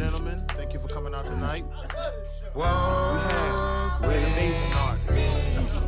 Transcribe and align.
gentlemen, 0.00 0.38
thank 0.56 0.72
you 0.72 0.80
for 0.80 0.88
coming 0.88 1.14
out 1.14 1.26
tonight. 1.26 1.62
We 2.54 2.62
have 2.62 4.02
an 4.02 4.32
amazing 4.32 4.72
artist. 4.72 5.78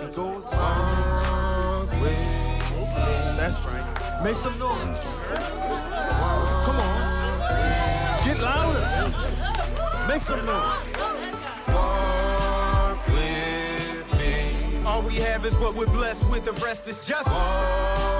He 0.00 0.06
goes 0.14 0.44
the 0.44 1.96
name- 2.00 3.36
That's 3.36 3.58
right. 3.66 4.22
Make 4.22 4.36
some 4.36 4.56
noise. 4.60 5.04
Come 6.66 6.78
on. 6.78 7.00
Get 8.24 8.38
louder. 8.38 8.86
Make 10.06 10.22
some 10.22 10.46
noise. 10.46 10.86
All 14.86 15.02
we 15.02 15.14
have 15.16 15.44
is 15.44 15.56
what 15.56 15.74
we're 15.74 15.86
blessed 15.86 16.28
with, 16.28 16.44
the 16.44 16.52
rest 16.64 16.86
is 16.86 17.04
just. 17.04 17.24
The 17.28 18.19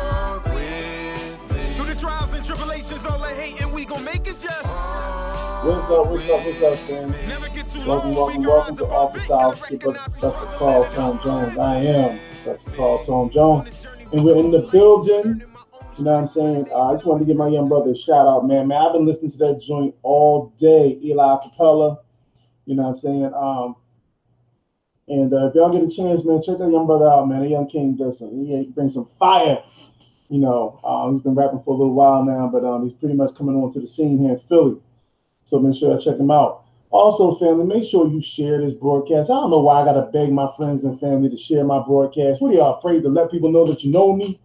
trials 2.01 2.33
and 2.33 2.43
tribulations, 2.43 3.05
all 3.05 3.19
the 3.19 3.29
hate, 3.29 3.61
and 3.61 3.71
we 3.75 3.85
gon' 3.85 4.03
make 4.03 4.27
it 4.27 4.39
just. 4.41 4.65
What's 4.65 5.91
up, 5.91 6.07
what's 6.07 6.27
up, 6.31 6.47
what's 6.47 6.63
up, 6.63 6.77
fam? 6.77 7.11
Never 7.29 7.49
get 7.51 7.69
too 7.69 7.87
Welcome, 7.87 8.15
welcome, 8.15 8.43
welcome 8.43 8.77
to 8.79 8.87
Office. 8.87 9.31
Hours 9.31 9.61
with 9.69 9.81
Professor 9.81 10.47
Carl. 10.57 10.89
Tom 10.95 11.21
Jones. 11.23 11.59
I 11.59 11.77
am 11.77 12.19
Professor 12.43 12.71
Carl 12.71 13.05
Tom 13.05 13.31
Jones. 13.31 13.87
And 14.13 14.25
we're 14.25 14.39
in 14.39 14.51
the 14.51 14.61
building. 14.73 15.43
You 15.99 16.05
know 16.05 16.13
what 16.13 16.21
I'm 16.21 16.29
saying? 16.29 16.69
Uh, 16.73 16.91
I 16.91 16.95
just 16.95 17.05
wanted 17.05 17.21
to 17.21 17.25
give 17.27 17.37
my 17.37 17.49
young 17.49 17.69
brother 17.69 17.91
a 17.91 17.97
shout 17.97 18.27
out, 18.27 18.47
man. 18.47 18.69
Man, 18.69 18.81
I've 18.81 18.95
been 18.95 19.05
listening 19.05 19.33
to 19.33 19.39
that 19.39 19.61
joint 19.61 19.95
all 20.03 20.55
day, 20.59 20.99
Eli 21.05 21.37
Capella. 21.43 21.99
You 22.65 22.77
know 22.77 22.85
what 22.85 22.91
I'm 22.93 22.97
saying? 22.97 23.35
Um, 23.35 23.77
and 25.09 25.35
uh, 25.35 25.49
if 25.49 25.55
y'all 25.55 25.71
get 25.71 25.83
a 25.83 25.95
chance, 25.95 26.25
man, 26.25 26.41
check 26.41 26.57
that 26.57 26.71
young 26.71 26.87
brother 26.87 27.09
out, 27.09 27.29
man. 27.29 27.43
The 27.43 27.49
young 27.49 27.69
king 27.69 27.95
does 27.97 28.21
some, 28.21 28.47
he 28.47 28.73
brings 28.75 28.95
some 28.95 29.05
fire. 29.19 29.63
You 30.31 30.39
know, 30.39 30.81
um, 30.85 31.15
he's 31.15 31.23
been 31.23 31.35
rapping 31.35 31.61
for 31.61 31.75
a 31.75 31.77
little 31.77 31.93
while 31.93 32.25
now, 32.25 32.49
but 32.49 32.65
um, 32.65 32.85
he's 32.85 32.97
pretty 32.97 33.17
much 33.17 33.35
coming 33.35 33.57
on 33.57 33.73
to 33.73 33.81
the 33.81 33.87
scene 33.87 34.19
here 34.19 34.31
in 34.31 34.39
Philly. 34.39 34.81
So 35.45 35.59
make 35.59 35.75
sure 35.75 35.93
I 35.93 35.99
check 35.99 36.19
him 36.19 36.31
out. 36.31 36.65
Also, 36.91 37.35
family, 37.35 37.65
make 37.65 37.83
sure 37.83 38.09
you 38.09 38.21
share 38.21 38.61
this 38.61 38.73
broadcast. 38.75 39.29
I 39.29 39.35
don't 39.35 39.51
know 39.51 39.61
why 39.61 39.83
I 39.83 39.85
gotta 39.85 40.11
beg 40.13 40.33
my 40.33 40.49
friends 40.57 40.85
and 40.85 40.99
family 41.01 41.29
to 41.31 41.37
share 41.37 41.65
my 41.65 41.81
broadcast. 41.81 42.41
What 42.41 42.53
are 42.53 42.55
y'all 42.55 42.79
afraid 42.79 43.03
to 43.03 43.09
let 43.09 43.31
people 43.31 43.51
know 43.51 43.67
that 43.67 43.83
you 43.83 43.91
know 43.91 44.15
me? 44.15 44.41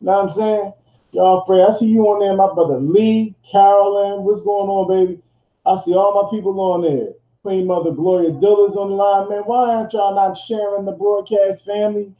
You 0.00 0.06
know 0.06 0.12
what 0.12 0.24
I'm 0.24 0.30
saying? 0.30 0.72
Y'all 1.12 1.42
afraid? 1.42 1.62
I 1.62 1.72
see 1.72 1.88
you 1.88 2.02
on 2.08 2.20
there, 2.20 2.36
my 2.36 2.52
brother 2.52 2.78
Lee, 2.78 3.34
Carolyn. 3.50 4.24
What's 4.24 4.42
going 4.42 4.68
on, 4.68 4.88
baby? 4.88 5.22
I 5.66 5.80
see 5.82 5.94
all 5.94 6.22
my 6.22 6.30
people 6.30 6.58
on 6.60 6.82
there. 6.82 7.14
Queen 7.42 7.66
Mother 7.66 7.92
Gloria 7.92 8.30
Diller's 8.30 8.76
on 8.76 8.90
the 8.90 8.94
line, 8.94 9.28
man. 9.30 9.40
Why 9.40 9.74
aren't 9.74 9.94
y'all 9.94 10.14
not 10.14 10.36
sharing 10.36 10.84
the 10.84 10.92
broadcast, 10.92 11.64
family? 11.64 12.12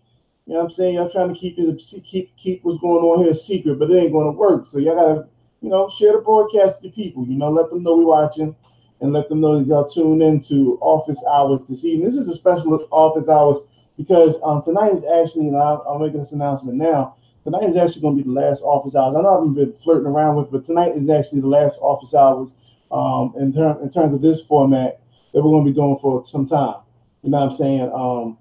You 0.46 0.54
know 0.54 0.60
what 0.60 0.70
I'm 0.70 0.74
saying? 0.74 0.94
Y'all 0.94 1.10
trying 1.10 1.32
to 1.32 1.38
keep 1.38 1.58
it 1.58 1.82
keep 2.04 2.36
keep 2.36 2.64
what's 2.64 2.80
going 2.80 3.04
on 3.04 3.24
here 3.24 3.34
secret, 3.34 3.78
but 3.78 3.90
it 3.90 3.96
ain't 3.96 4.12
gonna 4.12 4.32
work. 4.32 4.68
So 4.68 4.78
y'all 4.78 4.96
gotta, 4.96 5.28
you 5.60 5.68
know, 5.68 5.88
share 5.88 6.12
the 6.12 6.18
broadcast 6.18 6.76
with 6.76 6.84
your 6.84 6.92
people. 6.92 7.26
You 7.26 7.36
know, 7.36 7.50
let 7.50 7.70
them 7.70 7.82
know 7.82 7.96
we're 7.96 8.06
watching 8.06 8.56
and 9.00 9.12
let 9.12 9.28
them 9.28 9.40
know 9.40 9.58
that 9.58 9.66
y'all 9.66 9.88
tune 9.88 10.22
into 10.22 10.78
office 10.80 11.22
hours 11.30 11.66
this 11.66 11.84
evening. 11.84 12.06
This 12.06 12.16
is 12.16 12.28
a 12.28 12.34
special 12.34 12.86
office 12.90 13.28
hours 13.28 13.58
because 13.96 14.38
um, 14.42 14.62
tonight 14.62 14.92
is 14.92 15.04
actually, 15.04 15.48
and 15.48 15.56
I'll, 15.56 15.82
I'm 15.88 16.02
making 16.02 16.20
this 16.20 16.32
announcement 16.32 16.78
now. 16.78 17.16
Tonight 17.44 17.64
is 17.64 17.76
actually 17.76 18.02
going 18.02 18.16
to 18.18 18.22
be 18.22 18.28
the 18.28 18.38
last 18.38 18.60
office 18.62 18.94
hours. 18.94 19.14
I 19.14 19.22
know 19.22 19.48
I've 19.48 19.54
been 19.54 19.72
flirting 19.72 20.06
around 20.06 20.36
with, 20.36 20.50
but 20.50 20.64
tonight 20.66 20.94
is 20.94 21.08
actually 21.08 21.40
the 21.40 21.48
last 21.48 21.78
office 21.80 22.14
hours 22.14 22.54
um, 22.92 23.32
in, 23.38 23.52
term, 23.52 23.82
in 23.82 23.90
terms 23.90 24.12
of 24.12 24.20
this 24.20 24.42
format 24.42 25.00
that 25.32 25.42
we're 25.42 25.50
going 25.50 25.64
to 25.64 25.70
be 25.70 25.74
doing 25.74 25.96
for 25.98 26.24
some 26.26 26.46
time. 26.46 26.76
You 27.22 27.30
know 27.30 27.38
what 27.38 27.46
I'm 27.46 27.52
saying? 27.52 27.90
Um, 27.94 28.38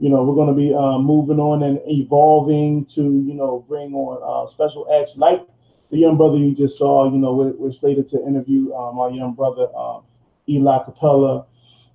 you 0.00 0.08
know, 0.08 0.24
we're 0.24 0.34
going 0.34 0.48
to 0.48 0.54
be 0.54 0.74
uh, 0.74 0.98
moving 0.98 1.38
on 1.38 1.62
and 1.62 1.78
evolving 1.86 2.86
to, 2.86 3.02
you 3.02 3.34
know, 3.34 3.64
bring 3.68 3.92
on 3.92 4.18
uh, 4.24 4.50
special 4.50 4.88
acts 4.90 5.18
like 5.18 5.46
the 5.90 5.98
young 5.98 6.16
brother 6.16 6.38
you 6.38 6.54
just 6.54 6.78
saw. 6.78 7.10
You 7.12 7.18
know, 7.18 7.34
we're, 7.34 7.52
we're 7.52 7.70
slated 7.70 8.08
to 8.08 8.26
interview 8.26 8.72
um, 8.72 8.98
our 8.98 9.10
young 9.10 9.34
brother 9.34 9.68
um, 9.76 10.04
Eli 10.48 10.82
Capella. 10.84 11.44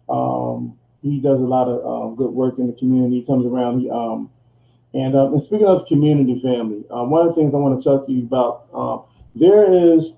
Um, 0.08 0.78
he 1.02 1.20
does 1.20 1.42
a 1.42 1.46
lot 1.46 1.68
of 1.68 1.84
um, 1.84 2.16
good 2.16 2.30
work 2.30 2.60
in 2.60 2.68
the 2.68 2.74
community. 2.74 3.22
He 3.22 3.26
comes 3.26 3.46
around. 3.46 3.82
He, 3.82 3.90
um, 3.90 4.30
and, 4.94 5.16
uh, 5.16 5.32
and 5.32 5.42
speaking 5.42 5.68
of 5.68 5.86
community 5.88 6.40
family, 6.40 6.86
um, 6.92 7.10
one 7.10 7.28
of 7.28 7.34
the 7.34 7.42
things 7.42 7.54
I 7.54 7.58
want 7.58 7.82
to 7.82 7.84
talk 7.84 8.06
to 8.06 8.12
you 8.12 8.24
about, 8.24 8.68
um, 8.74 9.04
there 9.34 9.66
is, 9.66 10.14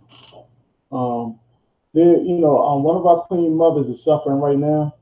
um, 0.91 1.40
there, 1.94 2.17
you 2.17 2.38
know, 2.38 2.75
one 2.78 2.97
of 2.97 3.06
our 3.07 3.22
queen 3.22 3.56
mothers 3.56 3.88
is 3.88 4.03
suffering 4.03 4.38
right 4.38 4.57
now. 4.57 4.94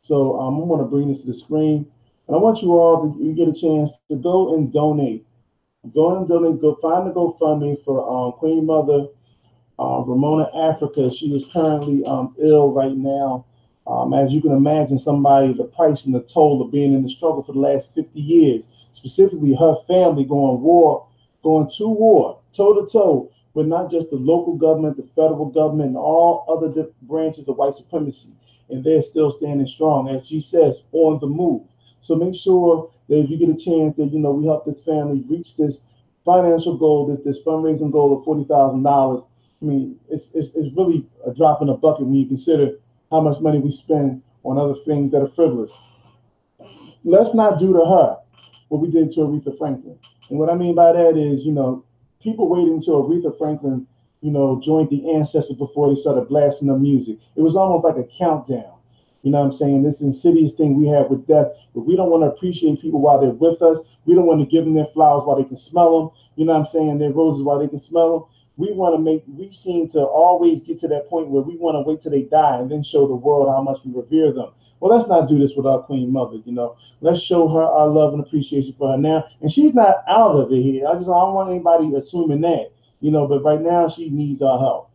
So 0.00 0.40
um, 0.40 0.56
I 0.56 0.58
want 0.64 0.82
to 0.82 0.86
bring 0.86 1.08
this 1.08 1.20
to 1.20 1.28
the 1.28 1.34
screen, 1.34 1.86
and 2.32 2.38
I 2.38 2.42
want 2.42 2.62
you 2.62 2.72
all 2.72 3.12
to 3.12 3.22
you 3.22 3.34
get 3.34 3.46
a 3.46 3.52
chance 3.52 3.90
to 4.08 4.16
go 4.16 4.54
and 4.54 4.72
donate. 4.72 5.26
Go 5.92 6.16
and 6.16 6.26
donate. 6.26 6.62
Go 6.62 6.78
find 6.80 7.06
the 7.06 7.12
GoFundMe 7.12 7.84
for 7.84 8.08
um, 8.08 8.32
Queen 8.38 8.64
Mother 8.64 9.08
uh, 9.78 10.02
Ramona 10.06 10.48
Africa. 10.56 11.10
She 11.10 11.36
is 11.36 11.44
currently 11.52 12.02
um, 12.06 12.34
ill 12.38 12.72
right 12.72 12.96
now. 12.96 13.44
Um, 13.86 14.14
as 14.14 14.32
you 14.32 14.40
can 14.40 14.52
imagine, 14.52 14.98
somebody 14.98 15.52
the 15.52 15.64
price 15.64 16.06
and 16.06 16.14
the 16.14 16.22
toll 16.22 16.62
of 16.62 16.72
being 16.72 16.94
in 16.94 17.02
the 17.02 17.10
struggle 17.10 17.42
for 17.42 17.52
the 17.52 17.58
last 17.58 17.94
50 17.94 18.18
years, 18.18 18.66
specifically 18.94 19.54
her 19.54 19.74
family 19.86 20.24
going 20.24 20.62
war, 20.62 21.06
going 21.42 21.70
to 21.76 21.86
war, 21.86 22.40
toe 22.54 22.72
to 22.80 22.90
toe 22.90 23.30
with 23.52 23.66
not 23.66 23.90
just 23.90 24.08
the 24.08 24.16
local 24.16 24.56
government, 24.56 24.96
the 24.96 25.02
federal 25.02 25.50
government, 25.50 25.88
and 25.88 25.98
all 25.98 26.46
other 26.48 26.88
branches 27.02 27.46
of 27.46 27.58
white 27.58 27.74
supremacy. 27.74 28.30
And 28.70 28.82
they're 28.82 29.02
still 29.02 29.30
standing 29.30 29.66
strong, 29.66 30.08
as 30.08 30.26
she 30.26 30.40
says, 30.40 30.84
on 30.92 31.18
the 31.18 31.26
move. 31.26 31.66
So 32.02 32.16
make 32.16 32.34
sure 32.34 32.90
that 33.08 33.16
if 33.16 33.30
you 33.30 33.38
get 33.38 33.48
a 33.48 33.56
chance 33.56 33.94
that 33.96 34.12
you 34.12 34.18
know 34.18 34.32
we 34.32 34.46
help 34.46 34.66
this 34.66 34.82
family 34.82 35.22
reach 35.30 35.56
this 35.56 35.80
financial 36.24 36.76
goal, 36.76 37.06
this 37.06 37.24
this 37.24 37.44
fundraising 37.44 37.92
goal 37.92 38.18
of 38.18 38.24
forty 38.24 38.44
thousand 38.44 38.82
dollars. 38.82 39.22
I 39.62 39.64
mean, 39.64 40.00
it's, 40.10 40.28
it's 40.34 40.48
it's 40.56 40.76
really 40.76 41.06
a 41.24 41.32
drop 41.32 41.62
in 41.62 41.68
the 41.68 41.74
bucket 41.74 42.06
when 42.06 42.16
you 42.16 42.26
consider 42.26 42.80
how 43.12 43.20
much 43.20 43.40
money 43.40 43.60
we 43.60 43.70
spend 43.70 44.20
on 44.42 44.58
other 44.58 44.74
things 44.84 45.12
that 45.12 45.22
are 45.22 45.28
frivolous. 45.28 45.72
Let's 47.04 47.34
not 47.34 47.60
do 47.60 47.72
to 47.72 47.84
her 47.84 48.18
what 48.68 48.80
we 48.80 48.90
did 48.90 49.12
to 49.12 49.20
Aretha 49.20 49.56
Franklin. 49.56 49.96
And 50.28 50.40
what 50.40 50.50
I 50.50 50.56
mean 50.56 50.74
by 50.74 50.92
that 50.92 51.16
is, 51.16 51.44
you 51.44 51.52
know, 51.52 51.84
people 52.20 52.48
waiting 52.48 52.74
until 52.74 53.08
Aretha 53.08 53.36
Franklin, 53.38 53.86
you 54.22 54.32
know, 54.32 54.60
joined 54.60 54.90
the 54.90 55.14
ancestors 55.14 55.56
before 55.56 55.88
they 55.88 56.00
started 56.00 56.28
blasting 56.28 56.66
the 56.66 56.76
music. 56.76 57.18
It 57.36 57.42
was 57.42 57.54
almost 57.54 57.84
like 57.84 57.96
a 58.04 58.08
countdown. 58.18 58.81
You 59.22 59.30
know 59.30 59.38
what 59.38 59.46
I'm 59.46 59.52
saying? 59.52 59.82
This 59.82 60.00
insidious 60.00 60.52
thing 60.52 60.76
we 60.76 60.88
have 60.88 61.08
with 61.08 61.26
death, 61.26 61.46
but 61.74 61.82
we 61.82 61.96
don't 61.96 62.10
want 62.10 62.24
to 62.24 62.28
appreciate 62.28 62.80
people 62.80 63.00
while 63.00 63.20
they're 63.20 63.30
with 63.30 63.62
us. 63.62 63.78
We 64.04 64.14
don't 64.14 64.26
want 64.26 64.40
to 64.40 64.46
give 64.46 64.64
them 64.64 64.74
their 64.74 64.86
flowers 64.86 65.24
while 65.24 65.36
they 65.36 65.48
can 65.48 65.56
smell 65.56 65.98
them. 65.98 66.10
You 66.36 66.44
know 66.44 66.54
what 66.54 66.60
I'm 66.60 66.66
saying? 66.66 66.98
Their 66.98 67.12
roses 67.12 67.42
while 67.42 67.58
they 67.58 67.68
can 67.68 67.78
smell 67.78 68.12
them. 68.12 68.28
We 68.56 68.72
want 68.72 68.94
to 68.94 68.98
make, 68.98 69.24
we 69.26 69.50
seem 69.50 69.88
to 69.90 70.00
always 70.00 70.60
get 70.60 70.78
to 70.80 70.88
that 70.88 71.08
point 71.08 71.28
where 71.28 71.42
we 71.42 71.56
want 71.56 71.76
to 71.76 71.88
wait 71.88 72.00
till 72.00 72.10
they 72.10 72.22
die 72.22 72.58
and 72.58 72.70
then 72.70 72.82
show 72.82 73.06
the 73.06 73.14
world 73.14 73.48
how 73.48 73.62
much 73.62 73.78
we 73.84 73.92
revere 73.92 74.32
them. 74.32 74.50
Well, 74.80 74.96
let's 74.96 75.08
not 75.08 75.28
do 75.28 75.38
this 75.38 75.54
with 75.56 75.64
our 75.64 75.80
Queen 75.82 76.12
Mother, 76.12 76.38
you 76.44 76.52
know. 76.52 76.76
Let's 77.00 77.20
show 77.20 77.46
her 77.48 77.62
our 77.62 77.86
love 77.86 78.14
and 78.14 78.22
appreciation 78.22 78.72
for 78.72 78.90
her 78.90 78.98
now. 78.98 79.24
And 79.40 79.50
she's 79.50 79.74
not 79.74 80.02
out 80.08 80.34
of 80.36 80.52
it 80.52 80.60
here. 80.60 80.88
I 80.88 80.94
just 80.94 81.06
I 81.06 81.12
don't 81.12 81.34
want 81.34 81.50
anybody 81.50 81.94
assuming 81.94 82.40
that, 82.40 82.72
you 83.00 83.12
know, 83.12 83.28
but 83.28 83.44
right 83.44 83.60
now 83.60 83.88
she 83.88 84.10
needs 84.10 84.42
our 84.42 84.58
help. 84.58 84.90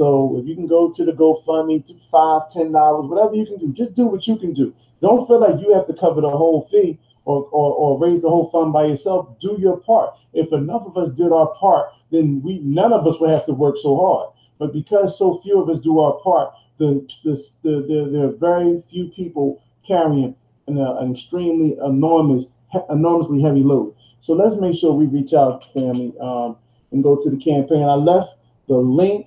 So 0.00 0.38
if 0.38 0.46
you 0.46 0.54
can 0.54 0.66
go 0.66 0.90
to 0.90 1.04
the 1.04 1.12
GoFundMe, 1.12 1.84
five, 2.10 2.50
ten 2.50 2.72
dollars, 2.72 3.10
whatever 3.10 3.34
you 3.34 3.44
can 3.44 3.58
do, 3.58 3.70
just 3.74 3.94
do 3.94 4.06
what 4.06 4.26
you 4.26 4.38
can 4.38 4.54
do. 4.54 4.72
Don't 5.02 5.26
feel 5.26 5.38
like 5.38 5.60
you 5.60 5.74
have 5.74 5.86
to 5.88 5.92
cover 5.92 6.22
the 6.22 6.30
whole 6.30 6.62
fee 6.70 6.98
or, 7.26 7.46
or, 7.52 7.74
or 7.74 7.98
raise 7.98 8.22
the 8.22 8.30
whole 8.30 8.48
fund 8.48 8.72
by 8.72 8.86
yourself. 8.86 9.38
Do 9.40 9.58
your 9.58 9.76
part. 9.76 10.14
If 10.32 10.54
enough 10.54 10.86
of 10.86 10.96
us 10.96 11.10
did 11.10 11.32
our 11.32 11.48
part, 11.48 11.92
then 12.10 12.40
we 12.42 12.60
none 12.60 12.94
of 12.94 13.06
us 13.06 13.20
would 13.20 13.28
have 13.28 13.44
to 13.44 13.52
work 13.52 13.76
so 13.76 13.94
hard. 13.94 14.30
But 14.58 14.72
because 14.72 15.18
so 15.18 15.36
few 15.40 15.60
of 15.60 15.68
us 15.68 15.80
do 15.80 15.98
our 15.98 16.14
part, 16.20 16.54
the 16.78 17.06
the, 17.22 17.32
the, 17.62 17.70
the 17.82 18.08
there 18.10 18.24
are 18.24 18.32
very 18.32 18.82
few 18.88 19.08
people 19.08 19.62
carrying 19.86 20.34
an, 20.66 20.78
uh, 20.78 20.94
an 20.94 21.12
extremely 21.12 21.76
enormous, 21.84 22.46
enormously 22.88 23.42
heavy 23.42 23.62
load. 23.62 23.94
So 24.20 24.32
let's 24.32 24.56
make 24.56 24.74
sure 24.76 24.94
we 24.94 25.04
reach 25.08 25.34
out, 25.34 25.70
family, 25.74 26.14
um, 26.22 26.56
and 26.90 27.02
go 27.02 27.16
to 27.16 27.28
the 27.28 27.36
campaign. 27.36 27.82
I 27.82 27.96
left 27.96 28.30
the 28.66 28.78
link 28.78 29.26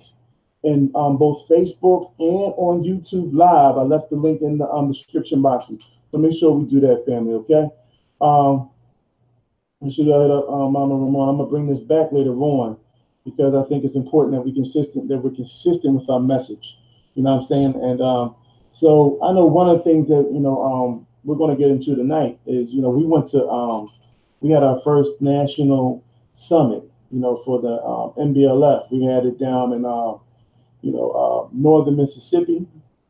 in 0.64 0.90
um, 0.94 1.18
both 1.18 1.46
Facebook 1.48 2.12
and 2.18 2.54
on 2.56 2.82
YouTube 2.82 3.32
Live. 3.32 3.76
I 3.76 3.82
left 3.82 4.10
the 4.10 4.16
link 4.16 4.40
in 4.40 4.58
the 4.58 4.66
um, 4.68 4.90
description 4.90 5.42
boxes. 5.42 5.78
So 6.10 6.18
make 6.18 6.32
sure 6.32 6.52
we 6.52 6.64
do 6.64 6.80
that, 6.80 7.04
family. 7.06 7.34
Okay. 7.34 7.68
Um, 8.20 8.70
make 9.80 9.92
sure 9.94 10.04
y'all 10.04 10.22
hit 10.22 10.30
up 10.30 10.48
um, 10.48 10.72
Mama 10.72 10.94
Ramon. 10.94 11.28
I'm 11.28 11.36
gonna 11.36 11.50
bring 11.50 11.66
this 11.66 11.80
back 11.80 12.12
later 12.12 12.32
on 12.32 12.78
because 13.24 13.54
I 13.54 13.68
think 13.68 13.84
it's 13.84 13.94
important 13.94 14.34
that 14.34 14.42
we 14.42 14.52
consistent 14.52 15.08
that 15.08 15.18
we're 15.18 15.34
consistent 15.34 15.94
with 15.94 16.08
our 16.08 16.20
message. 16.20 16.78
You 17.14 17.22
know 17.22 17.32
what 17.32 17.42
I'm 17.42 17.44
saying? 17.44 17.74
And 17.82 18.00
um, 18.00 18.34
so 18.72 19.18
I 19.22 19.32
know 19.32 19.46
one 19.46 19.68
of 19.68 19.78
the 19.78 19.84
things 19.84 20.08
that 20.08 20.30
you 20.32 20.40
know 20.40 20.62
um, 20.62 21.06
we're 21.24 21.36
going 21.36 21.54
to 21.54 21.60
get 21.60 21.70
into 21.70 21.94
tonight 21.94 22.38
is 22.46 22.70
you 22.70 22.80
know 22.80 22.90
we 22.90 23.04
went 23.04 23.28
to 23.28 23.46
um, 23.48 23.90
we 24.40 24.50
had 24.50 24.62
our 24.62 24.78
first 24.80 25.20
national 25.20 26.04
summit. 26.32 26.84
You 27.10 27.20
know 27.20 27.36
for 27.44 27.60
the 27.60 27.82
um, 27.82 28.12
NBLF. 28.16 28.90
We 28.90 29.04
had 29.04 29.26
it 29.26 29.38
down 29.38 29.72
in 29.72 29.84
uh, 29.84 30.14
you 30.84 30.92
know 30.92 31.10
uh, 31.10 31.48
northern 31.52 31.96
Mississippi, 31.96 32.66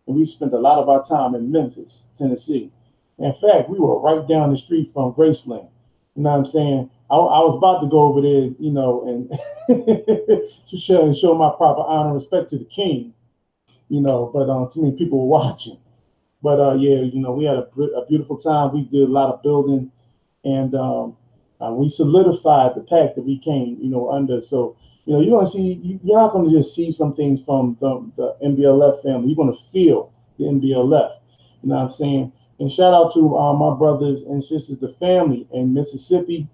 and 0.06 0.16
we 0.16 0.24
spent 0.24 0.54
a 0.54 0.58
lot 0.58 0.78
of 0.78 0.88
our 0.88 1.04
time 1.04 1.34
in 1.34 1.50
Memphis, 1.50 2.04
Tennessee. 2.16 2.70
In 3.18 3.32
fact, 3.32 3.68
we 3.68 3.78
were 3.78 4.00
right 4.00 4.26
down 4.28 4.50
the 4.52 4.56
street 4.56 4.88
from 4.88 5.12
Graceland. 5.14 5.68
You 6.14 6.22
know 6.22 6.30
what 6.30 6.38
I'm 6.38 6.46
saying? 6.46 6.90
I, 7.10 7.16
I 7.16 7.40
was 7.40 7.56
about 7.56 7.80
to 7.80 7.88
go 7.88 8.00
over 8.00 8.20
there, 8.20 8.50
you 8.58 8.70
know, 8.70 9.06
and 9.08 9.28
to 10.68 10.76
show 10.76 11.12
show 11.12 11.34
my 11.34 11.50
proper 11.56 11.82
honor 11.82 12.10
and 12.10 12.14
respect 12.14 12.50
to 12.50 12.58
the 12.58 12.64
king. 12.64 13.12
You 13.88 14.00
know, 14.00 14.30
but 14.32 14.48
um, 14.48 14.70
too 14.72 14.82
many 14.82 14.96
people 14.96 15.26
were 15.26 15.38
watching. 15.40 15.78
But 16.42 16.60
uh, 16.60 16.74
yeah, 16.74 17.00
you 17.00 17.20
know, 17.20 17.32
we 17.32 17.44
had 17.44 17.56
a, 17.56 17.82
a 17.96 18.06
beautiful 18.06 18.36
time. 18.38 18.72
We 18.72 18.82
did 18.84 19.08
a 19.08 19.12
lot 19.12 19.32
of 19.32 19.42
building, 19.42 19.90
and 20.44 20.74
um, 20.74 21.16
uh, 21.60 21.72
we 21.72 21.88
solidified 21.88 22.74
the 22.76 22.82
pact 22.82 23.16
that 23.16 23.24
we 23.24 23.38
came, 23.38 23.78
you 23.80 23.88
know, 23.88 24.10
under. 24.10 24.40
So 24.40 24.76
you 25.06 25.12
know, 25.12 25.20
you're 25.20 25.40
to 25.40 25.46
see, 25.46 26.00
you're 26.02 26.18
not 26.18 26.32
to 26.34 26.50
just 26.50 26.74
see 26.74 26.90
some 26.90 27.14
things 27.14 27.44
from 27.44 27.76
the, 27.80 28.10
the 28.16 28.36
NBLF 28.46 29.02
family. 29.02 29.28
You're 29.28 29.36
to 29.52 29.58
feel 29.70 30.12
the 30.38 30.44
NBLF. 30.44 31.18
You 31.62 31.68
know 31.68 31.76
what 31.76 31.84
I'm 31.84 31.92
saying? 31.92 32.32
And 32.60 32.72
shout 32.72 32.94
out 32.94 33.12
to 33.14 33.36
uh, 33.36 33.52
my 33.54 33.76
brothers 33.76 34.22
and 34.22 34.42
sisters, 34.42 34.78
the 34.78 34.88
family 34.88 35.46
in 35.52 35.74
Mississippi 35.74 36.48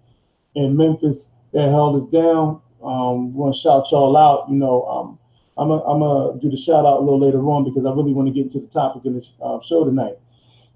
and 0.57 0.77
Memphis 0.77 1.29
that 1.53 1.69
held 1.69 2.03
us 2.03 2.09
down. 2.09 2.61
Um, 2.83 3.35
want 3.35 3.55
to 3.55 3.61
shout 3.61 3.87
y'all 3.93 4.17
out. 4.17 4.49
You 4.49 4.57
know, 4.57 4.85
um, 4.87 5.19
I'm 5.59 5.69
going 5.69 6.41
to 6.41 6.41
do 6.41 6.51
the 6.51 6.57
shout 6.57 6.87
out 6.87 6.99
a 6.99 7.01
little 7.01 7.21
later 7.21 7.41
on 7.41 7.65
because 7.65 7.85
I 7.85 7.91
really 7.91 8.13
want 8.13 8.29
to 8.29 8.35
get 8.35 8.45
into 8.45 8.61
the 8.61 8.67
topic 8.67 9.05
of 9.05 9.15
this 9.15 9.33
uh, 9.43 9.61
show 9.61 9.85
tonight. 9.85 10.17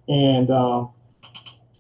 And, 0.08 0.50
um, 0.50 0.90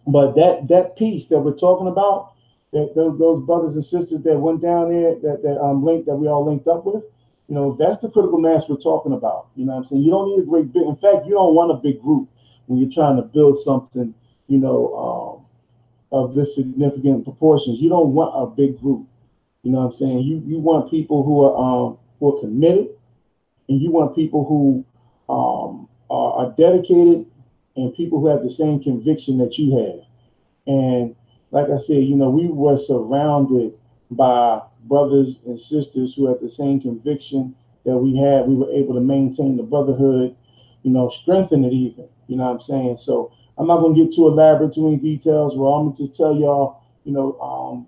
but 0.06 0.32
that, 0.34 0.68
that 0.68 0.96
piece 0.96 1.26
that 1.26 1.38
we're 1.38 1.56
talking 1.56 1.86
about, 1.86 2.33
that 2.74 2.94
those, 2.96 3.18
those 3.18 3.46
brothers 3.46 3.76
and 3.76 3.84
sisters 3.84 4.22
that 4.22 4.38
went 4.38 4.62
down 4.62 4.90
there 4.90 5.16
that, 5.22 5.42
that 5.44 5.60
um 5.62 5.84
linked 5.84 6.06
that 6.06 6.16
we 6.16 6.28
all 6.28 6.44
linked 6.46 6.68
up 6.68 6.86
with, 6.86 7.04
you 7.48 7.56
know, 7.56 7.76
that's 7.78 7.98
the 7.98 8.10
critical 8.10 8.38
mass 8.38 8.68
we're 8.68 8.76
talking 8.76 9.14
about. 9.14 9.48
You 9.56 9.66
know 9.66 9.74
what 9.74 9.78
I'm 9.80 9.84
saying? 9.86 10.02
You 10.02 10.12
don't 10.12 10.30
need 10.30 10.42
a 10.42 10.46
great 10.46 10.72
big 10.72 10.84
in 10.84 10.96
fact, 10.96 11.26
you 11.26 11.34
don't 11.34 11.54
want 11.54 11.72
a 11.72 11.76
big 11.76 12.02
group 12.02 12.28
when 12.66 12.80
you're 12.80 12.90
trying 12.90 13.16
to 13.16 13.22
build 13.22 13.58
something, 13.60 14.14
you 14.48 14.58
know, 14.58 15.40
um, 16.12 16.20
of 16.20 16.34
this 16.34 16.54
significant 16.56 17.24
proportions. 17.24 17.80
You 17.80 17.90
don't 17.90 18.14
want 18.14 18.32
a 18.34 18.46
big 18.46 18.78
group. 18.78 19.06
You 19.62 19.72
know 19.72 19.80
what 19.80 19.86
I'm 19.86 19.92
saying? 19.94 20.20
You 20.20 20.42
you 20.46 20.58
want 20.60 20.90
people 20.90 21.24
who 21.24 21.42
are 21.44 21.56
um 21.56 21.98
who 22.20 22.36
are 22.36 22.40
committed 22.40 22.88
and 23.68 23.80
you 23.80 23.92
want 23.92 24.14
people 24.14 24.44
who 24.44 24.84
um 25.32 25.88
are, 26.10 26.46
are 26.46 26.54
dedicated 26.56 27.26
and 27.76 27.94
people 27.94 28.20
who 28.20 28.28
have 28.28 28.42
the 28.42 28.50
same 28.50 28.80
conviction 28.82 29.38
that 29.38 29.58
you 29.58 29.76
have. 29.78 30.00
And 30.66 31.16
like 31.54 31.70
I 31.70 31.78
said, 31.78 32.02
you 32.02 32.16
know, 32.16 32.30
we 32.30 32.48
were 32.48 32.76
surrounded 32.76 33.74
by 34.10 34.60
brothers 34.86 35.38
and 35.46 35.58
sisters 35.58 36.12
who 36.12 36.26
had 36.26 36.40
the 36.40 36.48
same 36.48 36.80
conviction 36.80 37.54
that 37.86 37.96
we 37.96 38.16
had. 38.16 38.48
We 38.48 38.56
were 38.56 38.72
able 38.72 38.94
to 38.94 39.00
maintain 39.00 39.56
the 39.56 39.62
brotherhood, 39.62 40.34
you 40.82 40.90
know, 40.90 41.08
strengthen 41.08 41.64
it 41.64 41.72
even. 41.72 42.08
You 42.26 42.38
know 42.38 42.46
what 42.46 42.54
I'm 42.54 42.60
saying? 42.60 42.96
So 42.96 43.30
I'm 43.56 43.68
not 43.68 43.78
going 43.78 43.94
to 43.94 44.04
get 44.04 44.12
too 44.16 44.26
elaborate, 44.26 44.74
too 44.74 44.82
many 44.82 44.96
details. 44.96 45.56
Well, 45.56 45.74
I'm 45.74 45.92
going 45.92 45.96
to 45.96 46.12
tell 46.12 46.34
y'all, 46.34 46.82
you 47.04 47.12
know, 47.12 47.38
um, 47.38 47.86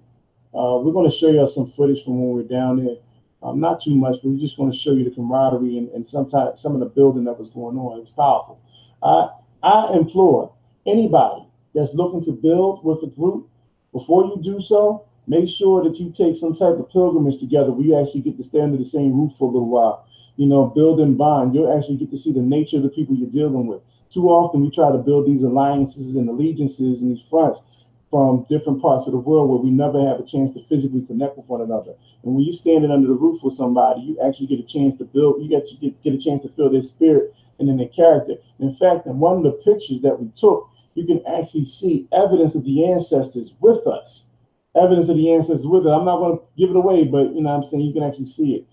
uh, 0.56 0.78
we're 0.78 0.92
going 0.92 1.10
to 1.10 1.16
show 1.16 1.28
y'all 1.28 1.48
some 1.48 1.66
footage 1.66 2.04
from 2.04 2.20
when 2.20 2.36
we 2.36 2.44
are 2.44 2.48
down 2.48 2.84
there. 2.84 2.98
Um, 3.42 3.58
not 3.58 3.80
too 3.82 3.96
much, 3.96 4.20
but 4.22 4.30
we're 4.30 4.38
just 4.38 4.56
going 4.56 4.70
to 4.70 4.78
show 4.78 4.92
you 4.92 5.02
the 5.02 5.10
camaraderie 5.10 5.76
and, 5.76 5.88
and 5.88 6.06
sometimes 6.06 6.62
some 6.62 6.74
of 6.74 6.78
the 6.78 6.86
building 6.86 7.24
that 7.24 7.36
was 7.36 7.50
going 7.50 7.76
on. 7.76 7.98
It 7.98 8.02
was 8.02 8.12
powerful. 8.12 8.60
I 9.02 9.28
I 9.64 9.96
implore 9.96 10.54
anybody 10.86 11.48
that's 11.74 11.94
looking 11.94 12.24
to 12.26 12.32
build 12.32 12.84
with 12.84 13.02
a 13.02 13.08
group 13.08 13.48
before 13.96 14.24
you 14.26 14.36
do 14.42 14.60
so, 14.60 15.06
make 15.26 15.48
sure 15.48 15.82
that 15.82 15.98
you 15.98 16.12
take 16.12 16.36
some 16.36 16.54
type 16.54 16.76
of 16.76 16.90
pilgrimage 16.90 17.38
together 17.38 17.72
where 17.72 17.86
you 17.86 17.98
actually 17.98 18.20
get 18.20 18.36
to 18.36 18.44
stay 18.44 18.60
under 18.60 18.76
the 18.76 18.84
same 18.84 19.18
roof 19.18 19.32
for 19.38 19.48
a 19.48 19.52
little 19.52 19.70
while. 19.70 20.06
You 20.36 20.46
know, 20.46 20.66
build 20.66 21.00
and 21.00 21.16
bond. 21.16 21.54
You'll 21.54 21.74
actually 21.74 21.96
get 21.96 22.10
to 22.10 22.18
see 22.18 22.30
the 22.30 22.42
nature 22.42 22.76
of 22.76 22.82
the 22.82 22.90
people 22.90 23.16
you're 23.16 23.30
dealing 23.30 23.66
with. 23.66 23.80
Too 24.10 24.28
often 24.28 24.60
we 24.60 24.70
try 24.70 24.92
to 24.92 24.98
build 24.98 25.26
these 25.26 25.44
alliances 25.44 26.14
and 26.14 26.28
allegiances 26.28 27.00
and 27.00 27.10
these 27.10 27.26
fronts 27.26 27.62
from 28.10 28.44
different 28.50 28.82
parts 28.82 29.06
of 29.06 29.12
the 29.12 29.18
world 29.18 29.48
where 29.48 29.58
we 29.58 29.70
never 29.70 29.98
have 30.06 30.20
a 30.20 30.26
chance 30.26 30.52
to 30.52 30.60
physically 30.60 31.00
connect 31.06 31.38
with 31.38 31.46
one 31.48 31.62
another. 31.62 31.94
And 32.22 32.34
when 32.34 32.44
you're 32.44 32.52
standing 32.52 32.90
under 32.90 33.08
the 33.08 33.14
roof 33.14 33.42
with 33.42 33.54
somebody, 33.54 34.02
you 34.02 34.20
actually 34.20 34.48
get 34.48 34.60
a 34.60 34.68
chance 34.68 34.94
to 34.96 35.04
build, 35.04 35.42
you 35.42 35.48
get, 35.48 35.72
you 35.72 35.78
get, 35.78 36.02
get 36.02 36.12
a 36.12 36.18
chance 36.18 36.42
to 36.42 36.50
feel 36.50 36.68
their 36.68 36.82
spirit 36.82 37.34
and 37.58 37.66
then 37.66 37.78
their 37.78 37.88
character. 37.88 38.34
In 38.60 38.74
fact, 38.74 39.06
in 39.06 39.18
one 39.18 39.38
of 39.38 39.42
the 39.42 39.52
pictures 39.52 40.02
that 40.02 40.20
we 40.20 40.28
took, 40.36 40.68
you 40.96 41.06
can 41.06 41.22
actually 41.26 41.66
see 41.66 42.08
evidence 42.12 42.54
of 42.54 42.64
the 42.64 42.90
ancestors 42.90 43.54
with 43.60 43.86
us. 43.86 44.26
Evidence 44.74 45.08
of 45.08 45.16
the 45.16 45.32
ancestors 45.32 45.66
with 45.66 45.86
it. 45.86 45.90
I'm 45.90 46.04
not 46.04 46.18
going 46.18 46.38
to 46.38 46.44
give 46.56 46.70
it 46.70 46.76
away, 46.76 47.04
but 47.04 47.34
you 47.34 47.42
know 47.42 47.50
I'm 47.50 47.64
saying 47.64 47.82
you 47.82 47.92
can 47.92 48.02
actually 48.02 48.26
see 48.26 48.54
it. 48.56 48.66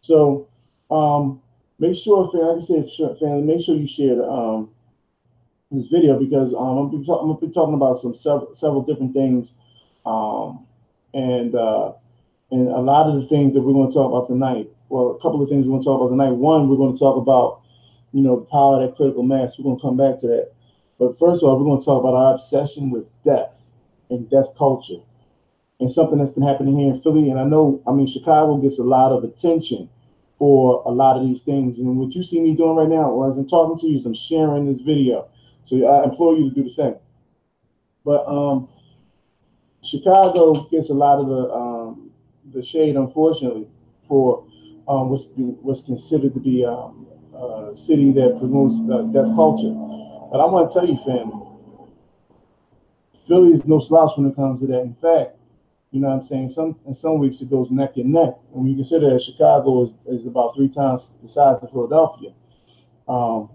So 0.00 0.48
um, 0.90 1.40
make 1.78 1.96
sure, 1.96 2.30
fam, 2.30 2.40
like 2.40 2.62
I 2.62 2.88
said, 2.88 3.18
family, 3.18 3.42
make 3.42 3.64
sure 3.64 3.76
you 3.76 3.86
share 3.86 4.22
um, 4.28 4.70
this 5.70 5.86
video 5.86 6.18
because 6.18 6.52
um, 6.54 6.78
I'm, 6.78 6.94
I'm 6.94 7.04
gonna 7.04 7.38
be 7.40 7.52
talking 7.52 7.74
about 7.74 7.98
some 7.98 8.14
several, 8.14 8.54
several 8.54 8.82
different 8.82 9.14
things, 9.14 9.54
um, 10.04 10.66
and 11.14 11.54
uh, 11.54 11.92
and 12.50 12.68
a 12.68 12.80
lot 12.80 13.08
of 13.08 13.20
the 13.20 13.28
things 13.28 13.54
that 13.54 13.60
we're 13.60 13.72
going 13.72 13.88
to 13.88 13.94
talk 13.94 14.10
about 14.10 14.26
tonight. 14.26 14.68
Well, 14.88 15.10
a 15.10 15.20
couple 15.20 15.42
of 15.42 15.48
things 15.48 15.66
we're 15.66 15.72
going 15.72 15.82
to 15.82 15.84
talk 15.84 16.00
about 16.00 16.10
tonight. 16.10 16.32
One, 16.32 16.68
we're 16.68 16.76
going 16.76 16.94
to 16.94 16.98
talk 16.98 17.16
about 17.16 17.62
you 18.12 18.22
know 18.22 18.40
the 18.40 18.46
power 18.46 18.82
of 18.82 18.88
that 18.88 18.96
critical 18.96 19.22
mass. 19.22 19.58
We're 19.58 19.64
going 19.64 19.76
to 19.76 19.82
come 19.82 19.96
back 19.96 20.18
to 20.20 20.26
that. 20.28 20.52
But 20.98 21.18
first 21.18 21.42
of 21.42 21.48
all, 21.48 21.58
we're 21.58 21.64
going 21.64 21.80
to 21.80 21.84
talk 21.84 22.00
about 22.00 22.14
our 22.14 22.34
obsession 22.34 22.90
with 22.90 23.04
death 23.24 23.54
and 24.10 24.28
death 24.28 24.48
culture 24.56 25.00
and 25.80 25.90
something 25.90 26.18
that's 26.18 26.32
been 26.32 26.42
happening 26.42 26.78
here 26.78 26.92
in 26.92 27.00
Philly. 27.00 27.30
And 27.30 27.38
I 27.38 27.44
know, 27.44 27.80
I 27.86 27.92
mean, 27.92 28.06
Chicago 28.06 28.56
gets 28.56 28.78
a 28.78 28.82
lot 28.82 29.12
of 29.12 29.22
attention 29.22 29.88
for 30.38 30.82
a 30.86 30.90
lot 30.90 31.16
of 31.16 31.26
these 31.26 31.42
things. 31.42 31.78
And 31.78 31.96
what 31.96 32.14
you 32.14 32.22
see 32.22 32.40
me 32.40 32.54
doing 32.54 32.76
right 32.76 32.88
now, 32.88 33.28
as 33.28 33.38
I'm 33.38 33.48
talking 33.48 33.78
to 33.78 33.86
you, 33.86 33.98
is 33.98 34.06
I'm 34.06 34.14
sharing 34.14 34.72
this 34.72 34.82
video. 34.82 35.28
So 35.62 35.86
I 35.86 36.04
implore 36.04 36.34
you 36.34 36.48
to 36.48 36.54
do 36.54 36.64
the 36.64 36.70
same. 36.70 36.96
But 38.04 38.26
um, 38.26 38.68
Chicago 39.82 40.68
gets 40.70 40.90
a 40.90 40.94
lot 40.94 41.20
of 41.20 41.28
the 41.28 41.52
um, 41.52 42.10
the 42.52 42.62
shade, 42.62 42.96
unfortunately, 42.96 43.68
for 44.06 44.44
um, 44.88 45.10
what's, 45.10 45.26
what's 45.36 45.82
considered 45.82 46.32
to 46.34 46.40
be 46.40 46.64
um, 46.64 47.06
a 47.34 47.76
city 47.76 48.10
that 48.12 48.38
promotes 48.38 48.76
uh, 48.90 49.02
death 49.12 49.34
culture. 49.36 49.74
But 50.30 50.40
I 50.40 50.46
want 50.46 50.70
to 50.70 50.74
tell 50.78 50.88
you, 50.88 50.96
family, 50.98 51.46
Philly 53.26 53.52
is 53.52 53.64
no 53.64 53.78
slouch 53.78 54.12
when 54.16 54.26
it 54.26 54.36
comes 54.36 54.60
to 54.60 54.66
that. 54.68 54.80
In 54.80 54.94
fact, 54.94 55.36
you 55.90 56.00
know 56.00 56.08
what 56.08 56.20
I'm 56.20 56.26
saying? 56.26 56.48
Some 56.50 56.76
in 56.86 56.94
some 56.94 57.18
weeks 57.18 57.40
it 57.40 57.50
goes 57.50 57.70
neck 57.70 57.96
and 57.96 58.12
neck. 58.12 58.34
When 58.50 58.66
you 58.66 58.74
consider 58.74 59.10
that 59.10 59.22
Chicago 59.22 59.84
is, 59.84 59.94
is 60.06 60.26
about 60.26 60.54
three 60.54 60.68
times 60.68 61.14
the 61.22 61.28
size 61.28 61.58
of 61.62 61.70
Philadelphia, 61.70 62.32
um, 63.08 63.48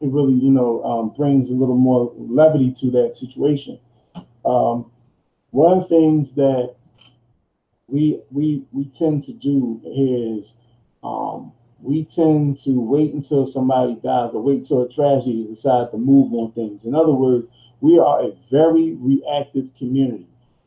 it 0.00 0.08
really, 0.10 0.34
you 0.34 0.50
know, 0.50 0.82
um, 0.84 1.10
brings 1.10 1.50
a 1.50 1.54
little 1.54 1.76
more 1.76 2.12
levity 2.16 2.72
to 2.80 2.90
that 2.92 3.14
situation. 3.14 3.78
Um, 4.44 4.90
one 5.50 5.78
of 5.78 5.82
the 5.82 5.88
things 5.88 6.32
that 6.32 6.74
we 7.86 8.20
we 8.30 8.64
we 8.72 8.86
tend 8.86 9.24
to 9.24 9.32
do 9.32 9.80
is 9.84 10.54
um, 11.04 11.52
we 11.80 12.04
tend 12.04 12.58
to 12.60 12.80
wait 12.80 13.12
until 13.12 13.46
somebody 13.46 13.94
dies 14.02 14.30
or 14.32 14.42
wait 14.42 14.64
till 14.64 14.82
a 14.82 14.88
tragedy 14.88 15.44
to 15.44 15.50
decide 15.50 15.90
to 15.90 15.96
move 15.96 16.32
on 16.32 16.52
things. 16.52 16.84
In 16.84 16.94
other 16.94 17.12
words, 17.12 17.46
we 17.80 17.98
are 17.98 18.20
a 18.22 18.32
very 18.50 18.94
reactive 18.94 19.70
community. 19.76 20.26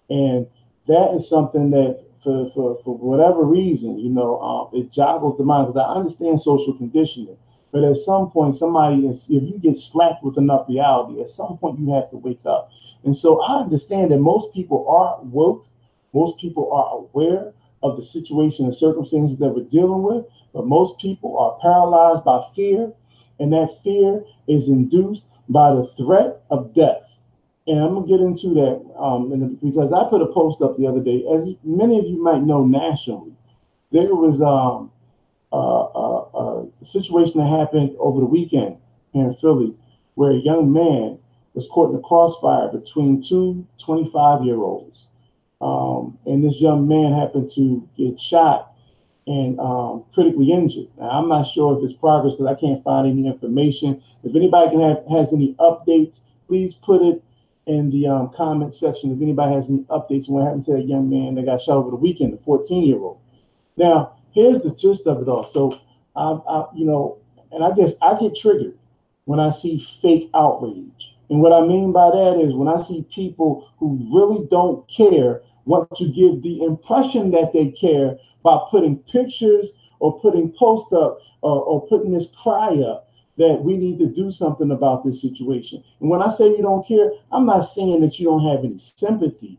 And 0.10 0.48
that 0.88 1.12
is 1.14 1.28
something 1.28 1.72
that 1.72 2.04
for, 2.24 2.52
for, 2.54 2.78
for 2.84 2.98
whatever 2.98 3.44
reason, 3.44 4.00
you 4.00 4.10
know, 4.10 4.40
um, 4.40 4.80
it 4.80 4.92
joggles 4.92 5.38
the 5.38 5.44
mind 5.44 5.68
because 5.68 5.84
I 5.88 5.94
understand 5.94 6.40
social 6.40 6.74
conditioning. 6.74 7.38
But 7.72 7.84
at 7.84 7.96
some 7.96 8.30
point, 8.30 8.56
somebody 8.56 9.08
is, 9.08 9.26
if 9.30 9.44
you 9.44 9.58
get 9.60 9.78
slapped 9.78 10.24
with 10.24 10.38
enough 10.38 10.68
reality, 10.68 11.22
at 11.22 11.30
some 11.30 11.58
point 11.58 11.80
you 11.80 11.94
have 11.94 12.10
to 12.12 12.18
wake 12.18 12.46
up. 12.46 12.70
And 13.04 13.18
so 13.18 13.42
I 13.42 13.62
understand 13.62 14.12
that 14.12 14.20
most 14.20 14.54
people 14.54 14.88
are 14.88 15.20
woke, 15.24 15.66
most 16.14 16.40
people 16.40 16.72
are 16.72 17.00
aware 17.00 17.54
of 17.82 17.96
the 17.96 18.04
situation 18.04 18.66
and 18.66 18.76
circumstances 18.76 19.38
that 19.40 19.50
we're 19.50 19.64
dealing 19.64 20.04
with, 20.04 20.26
but 20.54 20.68
most 20.68 21.00
people 21.00 21.38
are 21.38 21.58
paralyzed 21.62 22.24
by 22.24 22.42
fear, 22.56 22.92
and 23.40 23.54
that 23.54 23.70
fear 23.84 24.24
is 24.48 24.70
induced 24.70 25.24
by 25.50 25.74
the 25.74 25.86
threat 25.98 26.42
of 26.50 26.74
death. 26.74 27.20
And 27.68 27.80
I'm 27.80 27.94
gonna 27.94 28.08
get 28.08 28.20
into 28.20 28.54
that 28.56 29.00
um, 29.00 29.58
because 29.64 29.94
I 29.94 30.10
put 30.10 30.22
a 30.22 30.28
post 30.28 30.62
up 30.62 30.78
the 30.78 30.88
other 30.88 31.02
day. 31.02 31.24
As 31.32 31.50
many 31.64 32.00
of 32.00 32.06
you 32.06 32.22
might 32.22 32.42
know, 32.42 32.66
nationally, 32.66 33.34
there 33.92 34.16
was 34.16 34.42
um, 34.42 34.92
a, 35.52 35.58
a, 35.58 36.68
a 36.82 36.86
situation 36.86 37.40
that 37.40 37.48
happened 37.48 37.96
over 38.00 38.20
the 38.20 38.26
weekend 38.26 38.78
here 39.14 39.26
in 39.26 39.34
Philly, 39.36 39.76
where 40.16 40.32
a 40.32 40.40
young 40.40 40.72
man 40.72 41.20
was 41.54 41.68
caught 41.68 41.92
in 41.92 41.98
a 41.98 42.02
crossfire 42.02 42.70
between 42.70 43.22
two 43.22 43.66
25 43.78 44.44
year 44.44 44.58
olds. 44.58 45.08
Um, 45.60 46.18
and 46.26 46.44
this 46.44 46.60
young 46.60 46.88
man 46.88 47.14
happened 47.14 47.52
to 47.56 47.88
get 47.96 48.20
shot 48.20 48.71
and 49.28 49.60
um, 49.60 50.04
critically 50.14 50.52
injured. 50.52 50.88
Now, 50.98 51.10
I'm 51.10 51.30
not 51.30 51.44
sure 51.44 51.78
if 51.78 51.84
it's 51.84 51.94
progress 51.94 52.34
because 52.34 52.48
I 52.48 52.60
can't 52.60 52.84
find 52.84 53.08
any 53.08 53.28
information. 53.28 54.02
If 54.24 54.36
anybody 54.36 54.72
can 54.72 54.82
have, 54.82 55.06
has 55.12 55.34
any 55.34 55.54
updates, 55.56 56.22
please 56.48 56.74
put 56.74 57.02
it 57.02 57.24
in 57.68 57.90
the 57.90 58.08
um, 58.08 58.32
comment 58.36 58.74
section. 58.74 59.12
If 59.12 59.22
anybody 59.22 59.54
has 59.54 59.70
any 59.70 59.80
updates 59.90 60.28
on 60.28 60.36
what 60.36 60.46
happened 60.46 60.66
to 60.66 60.74
that 60.74 60.88
young 60.88 61.10
man 61.10 61.36
that 61.36 61.46
got 61.46 61.62
shot 61.62 61.78
over 61.78 61.92
the 61.92 61.98
weekend, 61.98 62.34
the 62.34 62.38
14 62.38 62.84
year 62.84 62.98
old. 62.98 63.20
Now, 63.78 64.18
here's 64.32 64.62
the 64.62 64.76
gist 64.76 65.08
of 65.08 65.22
it 65.22 65.28
all. 65.28 65.46
So, 65.46 65.80
I, 66.16 66.40
I, 66.50 66.66
you 66.76 66.86
know, 66.86 67.20
and 67.52 67.64
I 67.64 67.72
guess 67.72 67.94
I 68.02 68.18
get 68.20 68.36
triggered 68.36 68.78
when 69.26 69.40
I 69.40 69.50
see 69.50 69.78
fake 70.02 70.30
outrage. 70.34 71.16
And 71.30 71.40
what 71.40 71.54
I 71.54 71.66
mean 71.66 71.94
by 71.94 72.10
that 72.10 72.42
is 72.44 72.54
when 72.54 72.68
I 72.68 72.82
see 72.82 73.06
people 73.14 73.70
who 73.78 73.98
really 74.12 74.48
don't 74.50 74.86
care 74.90 75.42
want 75.66 75.90
to 75.96 76.12
give 76.12 76.42
the 76.42 76.64
impression 76.64 77.32
that 77.32 77.54
they 77.54 77.72
care 77.72 78.18
by 78.44 78.58
putting 78.70 78.98
pictures 78.98 79.70
or 80.00 80.20
putting 80.20 80.52
posts 80.52 80.94
up 80.94 81.20
or, 81.42 81.64
or 81.64 81.88
putting 81.88 82.12
this 82.12 82.28
cry 82.36 82.76
up 82.80 83.10
that 83.38 83.62
we 83.64 83.78
need 83.78 83.98
to 84.00 84.08
do 84.08 84.32
something 84.32 84.72
about 84.72 85.04
this 85.04 85.22
situation. 85.22 85.84
And 86.00 86.10
when 86.10 86.22
I 86.22 86.30
say 86.30 86.50
you 86.50 86.62
don't 86.62 86.88
care, 86.88 87.12
I'm 87.32 87.46
not 87.46 87.62
saying 87.62 88.02
that 88.02 88.20
you 88.20 88.26
don't 88.26 88.48
have 88.48 88.64
any 88.64 88.78
sympathy 88.78 89.58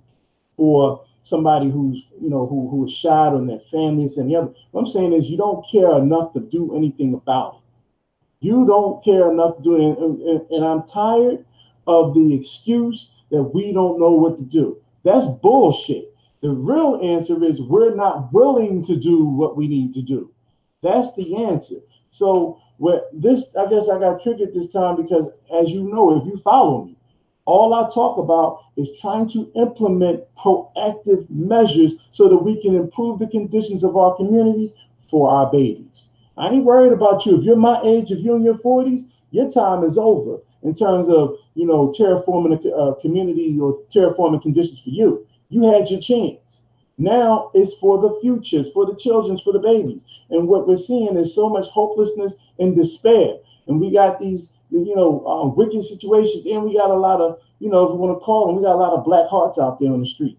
for 0.56 1.04
somebody 1.24 1.70
who's 1.70 2.10
you 2.20 2.28
know 2.28 2.46
who 2.46 2.68
who 2.68 2.84
is 2.84 2.92
shot 2.92 3.34
on 3.34 3.46
their 3.46 3.60
families 3.70 4.16
and 4.18 4.30
the 4.30 4.36
other. 4.36 4.52
What 4.70 4.82
I'm 4.82 4.86
saying 4.88 5.12
is 5.12 5.30
you 5.30 5.36
don't 5.36 5.64
care 5.70 5.96
enough 5.98 6.32
to 6.34 6.40
do 6.40 6.76
anything 6.76 7.14
about 7.14 7.54
it. 7.54 7.60
You 8.46 8.66
don't 8.66 9.02
care 9.04 9.30
enough 9.30 9.56
to 9.56 9.62
do 9.62 9.76
it, 9.76 9.98
and, 9.98 10.20
and, 10.20 10.50
and 10.50 10.64
I'm 10.64 10.82
tired 10.82 11.44
of 11.86 12.14
the 12.14 12.34
excuse 12.34 13.12
that 13.30 13.42
we 13.42 13.72
don't 13.72 13.98
know 13.98 14.10
what 14.10 14.36
to 14.38 14.44
do. 14.44 14.78
That's 15.04 15.26
bullshit. 15.26 16.11
The 16.42 16.50
real 16.50 17.00
answer 17.02 17.42
is 17.44 17.62
we're 17.62 17.94
not 17.94 18.32
willing 18.32 18.84
to 18.86 18.96
do 18.96 19.24
what 19.24 19.56
we 19.56 19.68
need 19.68 19.94
to 19.94 20.02
do. 20.02 20.32
That's 20.82 21.14
the 21.14 21.36
answer. 21.36 21.76
So 22.10 22.60
what 22.78 23.08
this 23.12 23.46
I 23.56 23.70
guess 23.70 23.88
I 23.88 24.00
got 24.00 24.22
triggered 24.22 24.52
this 24.52 24.72
time 24.72 24.96
because 24.96 25.28
as 25.54 25.70
you 25.70 25.84
know, 25.84 26.18
if 26.18 26.26
you 26.26 26.36
follow 26.38 26.84
me, 26.84 26.96
all 27.44 27.74
I 27.74 27.88
talk 27.94 28.18
about 28.18 28.64
is 28.76 28.88
trying 29.00 29.28
to 29.30 29.52
implement 29.54 30.24
proactive 30.36 31.30
measures 31.30 31.92
so 32.10 32.28
that 32.28 32.38
we 32.38 32.60
can 32.60 32.74
improve 32.74 33.20
the 33.20 33.28
conditions 33.28 33.84
of 33.84 33.96
our 33.96 34.16
communities 34.16 34.72
for 35.08 35.30
our 35.30 35.50
babies. 35.50 36.08
I 36.36 36.48
ain't 36.48 36.64
worried 36.64 36.92
about 36.92 37.24
you. 37.24 37.38
If 37.38 37.44
you're 37.44 37.56
my 37.56 37.80
age, 37.82 38.10
if 38.10 38.18
you're 38.18 38.36
in 38.36 38.42
your 38.42 38.58
40s, 38.58 39.06
your 39.30 39.48
time 39.48 39.84
is 39.84 39.96
over 39.96 40.38
in 40.62 40.74
terms 40.74 41.08
of 41.08 41.36
you 41.54 41.66
know 41.66 41.94
terraforming 41.96 42.64
a 42.64 42.74
uh, 42.74 42.94
community 42.94 43.58
or 43.60 43.78
terraforming 43.94 44.42
conditions 44.42 44.80
for 44.80 44.90
you. 44.90 45.24
You 45.52 45.70
had 45.70 45.90
your 45.90 46.00
chance. 46.00 46.62
Now 46.96 47.50
it's 47.52 47.74
for 47.74 48.00
the 48.00 48.18
futures, 48.22 48.72
for 48.72 48.86
the 48.86 48.96
children, 48.96 49.36
for 49.36 49.52
the 49.52 49.58
babies. 49.58 50.06
And 50.30 50.48
what 50.48 50.66
we're 50.66 50.78
seeing 50.78 51.14
is 51.18 51.34
so 51.34 51.50
much 51.50 51.66
hopelessness 51.66 52.32
and 52.58 52.74
despair. 52.74 53.34
And 53.66 53.78
we 53.78 53.92
got 53.92 54.18
these, 54.18 54.54
you 54.70 54.96
know, 54.96 55.26
um, 55.26 55.54
wicked 55.54 55.84
situations, 55.84 56.46
and 56.46 56.62
we 56.62 56.74
got 56.74 56.88
a 56.88 56.94
lot 56.94 57.20
of, 57.20 57.38
you 57.58 57.68
know, 57.68 57.84
if 57.84 57.90
you 57.90 57.96
want 57.96 58.18
to 58.18 58.24
call 58.24 58.46
them, 58.46 58.56
we 58.56 58.62
got 58.62 58.76
a 58.76 58.84
lot 58.84 58.94
of 58.94 59.04
black 59.04 59.28
hearts 59.28 59.58
out 59.58 59.78
there 59.78 59.92
on 59.92 60.00
the 60.00 60.06
street. 60.06 60.38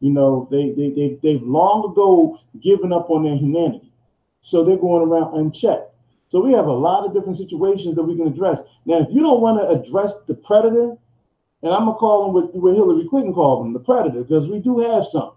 You 0.00 0.10
know, 0.10 0.48
they 0.50 0.70
they 0.70 0.90
they 0.90 1.18
they've 1.22 1.42
long 1.42 1.88
ago 1.88 2.40
given 2.60 2.92
up 2.92 3.08
on 3.08 3.22
their 3.22 3.36
humanity, 3.36 3.92
so 4.42 4.64
they're 4.64 4.76
going 4.76 5.06
around 5.06 5.38
unchecked. 5.38 5.94
So 6.28 6.40
we 6.40 6.52
have 6.54 6.66
a 6.66 6.72
lot 6.72 7.06
of 7.06 7.14
different 7.14 7.38
situations 7.38 7.94
that 7.94 8.02
we 8.02 8.16
can 8.16 8.26
address. 8.26 8.60
Now, 8.84 8.98
if 8.98 9.12
you 9.12 9.20
don't 9.20 9.40
want 9.40 9.60
to 9.60 9.68
address 9.68 10.14
the 10.26 10.34
predator, 10.34 10.96
and 11.62 11.72
I'm 11.72 11.86
gonna 11.86 11.98
call 11.98 12.24
them 12.24 12.34
what, 12.34 12.54
what 12.54 12.74
Hillary 12.74 13.06
Clinton 13.08 13.34
called 13.34 13.64
them, 13.64 13.72
the 13.72 13.80
predator, 13.80 14.22
because 14.22 14.48
we 14.48 14.58
do 14.58 14.78
have 14.78 15.04
some. 15.04 15.32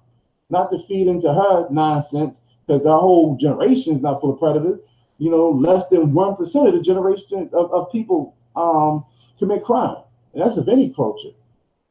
Not 0.49 0.69
to 0.71 0.79
feed 0.87 1.07
into 1.07 1.33
her 1.33 1.67
nonsense, 1.71 2.41
because 2.65 2.85
our 2.85 2.99
whole 2.99 3.37
generation 3.37 3.95
is 3.95 4.01
not 4.01 4.21
full 4.21 4.33
of 4.33 4.39
predators. 4.39 4.79
You 5.17 5.31
know, 5.31 5.49
less 5.49 5.87
than 5.89 6.13
one 6.13 6.35
percent 6.35 6.67
of 6.67 6.73
the 6.73 6.81
generation 6.81 7.49
of, 7.53 7.71
of 7.71 7.91
people 7.91 8.35
um, 8.55 9.05
commit 9.39 9.63
crime, 9.63 9.97
and 10.33 10.41
that's 10.41 10.57
of 10.57 10.67
any 10.67 10.93
culture. 10.93 11.29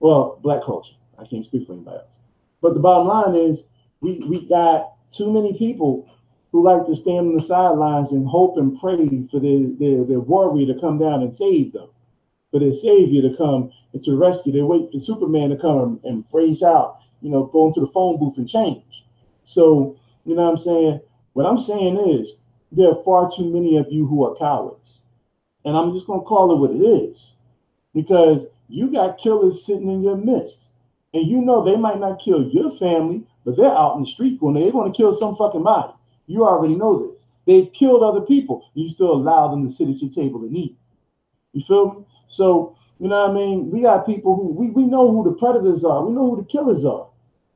Well, 0.00 0.38
black 0.42 0.62
culture. 0.62 0.94
I 1.18 1.24
can't 1.24 1.44
speak 1.44 1.66
for 1.66 1.72
anybody 1.72 1.98
else. 1.98 2.06
But 2.60 2.74
the 2.74 2.80
bottom 2.80 3.08
line 3.08 3.34
is, 3.34 3.64
we 4.00 4.18
we 4.28 4.46
got 4.46 4.94
too 5.10 5.32
many 5.32 5.56
people 5.56 6.08
who 6.52 6.62
like 6.62 6.84
to 6.86 6.94
stand 6.94 7.28
on 7.28 7.34
the 7.34 7.40
sidelines 7.40 8.12
and 8.12 8.26
hope 8.26 8.58
and 8.58 8.78
pray 8.78 9.08
for 9.30 9.40
their, 9.40 9.68
their, 9.78 10.04
their 10.04 10.20
warrior 10.20 10.66
to 10.66 10.78
come 10.80 10.98
down 10.98 11.22
and 11.22 11.34
save 11.34 11.72
them, 11.72 11.88
for 12.52 12.60
their 12.60 12.72
savior 12.72 13.22
to 13.22 13.36
come 13.36 13.72
and 13.92 14.04
to 14.04 14.16
rescue. 14.16 14.52
They 14.52 14.62
wait 14.62 14.92
for 14.92 15.00
Superman 15.00 15.50
to 15.50 15.56
come 15.56 15.98
and 16.04 16.28
phrase 16.30 16.62
out, 16.62 17.00
you 17.20 17.30
know, 17.30 17.46
go 17.46 17.66
into 17.66 17.80
the 17.80 17.88
phone 17.88 18.18
booth 18.18 18.36
and 18.36 18.48
change. 18.48 19.04
So, 19.42 19.98
you 20.24 20.36
know 20.36 20.44
what 20.44 20.50
I'm 20.52 20.58
saying? 20.58 21.00
What 21.32 21.46
I'm 21.46 21.58
saying 21.58 21.96
is 22.10 22.36
there 22.70 22.90
are 22.90 23.02
far 23.04 23.30
too 23.34 23.52
many 23.52 23.78
of 23.78 23.90
you 23.90 24.06
who 24.06 24.24
are 24.24 24.36
cowards. 24.36 25.00
And 25.64 25.76
I'm 25.76 25.92
just 25.92 26.06
to 26.06 26.20
call 26.20 26.52
it 26.52 26.58
what 26.58 26.70
it 26.70 26.84
is 26.84 27.32
because 27.94 28.46
you 28.68 28.92
got 28.92 29.18
killers 29.18 29.64
sitting 29.64 29.90
in 29.90 30.02
your 30.02 30.16
midst. 30.16 30.68
And 31.14 31.26
you 31.26 31.40
know 31.42 31.62
they 31.62 31.76
might 31.76 32.00
not 32.00 32.22
kill 32.22 32.48
your 32.48 32.76
family, 32.78 33.26
but 33.44 33.56
they're 33.56 33.66
out 33.66 33.96
in 33.96 34.02
the 34.02 34.08
street 34.08 34.40
going, 34.40 34.54
they're 34.54 34.72
to 34.72 34.92
kill 34.96 35.14
some 35.14 35.36
fucking 35.36 35.62
body. 35.62 35.92
You 36.26 36.44
already 36.44 36.74
know 36.74 37.10
this. 37.10 37.26
They've 37.46 37.72
killed 37.72 38.02
other 38.02 38.22
people. 38.22 38.70
You 38.74 38.88
still 38.88 39.12
allow 39.12 39.48
them 39.48 39.66
to 39.66 39.72
sit 39.72 39.88
at 39.88 40.00
your 40.00 40.10
table 40.10 40.42
and 40.42 40.56
eat. 40.56 40.76
You 41.52 41.62
feel 41.62 41.94
me? 41.94 42.04
So, 42.28 42.76
you 42.98 43.08
know 43.08 43.28
what 43.28 43.30
I 43.30 43.34
mean? 43.34 43.70
We 43.70 43.82
got 43.82 44.06
people 44.06 44.36
who 44.36 44.48
we, 44.52 44.70
we 44.70 44.84
know 44.84 45.10
who 45.10 45.24
the 45.24 45.36
predators 45.36 45.84
are. 45.84 46.04
We 46.04 46.12
know 46.12 46.30
who 46.30 46.36
the 46.36 46.48
killers 46.48 46.84
are. 46.84 47.08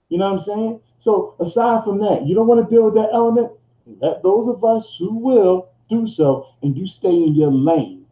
You 0.09 0.19
know 0.19 0.27
what 0.27 0.35
I'm 0.35 0.41
saying? 0.41 0.81
So 0.99 1.35
aside 1.41 1.85
from 1.85 1.99
that, 2.01 2.27
you 2.27 2.35
don't 2.35 2.47
want 2.47 2.69
to 2.69 2.75
deal 2.75 2.85
with 2.85 2.95
that 2.95 3.11
element. 3.13 3.53
Let 3.87 4.23
those 4.23 4.49
of 4.49 4.65
us 4.65 4.97
who 4.99 5.19
will 5.19 5.69
do 5.89 6.07
so, 6.07 6.47
and 6.63 6.77
you 6.77 6.87
stay 6.89 7.15
in 7.15 7.35
your 7.35 7.53
lane. 7.53 8.07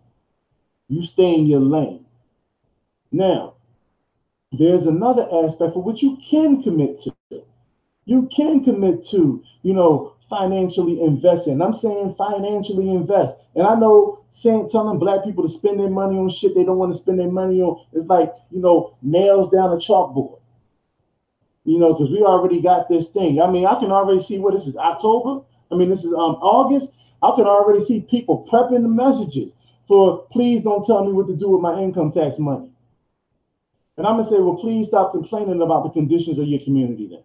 You 0.88 1.02
stay 1.02 1.34
in 1.34 1.46
your 1.46 1.60
lane. 1.60 2.04
Now, 3.10 3.54
there's 4.52 4.86
another 4.86 5.22
aspect 5.22 5.74
for 5.74 5.82
which 5.82 6.02
you 6.02 6.18
can 6.28 6.62
commit 6.62 7.00
to. 7.00 7.42
You 8.04 8.28
can 8.34 8.62
commit 8.62 9.04
to, 9.08 9.42
you 9.62 9.72
know, 9.72 10.14
financially 10.28 11.00
invest 11.00 11.48
in. 11.48 11.62
I'm 11.62 11.74
saying 11.74 12.14
financially 12.14 12.90
invest. 12.90 13.38
And 13.54 13.66
I 13.66 13.74
know 13.74 14.23
saying 14.36 14.68
telling 14.68 14.98
black 14.98 15.22
people 15.22 15.44
to 15.44 15.48
spend 15.48 15.78
their 15.78 15.88
money 15.88 16.18
on 16.18 16.28
shit 16.28 16.56
they 16.56 16.64
don't 16.64 16.76
want 16.76 16.92
to 16.92 16.98
spend 16.98 17.20
their 17.20 17.30
money 17.30 17.62
on 17.62 17.86
It's 17.92 18.06
like, 18.06 18.32
you 18.50 18.60
know, 18.60 18.96
nails 19.00 19.48
down 19.52 19.70
a 19.70 19.76
chalkboard. 19.76 20.40
You 21.64 21.78
know, 21.78 21.94
because 21.94 22.10
we 22.10 22.18
already 22.18 22.60
got 22.60 22.88
this 22.88 23.08
thing. 23.08 23.40
I 23.40 23.48
mean, 23.48 23.64
I 23.64 23.78
can 23.78 23.92
already 23.92 24.20
see 24.20 24.38
what 24.40 24.52
this 24.52 24.66
is 24.66 24.76
October. 24.76 25.44
I 25.70 25.76
mean, 25.76 25.88
this 25.88 26.02
is 26.04 26.12
um 26.12 26.36
August. 26.42 26.92
I 27.22 27.30
can 27.36 27.46
already 27.46 27.82
see 27.84 28.00
people 28.00 28.46
prepping 28.50 28.82
the 28.82 28.88
messages 28.88 29.52
for 29.86 30.26
please 30.32 30.62
don't 30.62 30.84
tell 30.84 31.04
me 31.04 31.12
what 31.12 31.28
to 31.28 31.36
do 31.36 31.50
with 31.50 31.60
my 31.60 31.80
income 31.80 32.10
tax 32.10 32.38
money. 32.38 32.70
And 33.96 34.04
I'm 34.04 34.16
gonna 34.16 34.28
say, 34.28 34.40
well, 34.40 34.56
please 34.56 34.88
stop 34.88 35.12
complaining 35.12 35.62
about 35.62 35.84
the 35.84 35.90
conditions 35.90 36.40
of 36.40 36.48
your 36.48 36.60
community 36.60 37.06
then. 37.06 37.22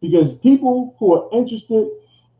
Because 0.00 0.34
people 0.36 0.96
who 0.98 1.14
are 1.14 1.28
interested 1.38 1.86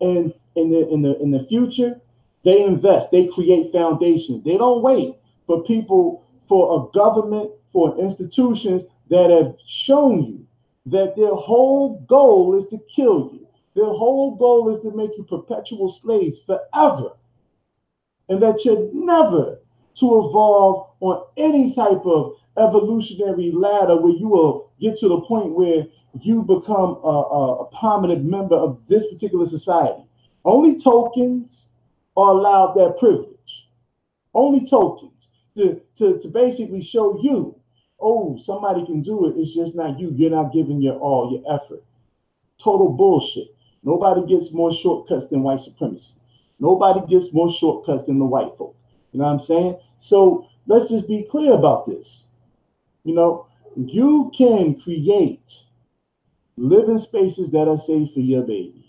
in 0.01 0.33
in 0.57 0.71
the 0.71 0.89
in 0.89 1.03
the 1.03 1.21
in 1.21 1.31
the 1.31 1.41
future, 1.41 2.01
they 2.45 2.63
invest, 2.63 3.11
they 3.11 3.27
create 3.29 3.73
foundations. 3.73 4.45
They 4.45 4.57
don't 4.57 4.83
wait 4.83 5.17
for 5.47 5.65
people, 5.65 6.25
for 6.47 6.89
a 6.89 6.93
government, 6.97 7.51
for 7.73 7.99
institutions 7.99 8.83
that 9.11 9.31
have 9.31 9.57
shown 9.67 10.25
you 10.25 10.47
that 10.87 11.17
their 11.17 11.35
whole 11.35 12.01
goal 12.07 12.57
is 12.59 12.67
to 12.69 12.79
kill 12.95 13.31
you. 13.33 13.49
Their 13.75 13.87
whole 13.87 14.37
goal 14.37 14.75
is 14.75 14.81
to 14.83 14.95
make 14.95 15.11
you 15.17 15.25
perpetual 15.25 15.89
slaves 15.89 16.39
forever. 16.41 17.17
And 18.29 18.43
that 18.43 18.65
you're 18.65 18.91
never 18.93 19.59
to 19.95 20.07
evolve 20.27 20.91
on 21.01 21.25
any 21.37 21.75
type 21.75 22.05
of 22.05 22.37
evolutionary 22.57 23.51
ladder 23.53 23.97
where 23.97 24.13
you 24.13 24.29
will 24.29 24.71
get 24.81 24.99
to 24.99 25.09
the 25.09 25.21
point 25.23 25.53
where 25.53 25.87
you 26.21 26.43
become 26.43 27.01
a, 27.03 27.09
a, 27.09 27.55
a 27.63 27.65
prominent 27.77 28.25
member 28.25 28.55
of 28.55 28.87
this 28.87 29.07
particular 29.13 29.47
society. 29.47 30.05
Only 30.45 30.79
tokens 30.79 31.69
are 32.17 32.31
allowed 32.31 32.75
that 32.75 32.97
privilege. 32.99 33.69
Only 34.35 34.67
tokens 34.67 35.31
to, 35.57 35.81
to, 35.99 36.19
to 36.21 36.29
basically 36.29 36.81
show 36.81 37.21
you, 37.23 37.57
oh, 38.01 38.37
somebody 38.39 38.85
can 38.85 39.03
do 39.03 39.27
it. 39.29 39.37
It's 39.37 39.55
just 39.55 39.75
not 39.75 39.99
you. 39.99 40.11
You're 40.15 40.31
not 40.31 40.53
giving 40.53 40.81
your 40.81 40.97
all, 40.97 41.33
your 41.33 41.55
effort. 41.55 41.83
Total 42.59 42.89
bullshit. 42.89 43.55
Nobody 43.83 44.27
gets 44.27 44.53
more 44.53 44.73
shortcuts 44.73 45.27
than 45.29 45.43
white 45.43 45.61
supremacy. 45.61 46.15
Nobody 46.59 47.07
gets 47.07 47.33
more 47.33 47.53
shortcuts 47.53 48.05
than 48.05 48.19
the 48.19 48.25
white 48.25 48.55
folk. 48.55 48.75
You 49.13 49.21
know 49.21 49.27
what 49.27 49.33
I'm 49.33 49.41
saying? 49.41 49.79
So 49.99 50.49
let's 50.67 50.89
just 50.89 51.07
be 51.07 51.27
clear 51.31 51.53
about 51.53 51.87
this. 51.87 52.25
You 53.05 53.15
know, 53.15 53.47
you 53.77 54.33
can 54.37 54.81
create 54.81 55.63
living 56.57 56.99
spaces 56.99 57.51
that 57.51 57.69
are 57.69 57.77
safe 57.77 58.13
for 58.13 58.21
your 58.21 58.43
babies. 58.43 58.85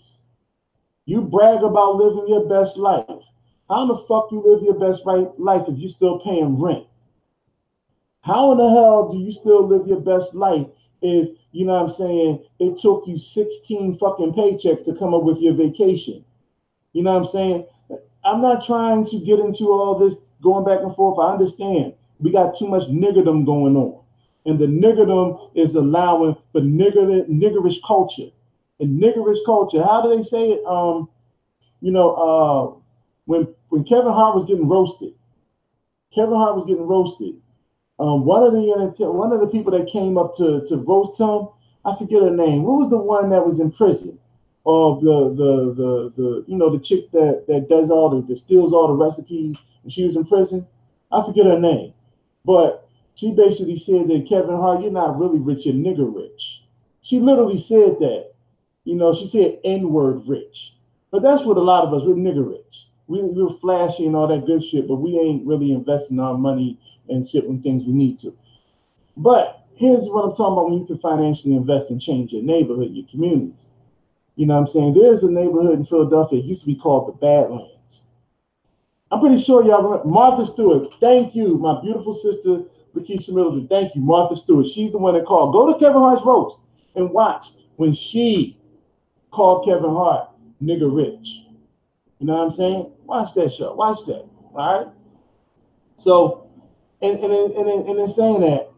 You 1.06 1.22
brag 1.22 1.62
about 1.62 1.96
living 1.96 2.26
your 2.26 2.48
best 2.48 2.76
life. 2.76 3.06
How 3.70 3.86
the 3.86 3.96
fuck 4.08 4.32
you 4.32 4.42
live 4.44 4.62
your 4.62 4.78
best 4.78 5.02
right 5.06 5.28
life 5.38 5.68
if 5.68 5.78
you're 5.78 5.88
still 5.88 6.18
paying 6.18 6.60
rent? 6.60 6.84
How 8.22 8.50
in 8.50 8.58
the 8.58 8.68
hell 8.68 9.08
do 9.08 9.18
you 9.18 9.30
still 9.32 9.66
live 9.66 9.86
your 9.86 10.00
best 10.00 10.34
life 10.34 10.66
if 11.02 11.28
you 11.52 11.64
know 11.64 11.74
what 11.74 11.90
I'm 11.90 11.92
saying 11.92 12.44
it 12.58 12.80
took 12.80 13.04
you 13.06 13.18
16 13.18 13.98
fucking 13.98 14.32
paychecks 14.32 14.84
to 14.84 14.96
come 14.96 15.14
up 15.14 15.22
with 15.22 15.40
your 15.40 15.54
vacation? 15.54 16.24
You 16.92 17.04
know 17.04 17.12
what 17.12 17.20
I'm 17.20 17.28
saying? 17.28 17.66
I'm 18.24 18.42
not 18.42 18.66
trying 18.66 19.04
to 19.06 19.20
get 19.20 19.38
into 19.38 19.70
all 19.70 19.96
this 19.96 20.16
going 20.42 20.64
back 20.64 20.80
and 20.82 20.94
forth. 20.96 21.20
I 21.20 21.32
understand 21.32 21.94
we 22.18 22.32
got 22.32 22.58
too 22.58 22.66
much 22.66 22.88
niggerdom 22.88 23.46
going 23.46 23.76
on. 23.76 24.00
And 24.44 24.58
the 24.58 24.66
niggerdom 24.66 25.50
is 25.54 25.76
allowing 25.76 26.36
for 26.50 26.60
nigger, 26.60 27.28
niggerish 27.28 27.78
culture. 27.86 28.30
And 28.78 29.00
niggerish 29.00 29.38
culture, 29.46 29.82
how 29.82 30.02
do 30.02 30.14
they 30.14 30.22
say 30.22 30.50
it? 30.50 30.64
Um, 30.66 31.08
you 31.80 31.92
know, 31.92 32.14
uh, 32.14 32.80
when 33.24 33.48
when 33.68 33.84
Kevin 33.84 34.12
Hart 34.12 34.34
was 34.34 34.44
getting 34.44 34.68
roasted, 34.68 35.14
Kevin 36.14 36.34
Hart 36.34 36.56
was 36.56 36.66
getting 36.66 36.86
roasted. 36.86 37.40
Um, 37.98 38.26
one 38.26 38.42
of 38.42 38.52
the 38.52 39.10
one 39.10 39.32
of 39.32 39.40
the 39.40 39.48
people 39.48 39.72
that 39.72 39.88
came 39.88 40.18
up 40.18 40.36
to 40.36 40.64
to 40.68 40.76
roast 40.76 41.18
him, 41.18 41.48
I 41.84 41.96
forget 41.98 42.22
her 42.22 42.30
name. 42.30 42.64
What 42.64 42.78
was 42.78 42.90
the 42.90 42.98
one 42.98 43.30
that 43.30 43.46
was 43.46 43.60
in 43.60 43.70
prison? 43.70 44.18
of 44.66 45.00
the 45.00 45.28
the 45.30 45.74
the 45.74 46.12
the 46.16 46.44
you 46.48 46.56
know 46.56 46.68
the 46.70 46.82
chick 46.82 47.10
that 47.12 47.44
that 47.46 47.68
does 47.68 47.88
all 47.88 48.10
the 48.10 48.26
that 48.26 48.36
steals 48.36 48.72
all 48.72 48.88
the 48.88 48.94
recipes 48.94 49.56
and 49.82 49.92
she 49.92 50.04
was 50.04 50.16
in 50.16 50.24
prison. 50.24 50.66
I 51.12 51.24
forget 51.24 51.46
her 51.46 51.58
name, 51.58 51.94
but 52.44 52.88
she 53.14 53.32
basically 53.32 53.78
said 53.78 54.08
that 54.08 54.26
Kevin 54.28 54.56
Hart, 54.56 54.82
you're 54.82 54.90
not 54.90 55.18
really 55.18 55.38
rich, 55.38 55.64
you're 55.64 55.74
nigger 55.74 56.12
rich. 56.12 56.62
She 57.02 57.20
literally 57.20 57.58
said 57.58 57.98
that. 58.00 58.32
You 58.86 58.94
know, 58.94 59.12
she 59.12 59.26
said 59.26 59.58
N-word 59.64 60.28
rich. 60.28 60.74
But 61.10 61.22
that's 61.22 61.42
what 61.42 61.56
a 61.56 61.60
lot 61.60 61.84
of 61.84 61.92
us, 61.92 62.02
we're 62.04 62.14
nigger 62.14 62.48
rich. 62.48 62.86
We, 63.08 63.20
we're 63.20 63.52
flashy 63.58 64.06
and 64.06 64.14
all 64.14 64.28
that 64.28 64.46
good 64.46 64.62
shit, 64.62 64.86
but 64.86 64.96
we 64.96 65.18
ain't 65.18 65.44
really 65.44 65.72
investing 65.72 66.20
our 66.20 66.38
money 66.38 66.78
and 67.08 67.28
shit 67.28 67.48
when 67.48 67.60
things 67.60 67.84
we 67.84 67.92
need 67.92 68.20
to. 68.20 68.36
But 69.16 69.64
here's 69.74 70.04
what 70.08 70.24
I'm 70.24 70.36
talking 70.36 70.52
about 70.52 70.70
when 70.70 70.78
you 70.78 70.86
can 70.86 70.98
financially 70.98 71.54
invest 71.54 71.90
and 71.90 72.00
change 72.00 72.32
your 72.32 72.44
neighborhood, 72.44 72.92
your 72.92 73.06
communities. 73.08 73.66
You 74.36 74.46
know 74.46 74.54
what 74.54 74.60
I'm 74.60 74.66
saying? 74.68 74.94
There's 74.94 75.24
a 75.24 75.30
neighborhood 75.32 75.80
in 75.80 75.84
Philadelphia, 75.84 76.38
it 76.38 76.44
used 76.44 76.60
to 76.60 76.66
be 76.66 76.76
called 76.76 77.08
the 77.08 77.18
Badlands. 77.18 78.02
I'm 79.10 79.18
pretty 79.18 79.42
sure 79.42 79.64
y'all 79.64 79.82
remember 79.82 80.08
Martha 80.08 80.46
Stewart. 80.46 80.92
Thank 81.00 81.34
you, 81.34 81.58
my 81.58 81.80
beautiful 81.80 82.14
sister, 82.14 82.62
Lakeisha 82.94 83.32
Mildred. 83.32 83.68
Thank 83.68 83.96
you, 83.96 84.00
Martha 84.00 84.36
Stewart. 84.36 84.66
She's 84.66 84.92
the 84.92 84.98
one 84.98 85.14
that 85.14 85.24
called. 85.24 85.52
Go 85.52 85.72
to 85.72 85.78
Kevin 85.78 86.00
Hart's 86.00 86.24
roast 86.24 86.58
and 86.94 87.10
watch 87.10 87.46
when 87.76 87.92
she 87.92 88.58
called 89.36 89.66
Kevin 89.66 89.90
Hart 89.90 90.30
nigger 90.62 90.92
rich. 90.92 91.42
You 92.18 92.26
know 92.26 92.36
what 92.36 92.46
I'm 92.46 92.52
saying? 92.52 92.90
Watch 93.04 93.34
that 93.34 93.52
show. 93.52 93.74
Watch 93.74 93.98
that. 94.06 94.26
All 94.54 94.54
right. 94.54 94.86
So, 95.98 96.48
and 97.02 97.18
and 97.18 97.32
and, 97.32 97.68
and, 97.68 97.86
and 97.86 97.98
in 97.98 98.08
saying 98.08 98.40
that, 98.40 98.72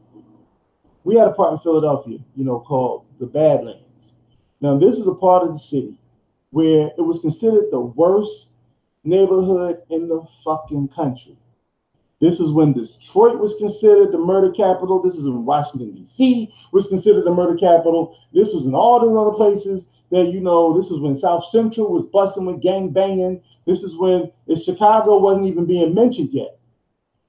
we 1.05 1.15
had 1.15 1.29
a 1.29 1.33
part 1.33 1.53
in 1.53 1.59
Philadelphia, 1.61 2.19
you 2.35 2.45
know, 2.45 2.59
called 2.59 3.07
the 3.21 3.27
Badlands. 3.27 4.15
Now, 4.61 4.77
this 4.77 4.97
is 4.97 5.07
a 5.07 5.15
part 5.15 5.45
of 5.45 5.53
the 5.53 5.59
city 5.59 5.97
where 6.51 6.91
it 6.99 7.03
was 7.03 7.21
considered 7.21 7.67
the 7.71 7.81
worst 7.81 8.49
neighborhood 9.05 9.83
in 9.91 10.09
the 10.09 10.27
fucking 10.45 10.89
country. 10.89 11.37
This 12.21 12.41
is 12.41 12.51
when 12.51 12.73
Detroit 12.73 13.39
was 13.39 13.55
considered 13.59 14.11
the 14.11 14.19
murder 14.19 14.51
capital. 14.51 15.01
This 15.01 15.15
is 15.15 15.25
when 15.25 15.45
Washington, 15.45 15.95
D.C. 15.95 16.53
was 16.73 16.89
considered 16.89 17.25
the 17.25 17.31
murder 17.33 17.57
capital. 17.57 18.19
This 18.33 18.53
was 18.53 18.67
in 18.67 18.75
all 18.75 18.99
those 18.99 19.17
other 19.17 19.37
places 19.37 19.87
that, 20.11 20.29
you 20.29 20.41
know, 20.41 20.77
this 20.77 20.91
is 20.91 21.01
when 21.01 21.17
South 21.17 21.45
Central 21.51 21.93
was 21.93 22.07
busting 22.13 22.47
with 22.47 22.63
gang 22.63 22.91
banging. 22.91 23.43
This 23.67 23.83
is 23.83 23.97
when 23.97 24.31
Chicago 24.57 25.19
wasn't 25.19 25.47
even 25.47 25.67
being 25.67 25.95
mentioned 25.95 26.31
yet. 26.33 26.59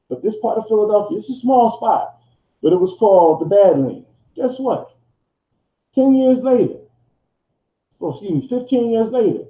But 0.10 0.24
this 0.24 0.40
part 0.40 0.58
of 0.58 0.68
Philadelphia, 0.68 1.20
it's 1.20 1.30
a 1.30 1.36
small 1.36 1.72
spot, 1.72 2.18
but 2.64 2.74
it 2.74 2.80
was 2.80 2.94
called 2.94 3.42
the 3.42 3.46
Badlands. 3.46 4.08
Guess 4.36 4.60
what? 4.60 4.96
10 5.94 6.16
years 6.16 6.40
later, 6.42 6.80
oh, 8.00 8.12
excuse 8.12 8.44
me, 8.44 8.48
15 8.48 8.92
years 8.92 9.10
later, 9.10 9.44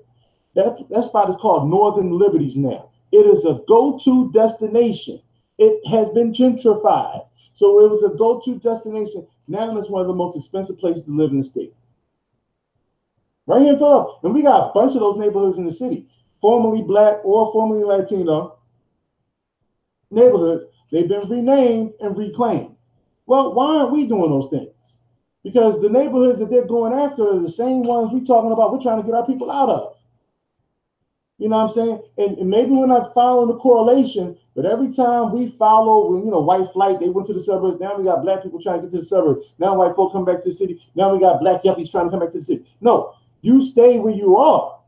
that, 0.55 0.83
that 0.89 1.05
spot 1.05 1.29
is 1.29 1.35
called 1.35 1.69
Northern 1.69 2.11
Liberties 2.17 2.55
now. 2.55 2.89
It 3.11 3.25
is 3.25 3.45
a 3.45 3.61
go 3.67 3.99
to 4.03 4.31
destination. 4.31 5.21
It 5.57 5.85
has 5.87 6.09
been 6.11 6.33
gentrified. 6.33 7.25
So 7.53 7.83
it 7.83 7.89
was 7.89 8.03
a 8.03 8.15
go 8.15 8.41
to 8.45 8.59
destination. 8.59 9.27
Now 9.47 9.77
it's 9.77 9.89
one 9.89 10.01
of 10.01 10.07
the 10.07 10.13
most 10.13 10.37
expensive 10.37 10.79
places 10.79 11.05
to 11.05 11.11
live 11.11 11.31
in 11.31 11.39
the 11.39 11.43
state. 11.43 11.73
Right 13.49 13.63
here 13.63 13.73
in 13.73 13.79
Philadelphia. 13.79 14.13
And 14.21 14.33
we 14.35 14.43
got 14.43 14.69
a 14.69 14.73
bunch 14.73 14.93
of 14.93 14.99
those 14.99 15.17
neighborhoods 15.17 15.57
in 15.57 15.65
the 15.65 15.71
city, 15.71 16.07
formerly 16.39 16.83
black 16.83 17.25
or 17.25 17.51
formerly 17.51 17.83
Latino 17.83 18.59
neighborhoods. 20.11 20.65
They've 20.91 21.07
been 21.07 21.27
renamed 21.27 21.93
and 21.99 22.15
reclaimed. 22.15 22.75
Well, 23.25 23.55
why 23.55 23.77
aren't 23.77 23.91
we 23.91 24.05
doing 24.05 24.29
those 24.29 24.51
things? 24.51 24.69
Because 25.43 25.81
the 25.81 25.89
neighborhoods 25.89 26.37
that 26.37 26.51
they're 26.51 26.67
going 26.67 26.93
after 26.93 27.27
are 27.27 27.39
the 27.39 27.51
same 27.51 27.81
ones 27.81 28.11
we're 28.13 28.23
talking 28.23 28.51
about, 28.51 28.71
we're 28.71 28.83
trying 28.83 29.01
to 29.01 29.05
get 29.05 29.15
our 29.15 29.25
people 29.25 29.49
out 29.49 29.69
of. 29.69 29.95
You 31.39 31.49
know 31.49 31.57
what 31.57 31.63
I'm 31.63 31.71
saying? 31.71 32.01
And, 32.17 32.37
and, 32.37 32.49
maybe 32.49 32.71
we're 32.71 32.85
not 32.85 33.13
following 33.13 33.47
the 33.47 33.57
correlation, 33.57 34.37
but 34.55 34.65
every 34.65 34.91
time 34.91 35.31
we 35.31 35.49
follow, 35.49 36.17
you 36.23 36.29
know, 36.29 36.41
white 36.41 36.67
flight, 36.73 36.99
they 36.99 37.09
went 37.09 37.27
to 37.27 37.33
the 37.33 37.39
suburbs. 37.39 37.79
Now 37.79 37.97
we 37.97 38.03
got 38.03 38.21
black 38.21 38.43
people 38.43 38.61
trying 38.61 38.81
to 38.81 38.87
get 38.87 38.91
to 38.91 38.99
the 38.99 39.05
suburbs. 39.05 39.47
Now 39.57 39.73
white 39.75 39.95
folk 39.95 40.11
come 40.11 40.25
back 40.25 40.43
to 40.43 40.49
the 40.49 40.55
city. 40.55 40.83
Now 40.95 41.13
we 41.13 41.19
got 41.19 41.39
black 41.39 41.63
yuppies 41.63 41.89
trying 41.89 42.05
to 42.05 42.11
come 42.11 42.19
back 42.19 42.33
to 42.33 42.39
the 42.39 42.43
city. 42.43 42.65
No, 42.81 43.15
you 43.41 43.63
stay 43.63 43.97
where 43.99 44.13
you 44.13 44.37
are 44.37 44.79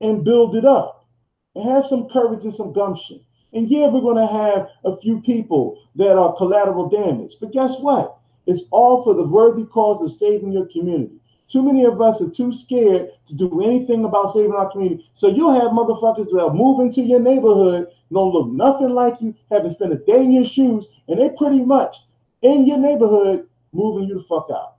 and 0.00 0.24
build 0.24 0.56
it 0.56 0.64
up 0.64 1.06
and 1.54 1.64
have 1.64 1.86
some 1.86 2.08
courage 2.08 2.44
and 2.44 2.54
some 2.54 2.72
gumption. 2.72 3.20
And 3.52 3.68
yeah, 3.68 3.86
we're 3.86 4.00
going 4.00 4.16
to 4.16 4.32
have 4.32 4.68
a 4.84 4.96
few 4.96 5.20
people 5.20 5.82
that 5.96 6.16
are 6.16 6.36
collateral 6.36 6.88
damage. 6.88 7.36
But 7.40 7.52
guess 7.52 7.78
what? 7.80 8.16
It's 8.46 8.64
all 8.70 9.04
for 9.04 9.14
the 9.14 9.26
worthy 9.26 9.64
cause 9.64 10.02
of 10.02 10.12
saving 10.12 10.52
your 10.52 10.66
community. 10.66 11.20
Too 11.48 11.62
many 11.62 11.84
of 11.84 12.00
us 12.00 12.20
are 12.22 12.30
too 12.30 12.52
scared 12.54 13.10
to 13.28 13.34
do 13.34 13.62
anything 13.62 14.04
about 14.04 14.32
saving 14.32 14.52
our 14.52 14.72
community. 14.72 15.06
So 15.12 15.28
you'll 15.28 15.52
have 15.52 15.72
motherfuckers 15.72 16.30
that 16.30 16.42
are 16.42 16.54
moving 16.54 16.90
to 16.94 17.02
your 17.02 17.20
neighborhood, 17.20 17.88
don't 18.10 18.32
look 18.32 18.50
nothing 18.50 18.90
like 18.90 19.20
you, 19.20 19.34
haven't 19.50 19.74
spent 19.74 19.92
a 19.92 19.98
day 19.98 20.22
in 20.22 20.32
your 20.32 20.46
shoes, 20.46 20.86
and 21.08 21.20
they 21.20 21.28
pretty 21.36 21.62
much 21.62 21.96
in 22.40 22.66
your 22.66 22.78
neighborhood 22.78 23.46
moving 23.72 24.08
you 24.08 24.14
the 24.14 24.22
fuck 24.22 24.48
out. 24.50 24.71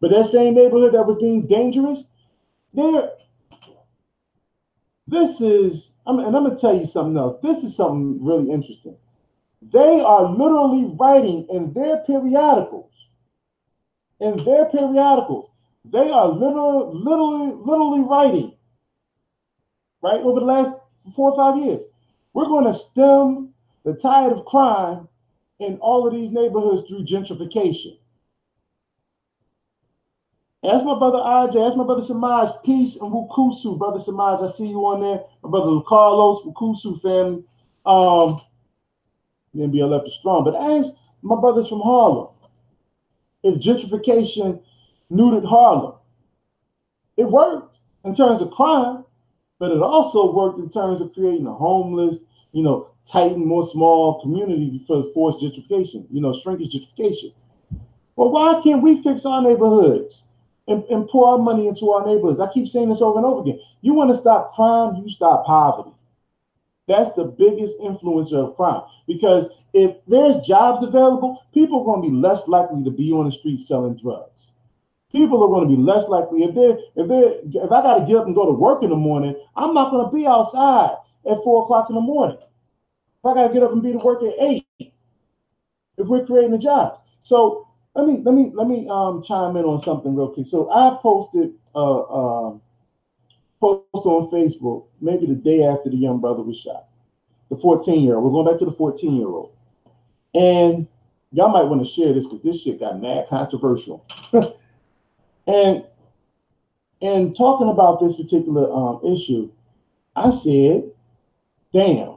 But 0.00 0.10
that 0.10 0.26
same 0.26 0.54
neighborhood 0.54 0.94
that 0.94 1.06
was 1.06 1.18
deemed 1.18 1.48
dangerous, 1.48 2.04
there. 2.74 3.10
This 5.06 5.40
is, 5.40 5.92
and 6.06 6.20
I'm 6.20 6.32
gonna 6.32 6.56
tell 6.56 6.76
you 6.76 6.86
something 6.86 7.16
else. 7.16 7.40
This 7.42 7.64
is 7.64 7.76
something 7.76 8.24
really 8.24 8.50
interesting. 8.50 8.96
They 9.62 10.00
are 10.00 10.28
literally 10.28 10.94
writing 10.98 11.46
in 11.50 11.72
their 11.72 11.98
periodicals 11.98 12.92
in 14.20 14.44
their 14.44 14.66
periodicals. 14.66 15.50
They 15.84 16.10
are 16.10 16.28
literally, 16.28 16.98
literally, 16.98 17.52
literally 17.64 18.00
writing, 18.00 18.54
right, 20.02 20.20
over 20.20 20.40
the 20.40 20.46
last 20.46 20.72
four 21.14 21.32
or 21.32 21.36
five 21.36 21.64
years. 21.64 21.84
We're 22.32 22.46
going 22.46 22.64
to 22.64 22.74
stem 22.74 23.54
the 23.84 23.94
tide 23.94 24.32
of 24.32 24.44
crime 24.46 25.08
in 25.60 25.78
all 25.78 26.06
of 26.06 26.12
these 26.12 26.32
neighborhoods 26.32 26.88
through 26.88 27.04
gentrification. 27.04 27.98
Ask 30.66 30.84
my 30.84 30.98
brother 30.98 31.18
Aj, 31.18 31.54
ask 31.54 31.76
my 31.76 31.84
brother 31.84 32.02
Samaj, 32.02 32.50
peace 32.64 32.96
and 32.96 33.12
Wukusu, 33.12 33.78
brother 33.78 34.00
Samaj. 34.00 34.42
I 34.42 34.48
see 34.48 34.66
you 34.66 34.84
on 34.84 35.00
there. 35.00 35.22
My 35.44 35.50
brother 35.50 35.80
Carlos, 35.86 36.42
Wukusu 36.42 37.00
family. 37.00 37.44
Um, 37.84 38.40
NBLF 39.54 40.06
is 40.08 40.14
strong, 40.14 40.42
but 40.42 40.56
ask 40.56 40.92
my 41.22 41.36
brothers 41.36 41.68
from 41.68 41.80
Harlem 41.80 42.28
if 43.44 43.60
gentrification 43.60 44.60
neutered 45.10 45.46
Harlem. 45.46 45.94
It 47.16 47.30
worked 47.30 47.76
in 48.04 48.14
terms 48.14 48.40
of 48.40 48.50
crime, 48.50 49.04
but 49.60 49.70
it 49.70 49.80
also 49.80 50.32
worked 50.32 50.58
in 50.58 50.68
terms 50.68 51.00
of 51.00 51.14
creating 51.14 51.46
a 51.46 51.54
homeless, 51.54 52.24
you 52.50 52.64
know, 52.64 52.90
tighten 53.10 53.46
more 53.46 53.64
small 53.64 54.20
community 54.20 54.80
for 54.84 55.04
forced 55.14 55.38
gentrification, 55.38 56.06
you 56.10 56.20
know, 56.20 56.32
shrinkage 56.32 56.74
gentrification. 56.74 57.32
Well, 58.16 58.32
why 58.32 58.60
can't 58.64 58.82
we 58.82 59.00
fix 59.02 59.24
our 59.24 59.40
neighborhoods 59.40 60.24
and, 60.68 60.84
and 60.84 61.08
pour 61.08 61.28
our 61.28 61.38
money 61.38 61.68
into 61.68 61.90
our 61.90 62.06
neighborhoods? 62.06 62.40
I 62.40 62.52
keep 62.52 62.68
saying 62.68 62.88
this 62.88 63.02
over 63.02 63.18
and 63.18 63.26
over 63.26 63.42
again. 63.42 63.60
You 63.82 63.94
want 63.94 64.10
to 64.10 64.16
stop 64.16 64.54
crime, 64.54 64.96
you 64.96 65.10
stop 65.10 65.46
poverty. 65.46 65.92
That's 66.88 67.12
the 67.12 67.24
biggest 67.24 67.78
influencer 67.80 68.48
of 68.48 68.56
crime 68.56 68.82
because 69.06 69.50
if 69.72 69.96
there's 70.06 70.46
jobs 70.46 70.84
available, 70.84 71.42
people 71.52 71.80
are 71.80 71.84
going 71.84 72.02
to 72.02 72.10
be 72.10 72.16
less 72.16 72.46
likely 72.48 72.84
to 72.84 72.90
be 72.90 73.10
on 73.12 73.26
the 73.26 73.32
street 73.32 73.66
selling 73.66 73.96
drugs. 73.96 74.48
People 75.10 75.42
are 75.42 75.48
going 75.48 75.68
to 75.68 75.76
be 75.76 75.82
less 75.82 76.08
likely 76.08 76.44
if 76.44 76.54
they 76.54 76.68
if 77.00 77.08
they 77.08 77.58
if 77.58 77.72
I 77.72 77.82
got 77.82 77.98
to 77.98 78.06
get 78.06 78.16
up 78.16 78.26
and 78.26 78.34
go 78.34 78.46
to 78.46 78.52
work 78.52 78.82
in 78.82 78.90
the 78.90 78.96
morning, 78.96 79.34
I'm 79.56 79.74
not 79.74 79.90
going 79.90 80.08
to 80.08 80.14
be 80.14 80.26
outside 80.26 80.96
at 81.28 81.42
four 81.42 81.64
o'clock 81.64 81.88
in 81.90 81.96
the 81.96 82.00
morning. 82.00 82.38
If 82.38 83.24
I 83.24 83.34
got 83.34 83.48
to 83.48 83.54
get 83.54 83.62
up 83.62 83.72
and 83.72 83.82
be 83.82 83.92
to 83.92 83.98
work 83.98 84.22
at 84.22 84.34
eight, 84.40 84.66
if 84.78 86.06
we're 86.06 86.26
creating 86.26 86.52
the 86.52 86.58
jobs, 86.58 87.00
so 87.22 87.65
let 87.96 88.06
me 88.06 88.20
let 88.22 88.34
me 88.34 88.50
let 88.54 88.68
me 88.68 88.86
um, 88.88 89.22
chime 89.22 89.56
in 89.56 89.64
on 89.64 89.80
something 89.80 90.14
real 90.14 90.28
quick. 90.28 90.46
So 90.46 90.70
I 90.70 90.98
posted 91.00 91.52
uh, 91.74 92.02
um, 92.02 92.60
post 93.58 93.82
on 93.94 94.30
Facebook 94.30 94.84
maybe 95.00 95.26
the 95.26 95.34
day 95.34 95.64
after 95.64 95.88
the 95.88 95.96
young 95.96 96.20
brother 96.20 96.42
was 96.42 96.58
shot, 96.58 96.88
the 97.48 97.56
14 97.56 98.02
year 98.02 98.16
old. 98.16 98.24
We're 98.24 98.30
going 98.30 98.46
back 98.46 98.58
to 98.58 98.66
the 98.66 98.72
14 98.72 99.16
year 99.16 99.26
old. 99.26 99.52
And 100.34 100.86
y'all 101.32 101.48
might 101.48 101.64
want 101.64 101.80
to 101.84 101.90
share 101.90 102.12
this 102.12 102.26
because 102.26 102.42
this 102.42 102.60
shit 102.60 102.78
got 102.78 103.00
mad 103.00 103.26
controversial. 103.28 104.04
and 105.46 105.82
and 107.00 107.34
talking 107.34 107.68
about 107.68 108.00
this 108.00 108.14
particular 108.14 108.70
um, 108.70 109.00
issue, 109.04 109.50
I 110.14 110.30
said, 110.30 110.90
damn, 111.72 112.16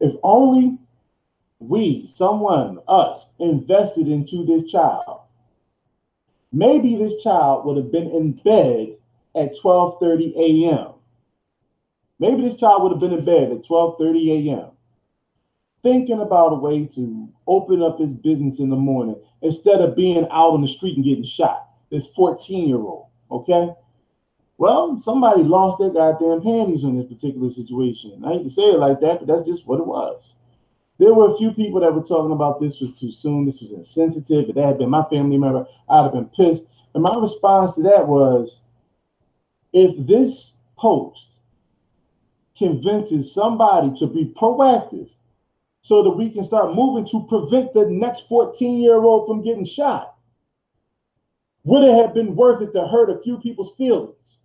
if 0.00 0.14
only 0.22 0.77
we, 1.60 2.06
someone, 2.14 2.78
us, 2.88 3.28
invested 3.38 4.08
into 4.08 4.44
this 4.44 4.70
child, 4.70 5.20
maybe 6.52 6.96
this 6.96 7.22
child 7.22 7.66
would 7.66 7.76
have 7.76 7.92
been 7.92 8.10
in 8.10 8.32
bed 8.32 8.96
at 9.34 9.54
12:30 9.56 10.34
a.m. 10.36 10.92
Maybe 12.18 12.42
this 12.42 12.56
child 12.56 12.82
would 12.82 12.92
have 12.92 13.00
been 13.00 13.12
in 13.12 13.24
bed 13.24 13.52
at 13.52 13.64
12:30 13.64 14.50
a.m 14.50 14.70
thinking 15.82 16.20
about 16.20 16.52
a 16.52 16.56
way 16.56 16.86
to 16.86 17.28
open 17.46 17.82
up 17.82 17.98
his 17.98 18.14
business 18.14 18.58
in 18.58 18.68
the 18.68 18.76
morning 18.76 19.16
instead 19.42 19.80
of 19.80 19.96
being 19.96 20.24
out 20.30 20.52
on 20.52 20.62
the 20.62 20.68
street 20.68 20.96
and 20.96 21.04
getting 21.04 21.24
shot. 21.24 21.68
this 21.90 22.06
14 22.08 22.68
year 22.68 22.78
old. 22.78 23.06
Okay. 23.30 23.72
Well, 24.58 24.96
somebody 24.96 25.44
lost 25.44 25.78
their 25.78 25.90
goddamn 25.90 26.42
panties 26.42 26.82
in 26.82 26.96
this 26.96 27.06
particular 27.06 27.48
situation. 27.48 28.22
I 28.24 28.32
hate 28.32 28.42
to 28.42 28.50
say 28.50 28.64
it 28.64 28.78
like 28.78 29.00
that, 29.00 29.20
but 29.20 29.28
that's 29.28 29.46
just 29.48 29.66
what 29.66 29.78
it 29.78 29.86
was. 29.86 30.34
There 30.98 31.14
were 31.14 31.32
a 31.32 31.36
few 31.36 31.52
people 31.52 31.80
that 31.80 31.94
were 31.94 32.02
talking 32.02 32.32
about 32.32 32.60
this 32.60 32.80
was 32.80 32.98
too 32.98 33.12
soon, 33.12 33.46
this 33.46 33.60
was 33.60 33.72
insensitive. 33.72 34.48
If 34.48 34.54
that 34.56 34.66
had 34.66 34.78
been 34.78 34.90
my 34.90 35.04
family 35.04 35.38
member, 35.38 35.66
I'd 35.88 36.02
have 36.02 36.12
been 36.12 36.26
pissed. 36.26 36.66
And 36.94 37.02
my 37.02 37.16
response 37.16 37.74
to 37.76 37.82
that 37.82 38.08
was 38.08 38.60
if 39.72 40.06
this 40.06 40.54
post 40.76 41.38
convinces 42.56 43.32
somebody 43.32 43.92
to 43.98 44.08
be 44.08 44.32
proactive 44.36 45.08
so 45.82 46.02
that 46.02 46.10
we 46.10 46.30
can 46.30 46.42
start 46.42 46.74
moving 46.74 47.06
to 47.06 47.24
prevent 47.28 47.72
the 47.72 47.86
next 47.88 48.28
14 48.28 48.80
year 48.80 48.96
old 48.96 49.26
from 49.26 49.44
getting 49.44 49.64
shot, 49.64 50.16
would 51.62 51.84
it 51.84 51.94
have 51.94 52.12
been 52.12 52.34
worth 52.34 52.60
it 52.60 52.72
to 52.72 52.86
hurt 52.88 53.10
a 53.10 53.20
few 53.20 53.38
people's 53.38 53.76
feelings? 53.76 54.40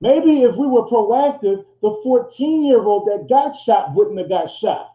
Maybe 0.00 0.42
if 0.42 0.56
we 0.56 0.66
were 0.66 0.88
proactive, 0.88 1.64
the 1.82 2.00
14 2.02 2.64
year 2.64 2.82
old 2.82 3.06
that 3.08 3.28
got 3.28 3.54
shot 3.54 3.94
wouldn't 3.94 4.18
have 4.18 4.30
got 4.30 4.46
shot. 4.46 4.94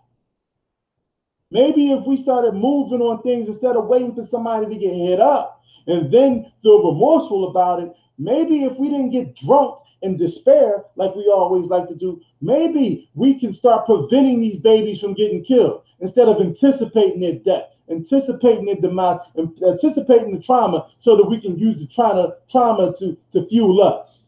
Maybe 1.50 1.92
if 1.92 2.06
we 2.06 2.18
started 2.18 2.54
moving 2.54 3.02
on 3.02 3.22
things 3.22 3.48
instead 3.48 3.76
of 3.76 3.86
waiting 3.86 4.14
for 4.14 4.26
somebody 4.26 4.68
to 4.68 4.80
get 4.80 4.94
hit 4.94 5.22
up 5.22 5.62
and 5.88 6.12
then 6.12 6.52
feel 6.62 6.92
remorseful 6.92 7.50
about 7.50 7.82
it, 7.82 7.94
maybe 8.18 8.64
if 8.64 8.78
we 8.78 8.90
didn't 8.90 9.12
get 9.12 9.36
drunk 9.36 9.80
and 10.04 10.20
despair 10.20 10.84
like 10.96 11.16
we 11.16 11.30
always 11.30 11.68
like 11.68 11.88
to 11.88 11.96
do, 11.96 12.22
maybe 12.42 13.10
we 13.14 13.40
can 13.40 13.54
start 13.54 13.86
preventing 13.86 14.42
these 14.42 14.60
babies 14.60 15.00
from 15.00 15.14
getting 15.14 15.44
killed 15.44 15.84
instead 16.02 16.28
of 16.28 16.42
anticipating 16.42 17.22
their 17.22 17.40
death, 17.40 17.70
anticipating 17.90 18.66
their 18.66 18.76
demise, 18.76 19.20
anticipating 19.66 20.36
the 20.36 20.42
trauma 20.42 20.90
so 21.00 21.16
that 21.16 21.26
we 21.26 21.40
can 21.40 21.58
use 21.58 21.78
the 21.80 21.88
trauma, 21.88 22.34
trauma 22.50 22.94
to, 23.00 23.18
to 23.32 23.46
fuel 23.48 23.82
us. 23.82 24.28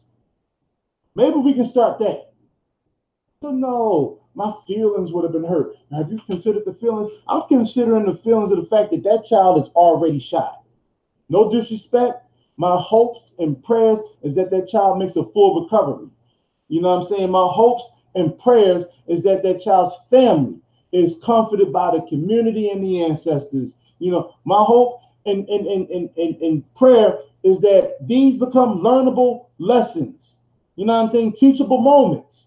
Maybe 1.14 1.36
we 1.36 1.52
can 1.52 1.64
start 1.64 1.98
that. 1.98 2.32
So 3.42 3.50
no, 3.50 4.19
my 4.34 4.52
feelings 4.66 5.12
would 5.12 5.24
have 5.24 5.32
been 5.32 5.44
hurt. 5.44 5.74
Now, 5.90 5.98
Have 5.98 6.12
you 6.12 6.20
considered 6.26 6.64
the 6.64 6.74
feelings? 6.74 7.10
I'm 7.28 7.42
considering 7.48 8.06
the 8.06 8.14
feelings 8.14 8.52
of 8.52 8.58
the 8.58 8.66
fact 8.66 8.90
that 8.92 9.02
that 9.04 9.24
child 9.28 9.62
is 9.62 9.68
already 9.74 10.18
shot. 10.18 10.62
No 11.28 11.50
disrespect. 11.50 12.24
My 12.56 12.76
hopes 12.76 13.32
and 13.38 13.62
prayers 13.62 14.00
is 14.22 14.34
that 14.34 14.50
that 14.50 14.68
child 14.68 14.98
makes 14.98 15.16
a 15.16 15.24
full 15.24 15.62
recovery. 15.62 16.08
You 16.68 16.80
know 16.80 16.96
what 16.96 17.02
I'm 17.02 17.08
saying? 17.08 17.30
My 17.30 17.46
hopes 17.46 17.84
and 18.14 18.38
prayers 18.38 18.84
is 19.08 19.22
that 19.22 19.42
that 19.42 19.60
child's 19.60 19.94
family 20.10 20.56
is 20.92 21.18
comforted 21.24 21.72
by 21.72 21.92
the 21.92 22.06
community 22.08 22.70
and 22.70 22.82
the 22.82 23.04
ancestors. 23.04 23.74
You 23.98 24.12
know, 24.12 24.34
my 24.44 24.62
hope 24.62 25.00
and 25.26 25.48
and 25.48 25.66
and 25.66 25.88
and, 25.90 26.10
and, 26.16 26.74
prayer 26.74 27.18
is 27.44 27.60
that 27.60 27.96
these 28.06 28.36
become 28.36 28.80
learnable 28.80 29.46
lessons. 29.58 30.36
You 30.76 30.86
know 30.86 30.94
what 30.94 31.02
I'm 31.02 31.08
saying? 31.08 31.34
Teachable 31.34 31.80
moments 31.80 32.46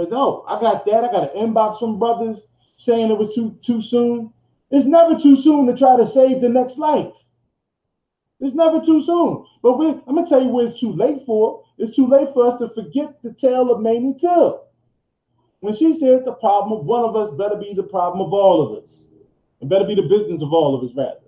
but 0.00 0.10
no, 0.10 0.46
I 0.48 0.58
got 0.58 0.86
that. 0.86 1.04
I 1.04 1.12
got 1.12 1.36
an 1.36 1.36
inbox 1.36 1.78
from 1.78 1.98
brothers 1.98 2.46
saying 2.78 3.10
it 3.10 3.18
was 3.18 3.34
too 3.34 3.58
too 3.60 3.82
soon. 3.82 4.32
It's 4.70 4.86
never 4.86 5.14
too 5.14 5.36
soon 5.36 5.66
to 5.66 5.76
try 5.76 5.94
to 5.98 6.06
save 6.06 6.40
the 6.40 6.48
next 6.48 6.78
life. 6.78 7.12
It's 8.40 8.54
never 8.54 8.80
too 8.80 9.04
soon. 9.04 9.44
But 9.62 9.78
we, 9.78 9.88
I'm 9.88 10.14
gonna 10.14 10.26
tell 10.26 10.40
you 10.40 10.48
what 10.48 10.64
it's 10.64 10.80
too 10.80 10.94
late 10.94 11.20
for. 11.26 11.64
It's 11.76 11.94
too 11.94 12.06
late 12.06 12.32
for 12.32 12.46
us 12.46 12.58
to 12.60 12.70
forget 12.70 13.22
the 13.22 13.34
tale 13.34 13.70
of 13.70 13.82
Mamie 13.82 14.16
Till. 14.18 14.68
When 15.58 15.74
she 15.74 15.92
said 15.98 16.24
the 16.24 16.32
problem 16.32 16.80
of 16.80 16.86
one 16.86 17.04
of 17.04 17.14
us 17.14 17.36
better 17.36 17.56
be 17.56 17.74
the 17.74 17.82
problem 17.82 18.26
of 18.26 18.32
all 18.32 18.62
of 18.62 18.82
us. 18.82 19.04
It 19.60 19.68
better 19.68 19.84
be 19.84 19.96
the 19.96 20.08
business 20.08 20.40
of 20.40 20.54
all 20.54 20.74
of 20.74 20.88
us, 20.88 20.96
rather. 20.96 21.20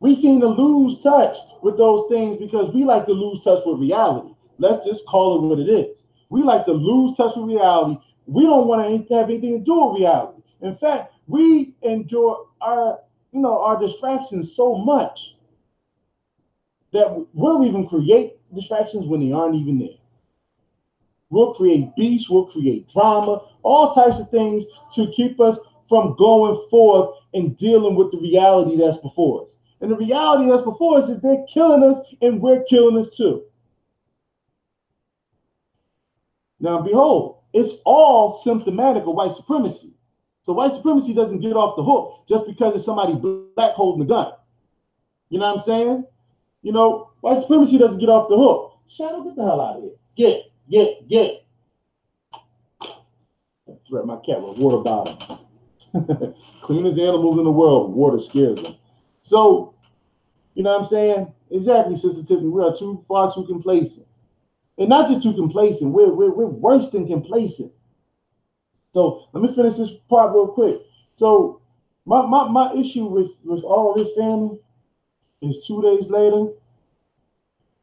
We 0.00 0.14
seem 0.14 0.38
to 0.42 0.48
lose 0.48 1.02
touch 1.02 1.38
with 1.62 1.78
those 1.78 2.10
things 2.10 2.36
because 2.36 2.74
we 2.74 2.84
like 2.84 3.06
to 3.06 3.14
lose 3.14 3.42
touch 3.42 3.62
with 3.64 3.80
reality. 3.80 4.34
Let's 4.58 4.86
just 4.86 5.06
call 5.06 5.38
it 5.38 5.48
what 5.48 5.58
it 5.58 5.70
is. 5.70 6.04
We 6.30 6.42
like 6.42 6.64
to 6.66 6.72
lose 6.72 7.16
touch 7.16 7.36
with 7.36 7.46
reality. 7.46 8.00
We 8.26 8.44
don't 8.44 8.66
want 8.66 9.08
to 9.08 9.14
have 9.14 9.28
anything 9.28 9.58
to 9.58 9.64
do 9.64 9.86
with 9.86 10.00
reality. 10.00 10.42
In 10.62 10.74
fact, 10.74 11.12
we 11.26 11.74
enjoy 11.82 12.36
our, 12.60 13.00
you 13.32 13.40
know, 13.40 13.60
our 13.60 13.78
distractions 13.78 14.54
so 14.54 14.76
much 14.76 15.36
that 16.92 17.26
we'll 17.34 17.64
even 17.64 17.86
create 17.86 18.36
distractions 18.54 19.06
when 19.06 19.20
they 19.20 19.32
aren't 19.32 19.56
even 19.56 19.78
there. 19.78 19.98
We'll 21.30 21.54
create 21.54 21.94
beasts, 21.96 22.28
we'll 22.28 22.46
create 22.46 22.88
drama, 22.88 23.42
all 23.62 23.92
types 23.92 24.18
of 24.18 24.30
things 24.30 24.64
to 24.94 25.10
keep 25.12 25.40
us 25.40 25.56
from 25.88 26.16
going 26.18 26.60
forth 26.68 27.16
and 27.34 27.56
dealing 27.56 27.94
with 27.94 28.10
the 28.10 28.18
reality 28.18 28.76
that's 28.76 28.98
before 28.98 29.44
us. 29.44 29.56
And 29.80 29.90
the 29.90 29.96
reality 29.96 30.50
that's 30.50 30.64
before 30.64 30.98
us 30.98 31.08
is 31.08 31.20
they're 31.20 31.44
killing 31.52 31.82
us 31.82 32.00
and 32.20 32.40
we're 32.40 32.64
killing 32.64 32.98
us 32.98 33.10
too. 33.16 33.44
Now, 36.60 36.82
behold, 36.82 37.38
it's 37.52 37.74
all 37.84 38.40
symptomatic 38.44 39.04
of 39.04 39.14
white 39.14 39.34
supremacy. 39.34 39.94
So 40.42 40.52
white 40.52 40.74
supremacy 40.74 41.14
doesn't 41.14 41.40
get 41.40 41.54
off 41.54 41.76
the 41.76 41.82
hook 41.82 42.24
just 42.28 42.46
because 42.46 42.74
it's 42.74 42.84
somebody 42.84 43.14
black 43.14 43.72
holding 43.72 44.02
a 44.02 44.06
gun. 44.06 44.32
You 45.28 45.38
know 45.38 45.46
what 45.46 45.54
I'm 45.54 45.60
saying? 45.60 46.04
You 46.62 46.72
know, 46.72 47.10
white 47.20 47.40
supremacy 47.40 47.78
doesn't 47.78 47.98
get 47.98 48.08
off 48.08 48.28
the 48.28 48.36
hook. 48.36 48.78
Shadow, 48.88 49.22
get 49.22 49.36
the 49.36 49.44
hell 49.44 49.60
out 49.60 49.76
of 49.76 49.82
here. 49.82 49.92
Get, 50.16 50.52
get, 50.70 51.08
get. 51.08 51.46
Threat 53.88 54.06
my 54.06 54.16
cat 54.16 54.40
with 54.42 54.58
water 54.58 54.78
bottle. 54.78 55.46
Cleanest 56.62 56.98
animals 56.98 57.38
in 57.38 57.44
the 57.44 57.50
world, 57.50 57.94
water 57.94 58.20
scares 58.20 58.60
them. 58.60 58.76
So, 59.22 59.74
you 60.54 60.62
know 60.62 60.72
what 60.72 60.80
I'm 60.80 60.86
saying? 60.86 61.32
Exactly, 61.50 61.96
Sister 61.96 62.22
Tiffany. 62.22 62.48
We 62.48 62.62
are 62.62 62.76
too 62.76 63.02
far 63.08 63.32
too 63.32 63.44
complacent. 63.46 64.06
And 64.80 64.88
not 64.88 65.08
just 65.08 65.22
too 65.22 65.34
complacent, 65.34 65.92
we're, 65.92 66.10
we're, 66.10 66.32
we're 66.32 66.46
worse 66.46 66.88
than 66.88 67.06
complacent. 67.06 67.70
So 68.94 69.26
let 69.34 69.42
me 69.42 69.54
finish 69.54 69.74
this 69.74 69.92
part 70.08 70.32
real 70.32 70.48
quick. 70.48 70.80
So 71.16 71.60
my, 72.06 72.24
my, 72.24 72.48
my 72.48 72.72
issue 72.72 73.04
with, 73.04 73.28
with 73.44 73.62
all 73.62 73.92
this 73.92 74.14
family 74.14 74.58
is 75.42 75.66
two 75.66 75.82
days 75.82 76.08
later, 76.08 76.46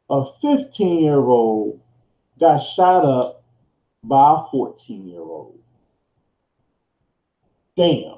a 0.10 0.26
15 0.42 1.04
year 1.04 1.20
old 1.20 1.80
got 2.40 2.58
shot 2.58 3.06
up 3.06 3.44
by 4.04 4.40
a 4.42 4.50
14 4.50 5.08
year 5.08 5.20
old. 5.20 5.60
Damn. 7.76 8.18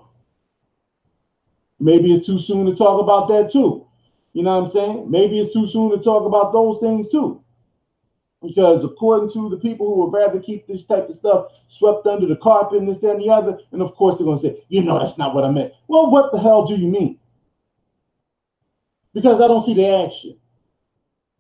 Maybe 1.82 2.14
it's 2.14 2.26
too 2.26 2.40
soon 2.40 2.66
to 2.66 2.74
talk 2.74 3.02
about 3.02 3.28
that 3.28 3.52
too. 3.52 3.86
You 4.32 4.44
know 4.44 4.58
what 4.58 4.64
I'm 4.64 4.70
saying? 4.70 5.12
Maybe 5.12 5.38
it's 5.42 5.52
too 5.54 5.68
soon 5.68 5.92
to 5.92 5.98
talk 5.98 6.26
about 6.26 6.54
those 6.54 6.78
things 6.80 7.10
too 7.10 7.44
because 8.42 8.84
according 8.84 9.30
to 9.32 9.50
the 9.50 9.58
people 9.58 9.88
who 9.88 10.04
would 10.04 10.18
rather 10.18 10.40
keep 10.40 10.66
this 10.66 10.86
type 10.86 11.10
of 11.10 11.16
stuff 11.16 11.48
swept 11.68 12.08
under 12.08 12.26
the 12.26 12.38
carpet 12.38 12.80
and 12.80 12.88
this, 12.88 13.00
that, 13.00 13.12
and 13.12 13.22
the 13.22 13.30
other, 13.30 13.58
and 13.72 13.82
of 13.82 13.94
course 13.96 14.18
they're 14.18 14.26
going 14.26 14.38
to 14.38 14.44
say, 14.44 14.64
you 14.70 14.82
know, 14.82 15.00
that's 15.00 15.18
not 15.18 15.36
what 15.36 15.44
I 15.44 15.52
meant. 15.52 15.74
Well, 15.88 16.10
what 16.10 16.32
the 16.32 16.40
hell 16.40 16.66
do 16.66 16.76
you 16.76 16.88
mean? 16.88 17.20
Because 19.14 19.42
I 19.42 19.48
don't 19.48 19.64
see 19.64 19.74
the 19.74 20.06
action. 20.06 20.38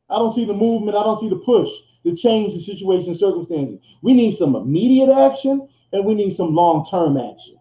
I 0.09 0.15
don't 0.15 0.33
see 0.33 0.45
the 0.45 0.53
movement. 0.53 0.97
I 0.97 1.03
don't 1.03 1.19
see 1.19 1.29
the 1.29 1.37
push 1.37 1.69
to 2.03 2.15
change 2.15 2.53
the 2.53 2.59
situation 2.59 3.15
circumstances. 3.15 3.79
We 4.01 4.13
need 4.13 4.35
some 4.35 4.55
immediate 4.55 5.09
action 5.09 5.69
and 5.93 6.05
we 6.05 6.15
need 6.15 6.35
some 6.35 6.53
long-term 6.53 7.17
action. 7.17 7.57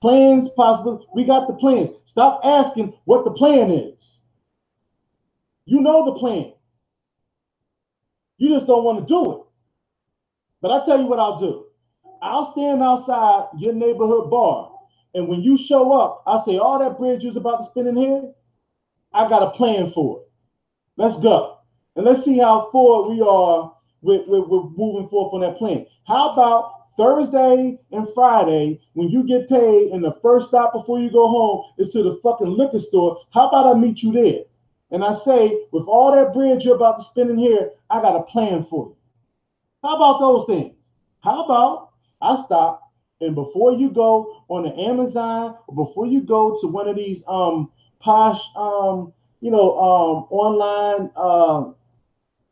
Plans, 0.00 0.48
possible. 0.50 1.06
We 1.14 1.24
got 1.24 1.46
the 1.46 1.54
plans. 1.54 1.90
Stop 2.04 2.40
asking 2.42 2.94
what 3.04 3.24
the 3.24 3.30
plan 3.30 3.70
is. 3.70 4.18
You 5.66 5.80
know 5.80 6.04
the 6.06 6.18
plan. 6.18 6.52
You 8.40 8.48
just 8.48 8.66
don't 8.66 8.84
want 8.84 9.00
to 9.00 9.04
do 9.04 9.32
it. 9.32 9.42
But 10.62 10.70
I 10.70 10.84
tell 10.86 10.98
you 10.98 11.04
what 11.04 11.18
I'll 11.18 11.38
do. 11.38 11.66
I'll 12.22 12.50
stand 12.52 12.82
outside 12.82 13.48
your 13.58 13.74
neighborhood 13.74 14.30
bar. 14.30 14.72
And 15.12 15.28
when 15.28 15.42
you 15.42 15.58
show 15.58 15.92
up, 15.92 16.22
I 16.26 16.42
say, 16.44 16.56
all 16.56 16.78
that 16.78 16.98
bridge 16.98 17.22
you're 17.22 17.36
about 17.36 17.58
to 17.58 17.66
spin 17.66 17.86
in 17.86 17.96
here, 17.96 18.32
I 19.12 19.28
got 19.28 19.42
a 19.42 19.50
plan 19.50 19.90
for 19.90 20.20
it. 20.20 20.30
Let's 20.96 21.20
go. 21.20 21.58
And 21.96 22.06
let's 22.06 22.24
see 22.24 22.38
how 22.38 22.70
forward 22.72 23.14
we 23.14 23.20
are 23.20 23.74
with, 24.00 24.26
with, 24.26 24.48
with 24.48 24.72
moving 24.74 25.08
forth 25.10 25.34
on 25.34 25.42
that 25.42 25.58
plan. 25.58 25.84
How 26.06 26.32
about 26.32 26.72
Thursday 26.96 27.78
and 27.92 28.08
Friday, 28.14 28.80
when 28.94 29.10
you 29.10 29.22
get 29.24 29.50
paid 29.50 29.90
and 29.90 30.02
the 30.02 30.16
first 30.22 30.48
stop 30.48 30.72
before 30.72 30.98
you 30.98 31.10
go 31.10 31.28
home 31.28 31.64
is 31.76 31.92
to 31.92 32.02
the 32.02 32.18
fucking 32.22 32.56
liquor 32.56 32.80
store, 32.80 33.18
how 33.34 33.48
about 33.48 33.76
I 33.76 33.78
meet 33.78 34.02
you 34.02 34.12
there? 34.12 34.44
And 34.90 35.04
I 35.04 35.14
say, 35.14 35.64
with 35.72 35.86
all 35.86 36.12
that 36.12 36.32
bread 36.32 36.62
you're 36.62 36.76
about 36.76 36.98
to 36.98 37.04
spend 37.04 37.30
in 37.30 37.38
here, 37.38 37.70
I 37.88 38.00
got 38.00 38.16
a 38.16 38.22
plan 38.22 38.62
for 38.62 38.86
you. 38.86 38.96
How 39.82 39.96
about 39.96 40.20
those 40.20 40.46
things? 40.46 40.74
How 41.22 41.44
about 41.44 41.90
I 42.20 42.42
stop 42.42 42.90
and 43.20 43.34
before 43.34 43.72
you 43.72 43.90
go 43.90 44.42
on 44.48 44.64
the 44.64 44.74
Amazon 44.80 45.56
or 45.66 45.86
before 45.86 46.06
you 46.06 46.22
go 46.22 46.58
to 46.60 46.66
one 46.66 46.88
of 46.88 46.96
these 46.96 47.22
um 47.28 47.70
posh 48.00 48.40
um 48.56 49.12
you 49.40 49.50
know 49.50 49.78
um 49.78 50.26
online 50.30 51.10
um 51.16 51.74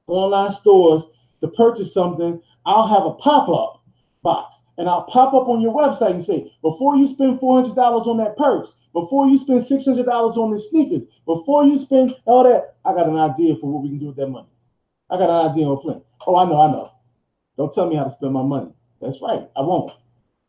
online 0.06 0.52
stores 0.52 1.04
to 1.40 1.48
purchase 1.48 1.94
something, 1.94 2.40
I'll 2.66 2.86
have 2.86 3.04
a 3.04 3.12
pop-up 3.12 3.82
box 4.22 4.56
and 4.78 4.88
I'll 4.88 5.02
pop 5.02 5.34
up 5.34 5.48
on 5.48 5.60
your 5.60 5.74
website 5.74 6.12
and 6.12 6.24
say, 6.24 6.52
before 6.62 6.96
you 6.96 7.08
spend 7.08 7.40
$400 7.40 7.76
on 7.76 8.16
that 8.18 8.36
purse, 8.36 8.74
before 8.92 9.28
you 9.28 9.36
spend 9.36 9.60
$600 9.60 10.08
on 10.36 10.52
the 10.52 10.58
sneakers, 10.58 11.02
before 11.26 11.64
you 11.64 11.78
spend 11.78 12.14
all 12.24 12.44
that, 12.44 12.76
I 12.84 12.94
got 12.94 13.08
an 13.08 13.16
idea 13.16 13.56
for 13.56 13.70
what 13.70 13.82
we 13.82 13.90
can 13.90 13.98
do 13.98 14.06
with 14.06 14.16
that 14.16 14.28
money. 14.28 14.46
I 15.10 15.18
got 15.18 15.30
an 15.30 15.50
idea 15.50 15.68
a 15.68 15.76
plan. 15.76 16.00
Oh, 16.26 16.36
I 16.36 16.44
know, 16.44 16.60
I 16.60 16.70
know. 16.70 16.92
Don't 17.56 17.74
tell 17.74 17.88
me 17.88 17.96
how 17.96 18.04
to 18.04 18.10
spend 18.10 18.32
my 18.32 18.42
money. 18.42 18.72
That's 19.02 19.20
right, 19.20 19.48
I 19.56 19.60
won't. 19.62 19.92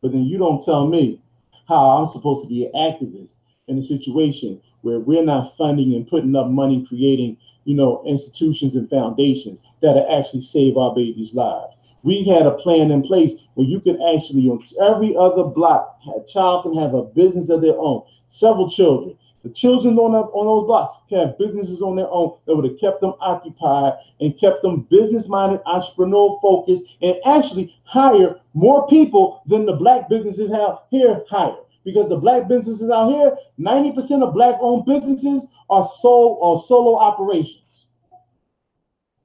But 0.00 0.12
then 0.12 0.24
you 0.24 0.38
don't 0.38 0.64
tell 0.64 0.86
me 0.86 1.20
how 1.68 1.98
I'm 1.98 2.06
supposed 2.06 2.42
to 2.42 2.48
be 2.48 2.66
an 2.66 2.72
activist 2.74 3.32
in 3.66 3.78
a 3.78 3.82
situation 3.82 4.60
where 4.82 5.00
we're 5.00 5.24
not 5.24 5.56
funding 5.56 5.94
and 5.94 6.06
putting 6.06 6.36
up 6.36 6.48
money 6.48 6.86
creating, 6.86 7.36
you 7.64 7.74
know, 7.74 8.02
institutions 8.06 8.76
and 8.76 8.88
foundations 8.88 9.58
that 9.82 9.96
actually 10.10 10.40
save 10.40 10.76
our 10.76 10.94
babies' 10.94 11.34
lives 11.34 11.74
we 12.02 12.24
had 12.24 12.46
a 12.46 12.52
plan 12.52 12.90
in 12.90 13.02
place 13.02 13.34
where 13.54 13.66
you 13.66 13.80
could 13.80 13.98
actually 14.14 14.48
on 14.48 14.64
every 14.82 15.16
other 15.16 15.44
block 15.44 16.00
a 16.16 16.26
child 16.26 16.62
can 16.62 16.74
have 16.76 16.94
a 16.94 17.02
business 17.02 17.48
of 17.48 17.60
their 17.60 17.78
own. 17.78 18.02
Several 18.28 18.70
children. 18.70 19.16
The 19.42 19.50
children 19.50 19.98
on, 19.98 20.12
that, 20.12 20.28
on 20.32 20.46
those 20.46 20.66
blocks 20.66 20.98
can 21.08 21.28
have 21.28 21.38
businesses 21.38 21.80
on 21.80 21.96
their 21.96 22.10
own 22.10 22.36
that 22.46 22.54
would 22.54 22.70
have 22.70 22.78
kept 22.78 23.00
them 23.00 23.14
occupied 23.20 23.94
and 24.20 24.38
kept 24.38 24.62
them 24.62 24.86
business-minded 24.90 25.60
entrepreneurial 25.64 26.40
focused 26.42 26.84
and 27.00 27.16
actually 27.24 27.74
hire 27.84 28.38
more 28.52 28.86
people 28.88 29.42
than 29.46 29.64
the 29.64 29.72
black 29.72 30.10
businesses 30.10 30.50
have 30.50 30.80
here 30.90 31.24
hire. 31.28 31.56
Because 31.84 32.10
the 32.10 32.18
black 32.18 32.48
businesses 32.48 32.90
out 32.90 33.10
here 33.10 33.34
90% 33.58 34.22
of 34.22 34.34
black 34.34 34.56
owned 34.60 34.84
businesses 34.84 35.46
are 35.70 35.88
sole 36.00 36.38
or 36.42 36.62
solo 36.66 36.98
operations. 36.98 37.86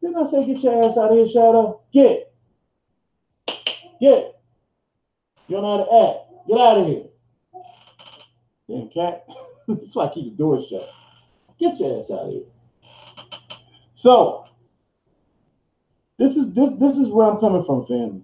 Didn't 0.02 0.18
i 0.18 0.30
say 0.30 0.46
get 0.46 0.64
your 0.64 0.84
ass 0.84 0.98
out 0.98 1.12
of 1.12 1.18
here 1.18 1.28
shadow? 1.28 1.82
Get 1.92 2.32
Get. 4.00 4.40
You 5.48 5.56
don't 5.56 5.64
know 5.64 5.78
how 5.78 5.84
to 5.84 6.08
act. 6.10 6.48
Get 6.48 6.60
out 6.60 6.78
of 6.78 6.88
here. 6.88 7.04
Damn 8.68 8.90
cat. 8.90 9.26
That's 9.68 9.96
why 9.96 10.06
I 10.06 10.14
keep 10.14 10.26
the 10.26 10.38
door 10.38 10.62
shut. 10.62 10.90
Get 11.60 11.80
your 11.80 12.00
ass 12.00 12.12
out 12.12 12.28
of 12.28 12.32
here. 12.32 12.44
So 13.96 14.46
this 16.18 16.36
is 16.36 16.54
this 16.54 16.72
this 16.80 16.98
is 16.98 17.10
where 17.10 17.30
I'm 17.30 17.40
coming 17.40 17.64
from, 17.64 17.86
family. 17.86 18.22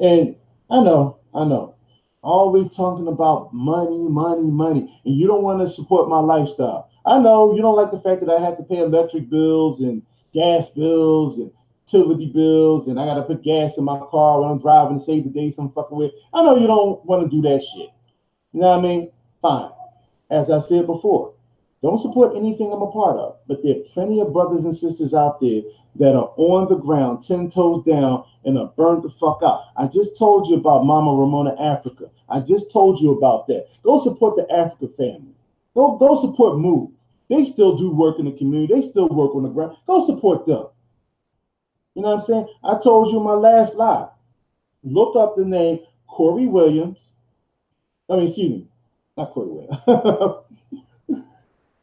And 0.00 0.36
I 0.70 0.80
know, 0.80 1.18
I 1.34 1.44
know. 1.44 1.74
Always 2.22 2.74
talking 2.74 3.06
about 3.06 3.52
money, 3.52 3.98
money, 3.98 4.50
money. 4.50 5.00
And 5.04 5.14
you 5.14 5.26
don't 5.26 5.42
want 5.42 5.60
to 5.60 5.72
support 5.72 6.08
my 6.08 6.20
lifestyle. 6.20 6.90
I 7.06 7.18
know 7.18 7.54
you 7.54 7.60
don't 7.60 7.76
like 7.76 7.90
the 7.90 8.00
fact 8.00 8.20
that 8.24 8.30
I 8.30 8.40
have 8.40 8.56
to 8.56 8.62
pay 8.62 8.78
electric 8.78 9.28
bills 9.28 9.80
and 9.80 10.02
gas 10.32 10.68
bills 10.70 11.38
and 11.38 11.52
utility 11.86 12.26
bills 12.26 12.88
and 12.88 12.98
I 12.98 13.04
gotta 13.04 13.22
put 13.22 13.42
gas 13.42 13.76
in 13.76 13.84
my 13.84 13.98
car 14.10 14.40
when 14.40 14.50
I'm 14.50 14.58
driving 14.58 14.98
to 14.98 15.04
save 15.04 15.24
the 15.24 15.30
day 15.30 15.50
some 15.50 15.70
fucking 15.70 15.96
way. 15.96 16.12
I 16.32 16.42
know 16.42 16.56
you 16.56 16.66
don't 16.66 17.04
want 17.04 17.22
to 17.22 17.28
do 17.28 17.42
that 17.48 17.62
shit. 17.62 17.90
You 18.52 18.60
know 18.60 18.68
what 18.68 18.78
I 18.78 18.82
mean? 18.82 19.10
Fine. 19.42 19.70
As 20.30 20.50
I 20.50 20.60
said 20.60 20.86
before, 20.86 21.34
don't 21.82 21.98
support 21.98 22.36
anything 22.36 22.72
I'm 22.72 22.82
a 22.82 22.90
part 22.90 23.16
of. 23.16 23.36
But 23.46 23.62
there 23.62 23.76
are 23.76 23.84
plenty 23.92 24.20
of 24.20 24.32
brothers 24.32 24.64
and 24.64 24.74
sisters 24.74 25.12
out 25.12 25.40
there 25.40 25.62
that 25.96 26.14
are 26.16 26.32
on 26.36 26.68
the 26.68 26.76
ground, 26.76 27.22
10 27.22 27.50
toes 27.50 27.84
down, 27.84 28.24
and 28.44 28.58
are 28.58 28.72
burnt 28.76 29.02
the 29.02 29.10
fuck 29.10 29.40
out. 29.44 29.64
I 29.76 29.86
just 29.86 30.16
told 30.16 30.48
you 30.48 30.56
about 30.56 30.86
Mama 30.86 31.14
Ramona 31.14 31.54
Africa. 31.60 32.10
I 32.28 32.40
just 32.40 32.72
told 32.72 33.00
you 33.00 33.12
about 33.12 33.46
that. 33.48 33.66
Go 33.82 34.02
support 34.02 34.36
the 34.36 34.50
Africa 34.52 34.88
family. 34.96 35.34
Go, 35.74 35.96
go 35.98 36.20
support 36.20 36.58
Move. 36.58 36.90
They 37.28 37.44
still 37.44 37.76
do 37.76 37.90
work 37.90 38.18
in 38.18 38.26
the 38.26 38.32
community. 38.32 38.74
They 38.74 38.88
still 38.88 39.08
work 39.08 39.34
on 39.34 39.42
the 39.42 39.48
ground. 39.48 39.76
Go 39.86 40.04
support 40.06 40.46
them. 40.46 40.66
You 41.94 42.02
know 42.02 42.08
what 42.08 42.16
I'm 42.16 42.20
saying? 42.22 42.48
I 42.64 42.78
told 42.82 43.12
you 43.12 43.20
my 43.20 43.34
last 43.34 43.76
lie. 43.76 44.08
Look 44.82 45.14
up 45.16 45.36
the 45.36 45.44
name 45.44 45.78
Corey 46.08 46.46
Williams. 46.46 46.98
I 48.10 48.16
mean, 48.16 48.26
excuse 48.26 48.50
me, 48.50 48.66
not 49.16 49.32
Corey 49.32 49.48
Williams. 49.48 49.78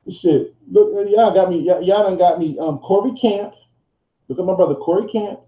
Shit, 0.12 0.54
look, 0.70 1.08
y'all 1.10 1.34
got 1.34 1.50
me. 1.50 1.60
Y'all 1.60 1.86
done 1.86 2.18
got 2.18 2.40
me. 2.40 2.60
Um, 2.60 2.80
Corey 2.80 3.14
Camp. 3.14 3.54
Look 4.28 4.40
at 4.40 4.46
my 4.46 4.56
brother 4.56 4.76
Corey 4.76 5.08
Camp 5.10 5.40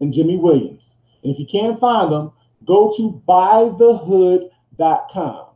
and 0.00 0.12
Jimmy 0.12 0.36
Williams. 0.36 0.92
And 1.22 1.32
if 1.32 1.38
you 1.38 1.46
can't 1.46 1.78
find 1.78 2.12
them, 2.12 2.32
go 2.64 2.92
to 2.96 3.22
buythehood.com. 3.26 5.46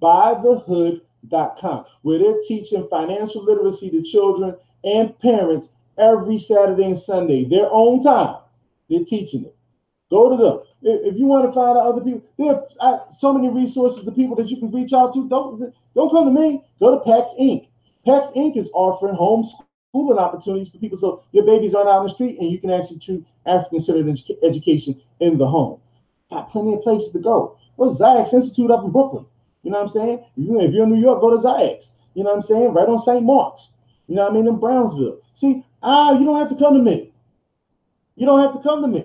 Buythehood.com, 0.00 1.84
where 2.02 2.18
they're 2.18 2.40
teaching 2.46 2.86
financial 2.90 3.42
literacy 3.44 3.90
to 3.90 4.02
children 4.02 4.54
and 4.84 5.18
parents 5.18 5.70
every 5.98 6.38
Saturday 6.38 6.84
and 6.84 6.98
Sunday, 6.98 7.44
their 7.44 7.68
own 7.70 8.02
time. 8.02 8.36
They're 8.88 9.04
teaching 9.04 9.44
it. 9.44 9.54
Go 10.10 10.30
to 10.30 10.42
them. 10.42 10.60
If 10.80 11.18
you 11.18 11.26
want 11.26 11.46
to 11.46 11.52
find 11.52 11.76
out 11.76 11.86
other 11.86 12.00
people, 12.00 12.22
there 12.38 12.62
are 12.80 13.04
so 13.18 13.32
many 13.32 13.48
resources, 13.48 14.04
the 14.04 14.12
people 14.12 14.36
that 14.36 14.48
you 14.48 14.56
can 14.56 14.70
reach 14.70 14.92
out 14.92 15.12
to. 15.14 15.28
Don't 15.28 15.74
don't 15.94 16.10
come 16.10 16.24
to 16.24 16.40
me. 16.40 16.64
Go 16.80 16.96
to 16.96 17.04
PAX 17.04 17.30
Inc. 17.38 17.68
PAX 18.06 18.28
Inc. 18.28 18.56
is 18.56 18.70
offering 18.72 19.16
homeschooling 19.16 20.18
opportunities 20.18 20.70
for 20.70 20.78
people, 20.78 20.96
so 20.96 21.24
your 21.32 21.44
babies 21.44 21.74
aren't 21.74 21.88
out 21.88 21.98
on 21.98 22.06
the 22.06 22.12
street, 22.12 22.38
and 22.38 22.50
you 22.50 22.58
can 22.58 22.70
actually 22.70 23.00
choose 23.00 23.22
African-centered 23.44 24.18
education 24.42 25.00
in 25.20 25.36
the 25.36 25.46
home. 25.46 25.80
Got 26.30 26.48
plenty 26.48 26.74
of 26.74 26.82
places 26.82 27.10
to 27.12 27.18
go. 27.18 27.58
Well, 27.76 27.94
Ziax 27.94 28.32
Institute 28.32 28.70
up 28.70 28.84
in 28.84 28.92
Brooklyn. 28.92 29.26
You 29.62 29.72
know 29.72 29.78
what 29.78 29.86
I'm 29.86 29.92
saying? 29.92 30.24
If 30.36 30.72
you're 30.72 30.84
in 30.84 30.90
New 30.90 31.00
York, 31.00 31.20
go 31.20 31.30
to 31.30 31.36
Ziax. 31.36 31.92
You 32.14 32.22
know 32.22 32.30
what 32.30 32.36
I'm 32.36 32.42
saying? 32.42 32.72
Right 32.72 32.88
on 32.88 32.98
St. 32.98 33.22
Mark's. 33.24 33.72
You 34.06 34.14
know 34.14 34.22
what 34.22 34.32
I 34.32 34.34
mean? 34.34 34.46
In 34.46 34.58
Brownsville. 34.58 35.20
See, 35.34 35.64
Ah, 35.82 36.18
you 36.18 36.24
don't 36.24 36.38
have 36.38 36.48
to 36.50 36.56
come 36.56 36.74
to 36.74 36.82
me. 36.82 37.12
You 38.16 38.26
don't 38.26 38.40
have 38.40 38.54
to 38.54 38.62
come 38.62 38.82
to 38.82 38.88
me. 38.88 39.04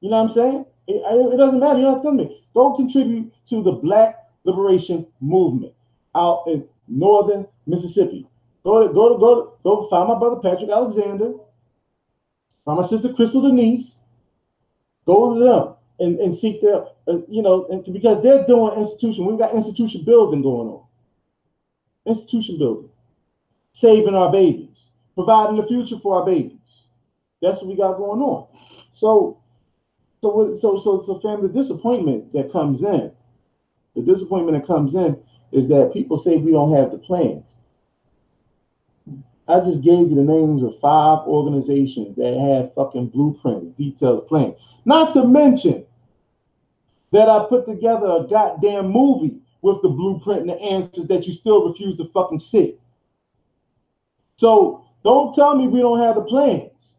You 0.00 0.10
know 0.10 0.22
what 0.22 0.30
I'm 0.30 0.32
saying? 0.32 0.66
It, 0.86 0.96
it, 0.96 1.36
doesn't 1.36 1.60
matter. 1.60 1.78
You 1.78 1.84
don't 1.84 1.94
have 1.94 2.02
to 2.02 2.08
come 2.08 2.18
to 2.18 2.24
me. 2.24 2.44
Go 2.54 2.76
contribute 2.76 3.32
to 3.48 3.62
the 3.62 3.72
Black 3.72 4.18
Liberation 4.44 5.06
Movement 5.20 5.72
out 6.14 6.44
in 6.46 6.68
northern 6.88 7.46
Mississippi. 7.66 8.26
Go 8.64 8.86
to 8.86 8.92
go 8.92 9.14
to 9.14 9.18
go 9.18 9.34
to, 9.34 9.50
go 9.64 9.88
find 9.88 10.08
my 10.08 10.18
brother 10.18 10.40
Patrick 10.40 10.70
Alexander. 10.70 11.32
Find 12.64 12.78
my 12.78 12.86
sister 12.86 13.12
Crystal 13.12 13.42
Denise. 13.42 13.96
Go 15.06 15.34
to 15.34 15.40
them 15.40 15.74
and, 15.98 16.20
and 16.20 16.34
seek 16.34 16.60
their, 16.60 16.84
uh, 17.08 17.20
you 17.28 17.42
know, 17.42 17.66
and, 17.70 17.92
because 17.92 18.22
they're 18.22 18.46
doing 18.46 18.78
institution. 18.78 19.24
We've 19.24 19.38
got 19.38 19.54
institution 19.54 20.04
building 20.04 20.42
going 20.42 20.68
on. 20.68 20.84
Institution 22.06 22.58
building, 22.58 22.90
saving 23.72 24.14
our 24.14 24.30
babies 24.30 24.72
providing 25.14 25.56
the 25.56 25.66
future 25.66 25.98
for 25.98 26.20
our 26.20 26.26
babies. 26.26 26.58
That's 27.40 27.60
what 27.60 27.68
we 27.68 27.76
got 27.76 27.96
going 27.96 28.20
on. 28.20 28.46
So, 28.92 29.40
so, 30.20 30.54
so, 30.54 30.78
so, 30.78 31.02
so, 31.02 31.18
family, 31.18 31.48
disappointment 31.48 32.32
that 32.32 32.52
comes 32.52 32.84
in, 32.84 33.12
the 33.94 34.02
disappointment 34.02 34.58
that 34.58 34.66
comes 34.66 34.94
in 34.94 35.18
is 35.50 35.68
that 35.68 35.92
people 35.92 36.16
say 36.16 36.36
we 36.36 36.52
don't 36.52 36.74
have 36.74 36.92
the 36.92 36.98
plans. 36.98 37.44
I 39.48 39.58
just 39.60 39.82
gave 39.82 40.08
you 40.08 40.14
the 40.14 40.22
names 40.22 40.62
of 40.62 40.78
five 40.80 41.26
organizations 41.26 42.16
that 42.16 42.38
have 42.38 42.74
fucking 42.74 43.08
blueprints, 43.08 43.70
detailed 43.76 44.28
plans. 44.28 44.54
Not 44.84 45.12
to 45.14 45.26
mention 45.26 45.84
that 47.10 47.28
I 47.28 47.44
put 47.48 47.66
together 47.66 48.06
a 48.06 48.26
goddamn 48.28 48.90
movie 48.90 49.36
with 49.60 49.82
the 49.82 49.88
blueprint 49.88 50.42
and 50.42 50.50
the 50.50 50.60
answers 50.60 51.06
that 51.06 51.26
you 51.26 51.32
still 51.32 51.68
refuse 51.68 51.96
to 51.96 52.06
fucking 52.06 52.40
see. 52.40 52.78
So 54.36 54.86
don't 55.04 55.34
tell 55.34 55.56
me 55.56 55.68
we 55.68 55.80
don't 55.80 56.00
have 56.00 56.14
the 56.14 56.22
plans. 56.22 56.94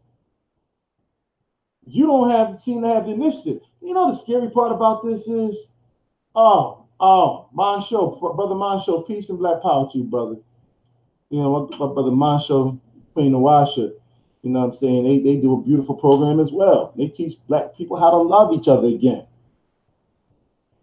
You 1.86 2.06
don't 2.06 2.30
have 2.30 2.60
seem 2.60 2.82
to 2.82 2.88
have 2.88 3.06
the 3.06 3.12
initiative. 3.12 3.60
You 3.80 3.94
know 3.94 4.10
the 4.10 4.16
scary 4.16 4.50
part 4.50 4.72
about 4.72 5.04
this 5.04 5.26
is, 5.26 5.66
oh, 6.34 6.86
oh, 7.00 7.48
Monsho, 7.56 8.18
brother 8.20 8.54
Monsho, 8.54 9.06
peace 9.06 9.28
and 9.28 9.38
black 9.38 9.62
power 9.62 9.88
to 9.92 9.98
you, 9.98 10.04
brother. 10.04 10.36
You 11.30 11.40
know, 11.40 11.66
brother 11.66 12.10
Monsho, 12.10 12.78
Queen 13.12 13.32
Awasha, 13.32 13.92
you 14.44 14.50
know 14.50 14.60
what 14.60 14.68
I'm 14.68 14.74
saying? 14.74 15.04
They, 15.04 15.18
they 15.20 15.40
do 15.40 15.54
a 15.54 15.62
beautiful 15.62 15.94
program 15.94 16.38
as 16.38 16.52
well. 16.52 16.92
They 16.96 17.08
teach 17.08 17.36
black 17.48 17.74
people 17.76 17.98
how 17.98 18.10
to 18.10 18.18
love 18.18 18.52
each 18.52 18.68
other 18.68 18.88
again. 18.88 19.26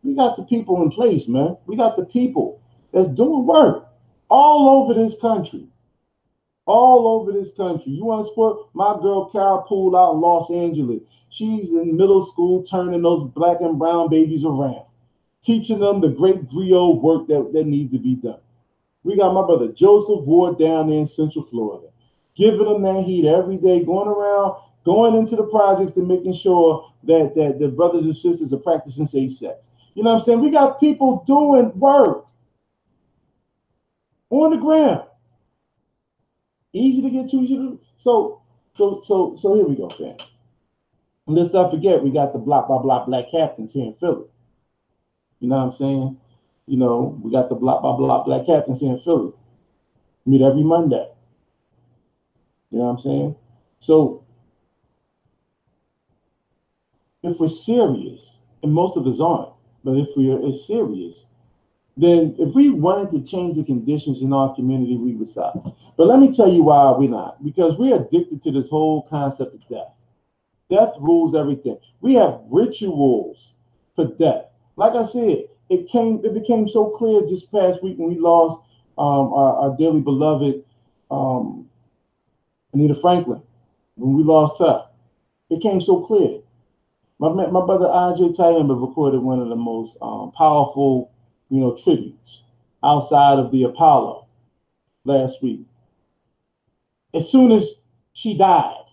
We 0.03 0.15
got 0.15 0.35
the 0.35 0.43
people 0.43 0.81
in 0.81 0.89
place, 0.89 1.27
man. 1.27 1.57
We 1.67 1.75
got 1.75 1.95
the 1.95 2.05
people 2.05 2.59
that's 2.91 3.09
doing 3.09 3.45
work 3.45 3.87
all 4.29 4.67
over 4.67 4.95
this 4.95 5.19
country 5.19 5.67
all 6.65 7.07
over 7.07 7.31
this 7.31 7.53
country. 7.53 7.91
You 7.91 8.05
want 8.05 8.25
to 8.25 8.29
support 8.29 8.67
my 8.73 8.97
girl 9.01 9.29
Carol 9.29 9.63
Poole 9.67 9.97
out 9.97 10.13
in 10.13 10.21
Los 10.21 10.51
Angeles? 10.51 11.01
She's 11.29 11.71
in 11.71 11.95
middle 11.95 12.23
school 12.23 12.63
turning 12.63 13.01
those 13.01 13.29
black 13.31 13.61
and 13.61 13.79
brown 13.79 14.09
babies 14.09 14.45
around, 14.45 14.85
teaching 15.41 15.79
them 15.79 16.01
the 16.01 16.09
great 16.09 16.47
griot 16.47 17.01
work 17.01 17.27
that, 17.27 17.51
that 17.53 17.65
needs 17.65 17.91
to 17.93 17.99
be 17.99 18.15
done. 18.15 18.39
We 19.03 19.15
got 19.15 19.33
my 19.33 19.45
brother 19.45 19.71
Joseph 19.71 20.25
Ward 20.25 20.59
down 20.59 20.89
there 20.89 20.99
in 20.99 21.05
Central 21.05 21.43
Florida, 21.45 21.87
giving 22.35 22.65
them 22.65 22.83
that 22.83 23.03
heat 23.03 23.25
every 23.25 23.57
day, 23.57 23.83
going 23.83 24.07
around, 24.07 24.61
going 24.85 25.15
into 25.15 25.35
the 25.35 25.45
projects 25.45 25.97
and 25.97 26.07
making 26.07 26.33
sure 26.33 26.91
that, 27.03 27.33
that 27.35 27.59
the 27.59 27.69
brothers 27.69 28.05
and 28.05 28.15
sisters 28.15 28.53
are 28.53 28.57
practicing 28.57 29.05
safe 29.05 29.33
sex. 29.33 29.69
You 29.95 30.03
know 30.03 30.11
what 30.11 30.17
I'm 30.17 30.23
saying? 30.23 30.41
We 30.41 30.51
got 30.51 30.79
people 30.79 31.23
doing 31.25 31.71
work 31.79 32.25
on 34.29 34.51
the 34.51 34.57
ground. 34.57 35.07
Easy 36.73 37.01
to 37.01 37.09
get 37.09 37.29
to. 37.29 37.37
Easy 37.37 37.79
so, 37.97 38.41
so, 38.75 39.01
so, 39.01 39.35
so 39.37 39.55
here 39.55 39.65
we 39.65 39.75
go, 39.75 39.89
fam. 39.89 40.17
Let's 41.27 41.53
not 41.53 41.71
forget, 41.71 42.03
we 42.03 42.11
got 42.11 42.33
the 42.33 42.39
block 42.39 42.67
by 42.67 42.77
block 42.77 43.07
black 43.07 43.25
captains 43.31 43.73
here 43.73 43.85
in 43.85 43.93
Philly. 43.93 44.25
You 45.39 45.49
know 45.49 45.57
what 45.57 45.65
I'm 45.65 45.73
saying? 45.73 46.17
You 46.67 46.77
know, 46.77 47.19
we 47.21 47.31
got 47.31 47.49
the 47.49 47.55
block 47.55 47.83
by 47.83 47.91
block 47.95 48.25
black 48.25 48.45
captains 48.45 48.79
here 48.79 48.91
in 48.91 48.97
Philly. 48.97 49.31
Meet 50.25 50.41
every 50.41 50.63
Monday. 50.63 51.07
You 52.69 52.79
know 52.79 52.85
what 52.85 52.91
I'm 52.91 52.99
saying? 52.99 53.35
So 53.79 54.23
if 57.23 57.39
we're 57.39 57.49
serious, 57.49 58.37
and 58.63 58.73
most 58.73 58.97
of 58.97 59.05
us 59.07 59.19
aren't, 59.19 59.53
but 59.83 59.97
if 59.97 60.09
we 60.15 60.31
are 60.31 60.53
serious, 60.53 61.25
then 61.97 62.35
if 62.39 62.55
we 62.55 62.69
wanted 62.69 63.11
to 63.11 63.29
change 63.29 63.57
the 63.57 63.63
conditions 63.63 64.21
in 64.21 64.33
our 64.33 64.55
community, 64.55 64.97
we 64.97 65.13
would 65.13 65.27
stop. 65.27 65.75
But 65.97 66.07
let 66.07 66.19
me 66.19 66.31
tell 66.31 66.51
you 66.51 66.63
why 66.63 66.91
we're 66.91 67.09
not. 67.09 67.43
Because 67.43 67.77
we're 67.77 67.95
addicted 67.95 68.41
to 68.43 68.51
this 68.51 68.69
whole 68.69 69.03
concept 69.03 69.53
of 69.53 69.67
death. 69.67 69.93
Death 70.69 70.93
rules 70.99 71.35
everything. 71.35 71.77
We 71.99 72.13
have 72.15 72.39
rituals 72.49 73.53
for 73.95 74.05
death. 74.05 74.45
Like 74.77 74.93
I 74.93 75.03
said, 75.03 75.45
it 75.69 75.89
came. 75.89 76.21
It 76.23 76.33
became 76.33 76.67
so 76.67 76.89
clear 76.89 77.21
just 77.27 77.51
past 77.51 77.83
week 77.83 77.97
when 77.97 78.09
we 78.09 78.17
lost 78.19 78.59
um, 78.97 79.33
our, 79.33 79.55
our, 79.57 79.77
dearly 79.77 80.01
beloved 80.01 80.63
um, 81.09 81.69
Aretha 82.75 82.99
Franklin. 83.01 83.41
When 83.95 84.15
we 84.15 84.23
lost 84.23 84.59
her, 84.59 84.87
it 85.49 85.61
came 85.61 85.81
so 85.81 86.01
clear. 86.01 86.39
My 87.19 87.29
my 87.29 87.65
brother 87.65 87.85
IJ 87.85 88.35
Tayemba 88.35 88.79
recorded 88.79 89.21
one 89.21 89.39
of 89.39 89.49
the 89.49 89.55
most 89.55 89.97
um, 90.01 90.31
powerful, 90.31 91.10
you 91.51 91.59
know, 91.59 91.75
tributes 91.75 92.43
outside 92.83 93.37
of 93.37 93.51
the 93.51 93.63
Apollo 93.63 94.25
last 95.03 95.43
week. 95.43 95.65
As 97.13 97.29
soon 97.29 97.51
as 97.51 97.75
she 98.13 98.37
died, 98.37 98.85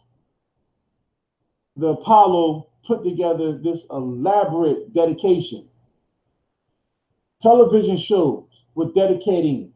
the 1.77 1.91
Apollo 1.91 2.67
put 2.85 3.05
together 3.05 3.57
this 3.57 3.87
elaborate 3.91 4.93
dedication. 4.93 5.69
Television 7.41 7.97
shows 7.97 8.45
were 8.75 8.91
dedicating 8.93 9.73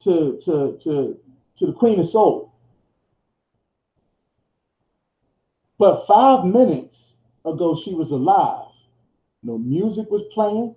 to, 0.00 0.38
to, 0.44 0.78
to, 0.82 1.18
to 1.56 1.66
the 1.66 1.72
Queen 1.72 1.98
of 1.98 2.06
Soul. 2.06 2.52
But 5.78 6.06
five 6.06 6.44
minutes 6.44 7.14
ago, 7.46 7.74
she 7.74 7.94
was 7.94 8.10
alive. 8.10 8.68
No 9.42 9.56
music 9.56 10.10
was 10.10 10.22
playing. 10.32 10.74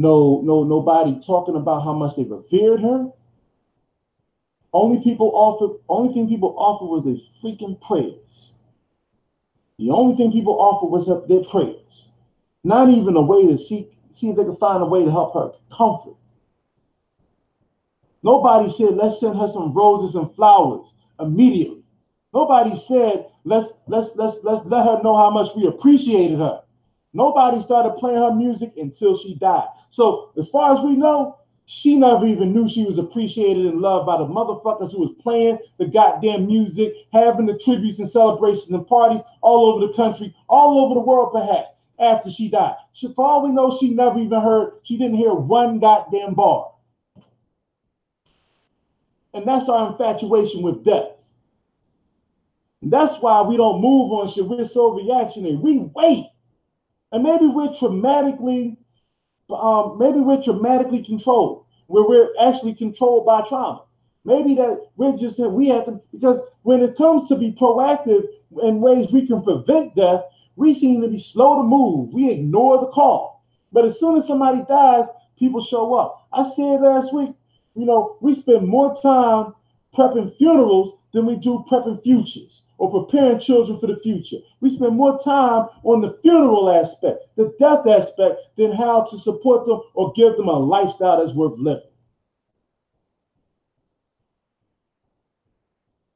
No, 0.00 0.40
no, 0.42 0.64
nobody 0.64 1.20
talking 1.20 1.56
about 1.56 1.84
how 1.84 1.92
much 1.92 2.16
they 2.16 2.24
revered 2.24 2.80
her. 2.80 3.12
Only 4.72 5.04
people 5.04 5.30
offered, 5.34 5.78
only 5.90 6.14
thing 6.14 6.26
people 6.26 6.54
offered 6.56 6.86
was 6.86 7.04
their 7.04 7.20
freaking 7.42 7.78
prayers. 7.82 8.52
The 9.78 9.90
only 9.90 10.16
thing 10.16 10.32
people 10.32 10.58
offered 10.58 10.86
was 10.86 11.06
their 11.28 11.44
prayers, 11.44 12.08
not 12.64 12.88
even 12.88 13.14
a 13.14 13.20
way 13.20 13.46
to 13.46 13.58
seek, 13.58 13.92
see 14.10 14.30
if 14.30 14.36
they 14.36 14.44
could 14.44 14.56
find 14.56 14.82
a 14.82 14.86
way 14.86 15.04
to 15.04 15.10
help 15.10 15.34
her 15.34 15.52
comfort. 15.70 16.16
Nobody 18.22 18.70
said, 18.70 18.94
let's 18.94 19.20
send 19.20 19.38
her 19.38 19.48
some 19.48 19.74
roses 19.74 20.14
and 20.14 20.34
flowers 20.34 20.94
immediately. 21.20 21.82
Nobody 22.32 22.74
said, 22.78 23.26
let's 23.44 23.68
let's 23.86 24.16
let's 24.16 24.38
let's 24.44 24.64
let 24.64 24.86
her 24.86 25.02
know 25.02 25.14
how 25.14 25.28
much 25.28 25.54
we 25.54 25.66
appreciated 25.66 26.38
her. 26.38 26.62
Nobody 27.12 27.60
started 27.60 27.96
playing 27.98 28.18
her 28.18 28.34
music 28.34 28.72
until 28.76 29.16
she 29.16 29.34
died. 29.34 29.68
So 29.90 30.30
as 30.38 30.48
far 30.48 30.76
as 30.78 30.84
we 30.84 30.96
know, 30.96 31.36
she 31.66 31.96
never 31.96 32.26
even 32.26 32.52
knew 32.52 32.68
she 32.68 32.84
was 32.84 32.98
appreciated 32.98 33.66
and 33.66 33.80
loved 33.80 34.06
by 34.06 34.18
the 34.18 34.26
motherfuckers 34.26 34.90
who 34.92 35.00
was 35.00 35.14
playing 35.20 35.58
the 35.78 35.86
goddamn 35.86 36.46
music, 36.46 36.92
having 37.12 37.46
the 37.46 37.58
tributes 37.58 37.98
and 38.00 38.08
celebrations 38.08 38.70
and 38.70 38.86
parties 38.86 39.20
all 39.40 39.66
over 39.66 39.86
the 39.86 39.92
country, 39.94 40.34
all 40.48 40.84
over 40.84 40.94
the 40.94 41.00
world, 41.00 41.32
perhaps, 41.32 41.70
after 42.00 42.30
she 42.30 42.48
died. 42.48 42.74
She, 42.92 43.12
for 43.12 43.24
all 43.24 43.46
we 43.46 43.52
know, 43.52 43.76
she 43.78 43.90
never 43.90 44.18
even 44.18 44.40
heard, 44.40 44.80
she 44.82 44.96
didn't 44.96 45.16
hear 45.16 45.32
one 45.32 45.78
goddamn 45.78 46.34
bar. 46.34 46.72
And 49.32 49.46
that's 49.46 49.68
our 49.68 49.92
infatuation 49.92 50.62
with 50.62 50.84
death. 50.84 51.10
And 52.82 52.92
that's 52.92 53.20
why 53.22 53.42
we 53.42 53.56
don't 53.56 53.80
move 53.80 54.10
on 54.12 54.28
shit. 54.28 54.44
We're 54.44 54.64
so 54.64 54.92
reactionary. 54.92 55.56
We 55.56 55.78
wait. 55.94 56.26
And 57.12 57.22
maybe 57.22 57.46
we're 57.46 57.68
traumatically 57.68 58.76
um, 59.52 59.98
maybe 59.98 60.20
we're 60.20 60.38
traumatically 60.38 61.04
controlled, 61.04 61.64
where 61.86 62.04
we're 62.04 62.28
actually 62.40 62.74
controlled 62.74 63.26
by 63.26 63.42
trauma. 63.48 63.82
Maybe 64.24 64.54
that 64.56 64.86
we're 64.96 65.16
just 65.16 65.38
we 65.38 65.68
have 65.68 65.86
to 65.86 66.00
because 66.12 66.40
when 66.62 66.82
it 66.82 66.96
comes 66.96 67.28
to 67.28 67.36
be 67.36 67.52
proactive 67.52 68.26
in 68.62 68.80
ways 68.80 69.10
we 69.10 69.26
can 69.26 69.42
prevent 69.42 69.96
death, 69.96 70.22
we 70.56 70.74
seem 70.74 71.00
to 71.00 71.08
be 71.08 71.18
slow 71.18 71.56
to 71.56 71.62
move. 71.62 72.12
We 72.12 72.30
ignore 72.30 72.78
the 72.78 72.88
call. 72.88 73.42
But 73.72 73.86
as 73.86 73.98
soon 73.98 74.16
as 74.16 74.26
somebody 74.26 74.62
dies, 74.68 75.06
people 75.38 75.64
show 75.64 75.94
up. 75.94 76.28
I 76.32 76.44
said 76.50 76.82
last 76.82 77.14
week, 77.14 77.30
you 77.74 77.86
know, 77.86 78.18
we 78.20 78.34
spend 78.34 78.68
more 78.68 78.94
time 79.00 79.54
prepping 79.96 80.36
funerals 80.36 80.92
than 81.12 81.24
we 81.26 81.36
do 81.36 81.64
prepping 81.70 82.02
futures 82.02 82.62
or 82.80 83.04
preparing 83.04 83.38
children 83.38 83.78
for 83.78 83.88
the 83.88 83.94
future. 83.94 84.38
We 84.62 84.70
spend 84.70 84.96
more 84.96 85.18
time 85.22 85.68
on 85.84 86.00
the 86.00 86.14
funeral 86.22 86.70
aspect, 86.70 87.24
the 87.36 87.54
death 87.58 87.86
aspect, 87.86 88.40
than 88.56 88.72
how 88.72 89.02
to 89.02 89.18
support 89.18 89.66
them 89.66 89.82
or 89.92 90.14
give 90.14 90.38
them 90.38 90.48
a 90.48 90.58
lifestyle 90.58 91.18
that's 91.18 91.36
worth 91.36 91.58
living. 91.58 91.82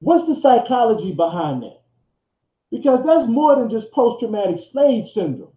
What's 0.01 0.27
the 0.27 0.35
psychology 0.35 1.13
behind 1.13 1.65
that? 1.65 1.83
Because 2.71 3.05
that's 3.05 3.29
more 3.29 3.57
than 3.57 3.69
just 3.69 3.93
post 3.93 4.21
traumatic 4.21 4.59
slave 4.59 5.07
syndrome. 5.07 5.53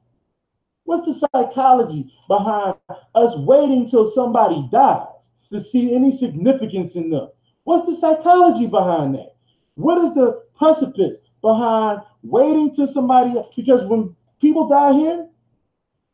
What's 0.83 1.07
the 1.07 1.27
psychology 1.33 2.11
behind 2.27 2.75
us 3.15 3.37
waiting 3.37 3.87
till 3.87 4.07
somebody 4.07 4.67
dies 4.73 5.31
to 5.53 5.61
see 5.61 5.95
any 5.95 6.11
significance 6.11 6.97
in 6.97 7.11
them? 7.11 7.29
What's 7.63 7.87
the 7.87 7.95
psychology 7.95 8.67
behind 8.67 9.15
that? 9.15 9.35
What 9.75 10.03
is 10.03 10.13
the 10.13 10.46
precipice 10.57 11.17
behind 11.41 12.01
waiting 12.23 12.75
to 12.75 12.87
somebody? 12.87 13.33
Because 13.55 13.83
when 13.85 14.15
people 14.41 14.67
die 14.67 14.93
here, 14.93 15.27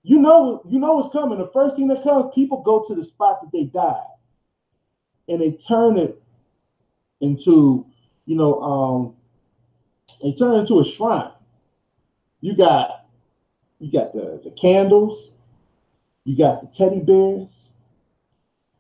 you 0.04 0.20
know, 0.20 0.62
you 0.68 0.80
know 0.80 0.96
what's 0.96 1.12
coming. 1.14 1.38
The 1.38 1.50
first 1.54 1.76
thing 1.78 1.88
that 1.88 2.04
comes, 2.04 2.32
people 2.36 2.62
go 2.62 2.84
to 2.88 2.94
the 2.94 3.04
spot 3.04 3.40
that 3.42 3.52
they 3.52 3.64
died, 3.64 4.04
and 5.30 5.42
they 5.42 5.52
turn 5.52 5.98
it 5.98 6.22
into, 7.22 7.86
you 8.26 8.36
know, 8.36 8.62
um, 8.62 9.16
they 10.22 10.34
turn 10.34 10.56
it 10.56 10.60
into 10.60 10.82
a 10.82 10.86
shrine. 10.86 11.32
You 12.42 12.56
got, 12.56 13.06
you 13.80 13.92
got 13.92 14.14
the 14.14 14.42
the 14.44 14.52
candles, 14.52 15.32
you 16.26 16.38
got 16.38 16.62
the 16.62 16.68
teddy 16.78 17.00
bears, 17.00 17.70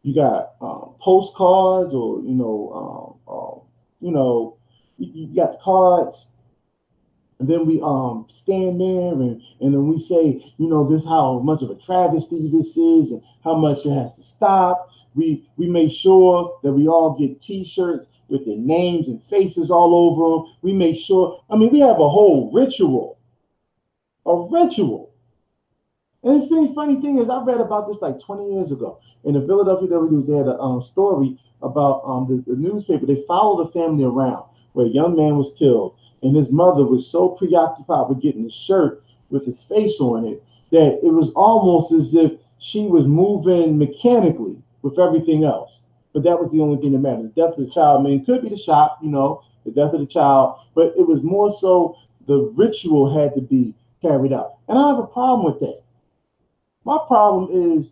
you 0.01 0.13
got 0.13 0.55
um, 0.59 0.95
postcards, 0.99 1.93
or 1.93 2.19
you 2.19 2.33
know, 2.33 3.17
um, 3.29 3.33
um, 3.33 3.61
you 4.01 4.11
know, 4.11 4.57
you, 5.13 5.35
got 5.35 5.59
cards 5.61 6.27
and 7.43 7.51
then 7.51 7.65
we 7.65 7.81
um 7.81 8.25
stand 8.29 8.79
there 8.79 9.11
and, 9.11 9.41
and 9.59 9.73
then 9.73 9.87
we 9.87 9.97
say, 9.99 10.41
you 10.57 10.69
know, 10.69 10.89
this 10.89 11.03
how 11.03 11.39
much 11.39 11.61
of 11.61 11.69
a 11.69 11.75
travesty 11.75 12.49
this 12.49 12.77
is 12.77 13.11
and 13.11 13.21
how 13.43 13.55
much 13.55 13.85
it 13.85 13.91
has 13.91 14.15
to 14.15 14.23
stop. 14.23 14.89
We 15.13 15.45
we 15.57 15.67
make 15.67 15.91
sure 15.91 16.57
that 16.63 16.71
we 16.71 16.87
all 16.87 17.17
get 17.19 17.41
t-shirts 17.41 18.07
with 18.29 18.45
their 18.45 18.57
names 18.57 19.09
and 19.09 19.21
faces 19.23 19.69
all 19.69 19.93
over 19.93 20.37
them. 20.37 20.55
We 20.61 20.71
make 20.71 20.95
sure, 20.95 21.43
I 21.49 21.57
mean, 21.57 21.69
we 21.69 21.81
have 21.81 21.99
a 21.99 22.09
whole 22.09 22.49
ritual. 22.53 23.19
A 24.25 24.47
ritual. 24.49 25.11
And 26.23 26.41
the 26.41 26.71
funny 26.73 27.01
thing 27.01 27.17
is, 27.17 27.29
I 27.29 27.43
read 27.43 27.59
about 27.59 27.89
this 27.89 28.01
like 28.01 28.19
20 28.21 28.53
years 28.53 28.71
ago 28.71 29.01
in 29.25 29.33
the 29.33 29.41
Philadelphia 29.41 29.89
Daily 29.89 30.09
News. 30.09 30.27
They 30.27 30.37
had 30.37 30.47
a 30.47 30.57
um, 30.57 30.81
story 30.81 31.37
about 31.61 32.03
um, 32.05 32.25
the, 32.29 32.41
the 32.49 32.57
newspaper. 32.57 33.05
They 33.05 33.21
followed 33.27 33.67
the 33.67 33.71
family 33.71 34.05
around 34.05 34.45
where 34.73 34.85
a 34.85 34.89
young 34.89 35.15
man 35.15 35.37
was 35.37 35.53
killed, 35.57 35.95
and 36.21 36.35
his 36.35 36.51
mother 36.51 36.85
was 36.85 37.07
so 37.07 37.29
preoccupied 37.29 38.09
with 38.09 38.21
getting 38.21 38.45
a 38.45 38.49
shirt 38.49 39.03
with 39.29 39.45
his 39.45 39.63
face 39.63 39.99
on 39.99 40.25
it 40.25 40.43
that 40.71 40.99
it 41.03 41.11
was 41.11 41.31
almost 41.31 41.91
as 41.91 42.13
if 42.13 42.31
she 42.59 42.87
was 42.87 43.05
moving 43.05 43.77
mechanically 43.77 44.57
with 44.81 44.99
everything 44.99 45.43
else. 45.43 45.81
But 46.13 46.23
that 46.23 46.39
was 46.39 46.51
the 46.51 46.61
only 46.61 46.79
thing 46.79 46.91
that 46.93 46.99
mattered. 46.99 47.33
The 47.35 47.41
death 47.41 47.57
of 47.57 47.65
the 47.65 47.71
child, 47.71 48.01
I 48.01 48.03
mean, 48.03 48.25
could 48.25 48.41
be 48.41 48.49
the 48.49 48.57
shock, 48.57 48.99
you 49.01 49.09
know, 49.09 49.41
the 49.65 49.71
death 49.71 49.93
of 49.93 49.99
the 49.99 50.05
child, 50.05 50.59
but 50.75 50.93
it 50.97 51.07
was 51.07 51.23
more 51.23 51.51
so 51.51 51.95
the 52.27 52.53
ritual 52.55 53.13
had 53.13 53.33
to 53.35 53.41
be 53.41 53.73
carried 54.01 54.33
out. 54.33 54.57
And 54.67 54.77
I 54.77 54.87
have 54.89 54.99
a 54.99 55.07
problem 55.07 55.45
with 55.45 55.59
that. 55.61 55.81
My 56.85 56.99
problem 57.07 57.77
is 57.77 57.91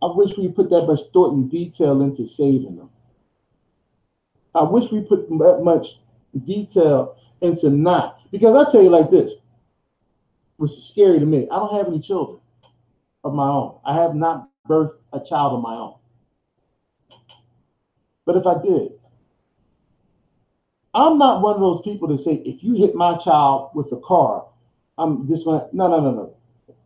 I 0.00 0.06
wish 0.06 0.36
we 0.36 0.48
put 0.48 0.70
that 0.70 0.86
much 0.86 1.00
thought 1.12 1.34
and 1.34 1.50
detail 1.50 2.02
into 2.02 2.24
saving 2.26 2.76
them. 2.76 2.90
I 4.58 4.64
wish 4.64 4.90
we 4.90 5.00
put 5.00 5.28
that 5.28 5.60
much 5.62 6.00
detail 6.44 7.16
into 7.40 7.70
not. 7.70 8.20
Because 8.30 8.54
I 8.54 8.70
tell 8.70 8.82
you 8.82 8.90
like 8.90 9.10
this, 9.10 9.32
which 10.56 10.72
is 10.72 10.88
scary 10.88 11.18
to 11.18 11.26
me. 11.26 11.48
I 11.50 11.58
don't 11.58 11.74
have 11.74 11.86
any 11.86 12.00
children 12.00 12.40
of 13.24 13.34
my 13.34 13.48
own. 13.48 13.78
I 13.84 13.94
have 14.00 14.14
not 14.14 14.50
birthed 14.68 14.98
a 15.12 15.20
child 15.20 15.54
of 15.54 15.62
my 15.62 15.74
own. 15.74 15.94
But 18.26 18.36
if 18.36 18.46
I 18.46 18.60
did, 18.60 18.92
I'm 20.94 21.16
not 21.16 21.40
one 21.42 21.54
of 21.54 21.60
those 21.60 21.82
people 21.82 22.08
to 22.08 22.18
say 22.18 22.34
if 22.44 22.62
you 22.62 22.74
hit 22.74 22.94
my 22.94 23.16
child 23.16 23.70
with 23.74 23.90
a 23.92 24.00
car, 24.00 24.46
I'm 24.98 25.28
this 25.28 25.44
one. 25.44 25.68
No, 25.72 25.88
no, 25.88 26.00
no, 26.00 26.10
no. 26.10 26.34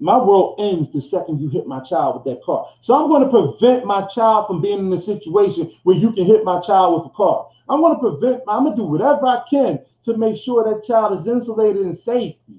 My 0.03 0.19
world 0.19 0.57
ends 0.59 0.91
the 0.91 1.01
second 1.01 1.41
you 1.41 1.49
hit 1.49 1.69
my 1.69 1.79
child 1.79 2.17
with 2.17 2.25
that 2.25 2.43
car. 2.43 2.69
So 2.81 2.93
I'm 2.95 3.09
going 3.09 3.23
to 3.23 3.29
prevent 3.29 3.87
my 3.87 4.05
child 4.07 4.49
from 4.49 4.61
being 4.61 4.81
in 4.81 4.93
a 4.93 4.99
situation 4.99 5.73
where 5.85 5.97
you 5.97 6.13
can 6.13 6.27
hit 6.27 6.43
my 6.43 6.61
child 6.61 6.95
with 6.95 7.13
a 7.13 7.15
car. 7.15 7.49
I'm 7.69 7.81
going 7.81 7.95
to 7.95 8.01
prevent. 8.01 8.43
I'm 8.49 8.65
going 8.65 8.77
to 8.77 8.83
do 8.83 8.89
whatever 8.89 9.27
I 9.27 9.45
can 9.49 9.79
to 10.05 10.17
make 10.17 10.37
sure 10.37 10.65
that 10.65 10.85
child 10.85 11.17
is 11.17 11.29
insulated 11.29 11.83
and 11.83 11.97
safety 11.97 12.59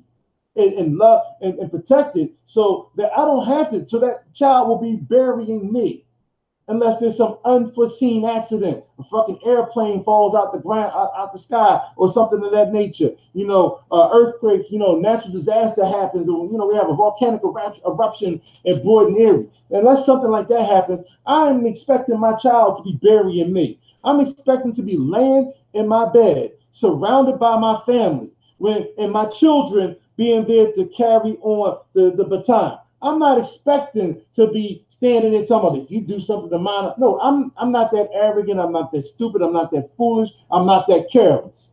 and, 0.55 0.73
and 0.73 0.97
love 0.97 1.21
and, 1.41 1.59
and 1.59 1.69
protected 1.69 2.29
so 2.45 2.91
that 2.95 3.11
I 3.11 3.25
don't 3.25 3.45
have 3.45 3.71
to. 3.71 3.85
So 3.87 3.99
that 3.99 4.33
child 4.33 4.69
will 4.69 4.81
be 4.81 4.95
burying 4.95 5.71
me 5.73 6.02
unless 6.67 6.99
there's 6.99 7.17
some 7.17 7.37
unforeseen 7.45 8.25
accident. 8.25 8.83
A 8.99 9.03
fucking 9.03 9.39
airplane 9.45 10.03
falls 10.03 10.35
out 10.35 10.53
the 10.53 10.59
ground, 10.59 10.91
out, 10.95 11.11
out 11.17 11.33
the 11.33 11.39
sky, 11.39 11.81
or 11.97 12.09
something 12.09 12.43
of 12.43 12.51
that 12.51 12.71
nature. 12.71 13.11
You 13.33 13.47
know, 13.47 13.81
uh, 13.91 14.09
earthquakes. 14.13 14.71
You 14.71 14.79
know, 14.79 14.97
natural 14.97 15.33
disaster 15.33 15.85
happens, 15.85 16.29
or 16.29 16.45
you 16.45 16.57
know, 16.57 16.67
we 16.67 16.75
have 16.75 16.89
a 16.89 16.95
volcanic 16.95 17.41
eruption 17.85 18.41
in 18.65 18.83
Broad 18.83 19.17
Erie. 19.17 19.49
Unless 19.71 20.05
something 20.05 20.29
like 20.29 20.47
that 20.49 20.69
happens, 20.69 21.05
I'm 21.25 21.65
expecting 21.65 22.19
my 22.19 22.33
child 22.33 22.77
to 22.77 22.83
be 22.83 22.97
burying 23.01 23.51
me. 23.51 23.79
I'm 24.03 24.19
expecting 24.19 24.73
to 24.75 24.81
be 24.81 24.97
laying 24.97 25.53
in 25.73 25.87
my 25.87 26.09
bed, 26.11 26.51
surrounded 26.71 27.39
by 27.39 27.57
my 27.57 27.79
family, 27.85 28.29
when 28.57 28.87
and 28.97 29.11
my 29.11 29.25
children 29.25 29.95
being 30.15 30.45
there 30.45 30.71
to 30.73 30.85
carry 30.95 31.37
on 31.41 31.79
the, 31.93 32.11
the 32.11 32.23
baton. 32.23 32.77
I'm 33.03 33.19
not 33.19 33.37
expecting 33.37 34.21
to 34.35 34.47
be 34.47 34.85
standing 34.87 35.33
there 35.33 35.45
talking 35.45 35.69
about 35.69 35.83
if 35.83 35.91
you 35.91 36.01
do 36.01 36.21
something 36.21 36.49
to 36.49 36.57
mine. 36.57 36.93
No, 36.97 37.19
I'm 37.19 37.51
I'm 37.57 37.71
not 37.71 37.91
that 37.91 38.09
arrogant. 38.13 38.59
I'm 38.59 38.71
not 38.71 38.91
that 38.93 39.03
stupid. 39.03 39.41
I'm 39.41 39.51
not 39.53 39.71
that 39.71 39.93
foolish. 39.95 40.29
I'm 40.49 40.65
not 40.65 40.87
that 40.87 41.11
careless. 41.11 41.71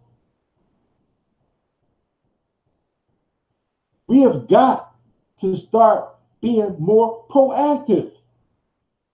We 4.09 4.23
have 4.23 4.49
got 4.49 4.97
to 5.41 5.57
start 5.57 6.17
being 6.41 6.75
more 6.81 7.25
proactive. 7.31 8.13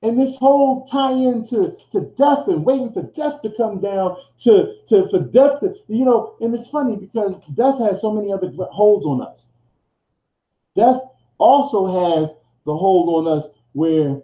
And 0.02 0.18
this 0.18 0.36
whole 0.36 0.86
tie 0.86 1.12
into 1.12 1.76
to 1.92 2.12
death 2.16 2.48
and 2.48 2.64
waiting 2.64 2.92
for 2.92 3.02
death 3.02 3.42
to 3.42 3.52
come 3.56 3.80
down 3.80 4.16
to, 4.40 4.76
to 4.88 5.08
for 5.08 5.20
death 5.20 5.60
to, 5.60 5.74
you 5.88 6.04
know, 6.04 6.36
and 6.40 6.54
it's 6.54 6.68
funny 6.68 6.96
because 6.96 7.36
death 7.54 7.78
has 7.80 8.00
so 8.00 8.12
many 8.12 8.32
other 8.32 8.50
holds 8.70 9.04
on 9.04 9.20
us. 9.20 9.48
Death 10.76 11.00
also 11.38 12.20
has 12.20 12.30
the 12.64 12.76
hold 12.76 13.26
on 13.26 13.38
us 13.38 13.48
where 13.72 14.20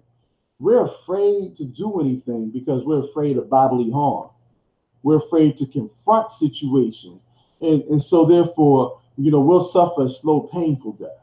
we're 0.58 0.86
afraid 0.86 1.56
to 1.56 1.64
do 1.64 2.00
anything 2.00 2.50
because 2.50 2.84
we're 2.84 3.02
afraid 3.02 3.36
of 3.36 3.50
bodily 3.50 3.90
harm. 3.90 4.30
We're 5.02 5.16
afraid 5.16 5.56
to 5.58 5.66
confront 5.66 6.30
situations. 6.30 7.24
And, 7.60 7.82
and 7.84 8.02
so, 8.02 8.24
therefore, 8.24 9.00
you 9.16 9.30
know, 9.30 9.40
we'll 9.40 9.64
suffer 9.64 10.04
a 10.04 10.08
slow, 10.08 10.48
painful 10.52 10.92
death 10.92 11.22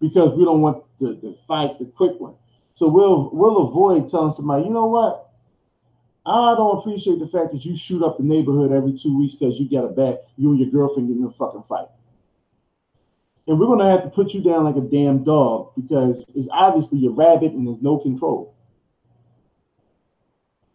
because 0.00 0.36
we 0.36 0.44
don't 0.44 0.60
want 0.60 0.84
to, 1.00 1.16
to 1.16 1.36
fight 1.46 1.78
the 1.78 1.84
quick 1.84 2.18
one. 2.18 2.34
So 2.74 2.88
we'll 2.88 3.30
we'll 3.32 3.68
avoid 3.68 4.08
telling 4.08 4.32
somebody, 4.32 4.64
you 4.64 4.70
know 4.70 4.86
what? 4.86 5.30
I 6.24 6.54
don't 6.54 6.78
appreciate 6.78 7.18
the 7.18 7.26
fact 7.26 7.52
that 7.52 7.64
you 7.64 7.76
shoot 7.76 8.02
up 8.02 8.18
the 8.18 8.24
neighborhood 8.24 8.70
every 8.70 8.92
two 8.92 9.18
weeks 9.18 9.34
because 9.34 9.58
you 9.58 9.68
got 9.68 9.84
a 9.84 9.88
bad 9.88 10.18
you 10.36 10.50
and 10.50 10.60
your 10.60 10.70
girlfriend 10.70 11.08
getting 11.08 11.22
in 11.22 11.28
a 11.28 11.32
fucking 11.32 11.64
fight 11.64 11.88
and 13.48 13.58
we're 13.58 13.66
going 13.66 13.78
to 13.78 13.86
have 13.86 14.02
to 14.02 14.10
put 14.10 14.34
you 14.34 14.42
down 14.42 14.64
like 14.64 14.76
a 14.76 14.80
damn 14.82 15.24
dog 15.24 15.72
because 15.74 16.24
it's 16.34 16.48
obviously 16.52 17.04
a 17.06 17.10
rabbit 17.10 17.52
and 17.52 17.66
there's 17.66 17.80
no 17.80 17.98
control. 17.98 18.54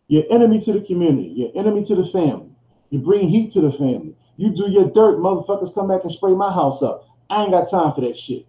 You're 0.07 0.25
enemy 0.31 0.59
to 0.61 0.73
the 0.73 0.81
community. 0.81 1.29
You're 1.35 1.51
enemy 1.55 1.85
to 1.85 1.95
the 1.95 2.05
family. 2.05 2.49
You 2.89 2.99
bring 2.99 3.29
heat 3.29 3.51
to 3.53 3.61
the 3.61 3.71
family. 3.71 4.15
You 4.37 4.55
do 4.55 4.69
your 4.69 4.89
dirt, 4.89 5.19
motherfuckers 5.19 5.73
come 5.73 5.87
back 5.87 6.03
and 6.03 6.11
spray 6.11 6.33
my 6.33 6.51
house 6.51 6.81
up. 6.81 7.07
I 7.29 7.43
ain't 7.43 7.51
got 7.51 7.69
time 7.69 7.93
for 7.93 8.01
that 8.01 8.17
shit. 8.17 8.47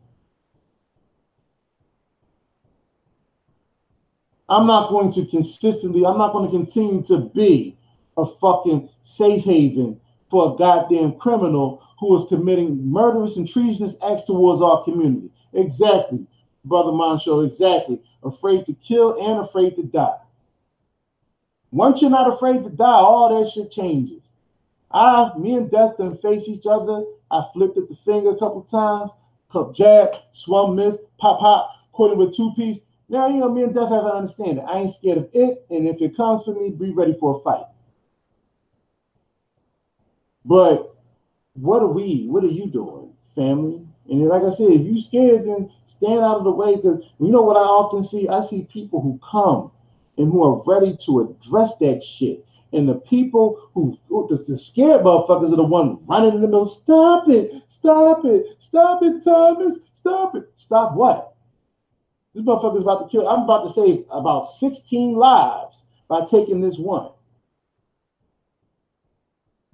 I'm 4.48 4.66
not 4.66 4.88
going 4.88 5.12
to 5.12 5.26
consistently, 5.26 6.06
I'm 6.06 6.18
not 6.18 6.32
going 6.32 6.50
to 6.50 6.56
continue 6.56 7.02
to 7.04 7.30
be 7.34 7.76
a 8.16 8.24
fucking 8.24 8.88
safe 9.02 9.44
haven 9.44 10.00
for 10.30 10.54
a 10.54 10.56
goddamn 10.56 11.18
criminal 11.18 11.82
who 12.04 12.22
is 12.22 12.28
committing 12.28 12.86
murderous 12.86 13.38
and 13.38 13.48
treasonous 13.48 13.94
acts 14.06 14.24
towards 14.24 14.60
our 14.60 14.84
community. 14.84 15.30
Exactly, 15.54 16.26
Brother 16.66 16.92
Moncho, 16.92 17.40
exactly. 17.40 17.98
Afraid 18.22 18.66
to 18.66 18.74
kill 18.74 19.16
and 19.26 19.40
afraid 19.40 19.74
to 19.76 19.84
die. 19.84 20.18
Once 21.70 22.02
you're 22.02 22.10
not 22.10 22.30
afraid 22.30 22.62
to 22.62 22.68
die, 22.68 22.84
all 22.84 23.42
that 23.42 23.50
shit 23.50 23.70
changes. 23.70 24.22
I, 24.90 25.30
me 25.38 25.54
and 25.56 25.70
Death 25.70 25.96
done 25.96 26.14
face 26.16 26.46
each 26.46 26.66
other. 26.66 27.04
I 27.30 27.42
flipped 27.54 27.78
at 27.78 27.88
the 27.88 27.96
finger 27.96 28.30
a 28.30 28.38
couple 28.38 28.62
times, 28.64 29.10
cup 29.50 29.74
jab, 29.74 30.10
swung 30.32 30.76
miss, 30.76 30.98
pop 31.18 31.40
pop, 31.40 31.70
caught 31.92 32.14
with 32.18 32.36
two 32.36 32.52
piece. 32.54 32.80
Now, 33.08 33.28
you 33.28 33.38
know, 33.38 33.50
me 33.50 33.62
and 33.62 33.74
Death 33.74 33.88
have 33.88 34.04
an 34.04 34.12
understanding. 34.12 34.64
I 34.68 34.80
ain't 34.80 34.94
scared 34.94 35.18
of 35.18 35.30
it, 35.32 35.64
and 35.70 35.88
if 35.88 36.02
it 36.02 36.14
comes 36.14 36.44
for 36.44 36.52
me, 36.52 36.68
be 36.68 36.90
ready 36.92 37.14
for 37.14 37.38
a 37.38 37.42
fight. 37.42 37.64
But 40.44 40.93
what 41.54 41.82
are 41.82 41.88
we? 41.88 42.26
What 42.28 42.44
are 42.44 42.48
you 42.48 42.66
doing, 42.66 43.12
family? 43.34 43.86
And 44.08 44.28
like 44.28 44.42
I 44.42 44.50
said, 44.50 44.70
if 44.70 44.82
you 44.82 45.00
scared, 45.00 45.46
then 45.46 45.70
stand 45.86 46.20
out 46.20 46.38
of 46.38 46.44
the 46.44 46.50
way. 46.50 46.76
Because 46.76 47.00
you 47.18 47.30
know 47.30 47.42
what 47.42 47.56
I 47.56 47.60
often 47.60 48.04
see? 48.04 48.28
I 48.28 48.40
see 48.40 48.68
people 48.72 49.00
who 49.00 49.18
come 49.22 49.70
and 50.18 50.30
who 50.30 50.42
are 50.42 50.62
ready 50.66 50.96
to 51.06 51.20
address 51.20 51.76
that 51.78 52.02
shit. 52.02 52.44
And 52.72 52.88
the 52.88 52.96
people 52.96 53.70
who, 53.72 53.96
the, 54.10 54.44
the 54.48 54.58
scared 54.58 55.02
motherfuckers 55.02 55.52
are 55.52 55.56
the 55.56 55.62
ones 55.62 56.00
running 56.08 56.34
in 56.34 56.40
the 56.40 56.48
middle. 56.48 56.66
Stop 56.66 57.28
it! 57.28 57.52
Stop 57.68 58.24
it! 58.24 58.46
Stop 58.58 59.02
it, 59.02 59.22
Thomas! 59.22 59.78
Stop 59.94 60.34
it! 60.34 60.50
Stop 60.56 60.94
what? 60.94 61.36
This 62.34 62.44
motherfucker's 62.44 62.82
about 62.82 63.04
to 63.04 63.08
kill. 63.16 63.28
I'm 63.28 63.44
about 63.44 63.62
to 63.62 63.72
save 63.72 64.04
about 64.10 64.42
16 64.42 65.14
lives 65.14 65.82
by 66.08 66.24
taking 66.24 66.60
this 66.60 66.78
one. 66.78 67.10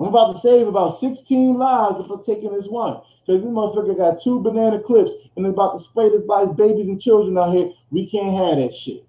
I'm 0.00 0.06
about 0.06 0.32
to 0.32 0.38
save 0.38 0.66
about 0.66 0.98
16 0.98 1.58
lives 1.58 2.02
if 2.02 2.10
I'm 2.10 2.24
taking 2.24 2.52
this 2.52 2.66
one. 2.66 3.02
Because 3.20 3.42
this 3.42 3.50
motherfucker 3.50 3.96
got 3.96 4.22
two 4.22 4.40
banana 4.40 4.80
clips 4.80 5.12
and 5.36 5.46
is 5.46 5.52
about 5.52 5.76
to 5.76 5.84
spray 5.84 6.08
this 6.08 6.22
his 6.22 6.56
babies 6.56 6.88
and 6.88 7.00
children 7.00 7.36
out 7.36 7.54
here. 7.54 7.70
We 7.90 8.08
can't 8.08 8.34
have 8.34 8.56
that 8.56 8.74
shit. 8.74 9.04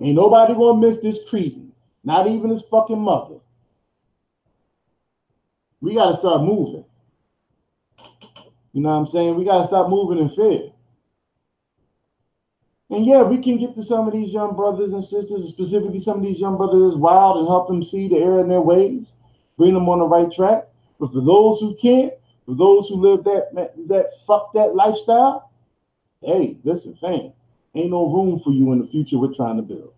Ain't 0.00 0.14
nobody 0.14 0.54
gonna 0.54 0.80
miss 0.80 1.00
this 1.00 1.28
treatment. 1.28 1.74
Not 2.04 2.28
even 2.28 2.50
his 2.50 2.62
fucking 2.62 3.00
mother. 3.00 3.36
We 5.80 5.94
gotta 5.94 6.16
start 6.16 6.42
moving. 6.42 6.84
You 8.72 8.80
know 8.80 8.90
what 8.90 8.94
I'm 8.94 9.06
saying? 9.08 9.34
We 9.34 9.44
gotta 9.44 9.66
stop 9.66 9.88
moving 9.88 10.18
in 10.18 10.28
fear. 10.28 10.70
And 12.92 13.06
yeah, 13.06 13.22
we 13.22 13.38
can 13.38 13.56
get 13.56 13.74
to 13.76 13.82
some 13.82 14.06
of 14.06 14.12
these 14.12 14.34
young 14.34 14.54
brothers 14.54 14.92
and 14.92 15.02
sisters, 15.02 15.48
specifically 15.48 15.98
some 15.98 16.18
of 16.18 16.22
these 16.22 16.38
young 16.38 16.58
brothers 16.58 16.94
wild 16.94 17.38
and 17.38 17.48
help 17.48 17.66
them 17.66 17.82
see 17.82 18.06
the 18.06 18.18
error 18.18 18.40
in 18.40 18.48
their 18.48 18.60
ways, 18.60 19.14
bring 19.56 19.72
them 19.72 19.88
on 19.88 20.00
the 20.00 20.04
right 20.04 20.30
track. 20.30 20.68
But 21.00 21.10
for 21.10 21.22
those 21.22 21.58
who 21.58 21.74
can't, 21.80 22.12
for 22.44 22.54
those 22.54 22.90
who 22.90 22.96
live 22.96 23.24
that 23.24 23.48
that 23.88 24.10
fuck 24.26 24.52
that 24.52 24.74
lifestyle, 24.74 25.50
hey, 26.20 26.58
listen, 26.64 26.94
fam, 27.00 27.32
ain't 27.74 27.90
no 27.92 28.10
room 28.10 28.38
for 28.38 28.52
you 28.52 28.72
in 28.72 28.78
the 28.78 28.86
future 28.86 29.16
we're 29.16 29.32
trying 29.32 29.56
to 29.56 29.62
build. 29.62 29.94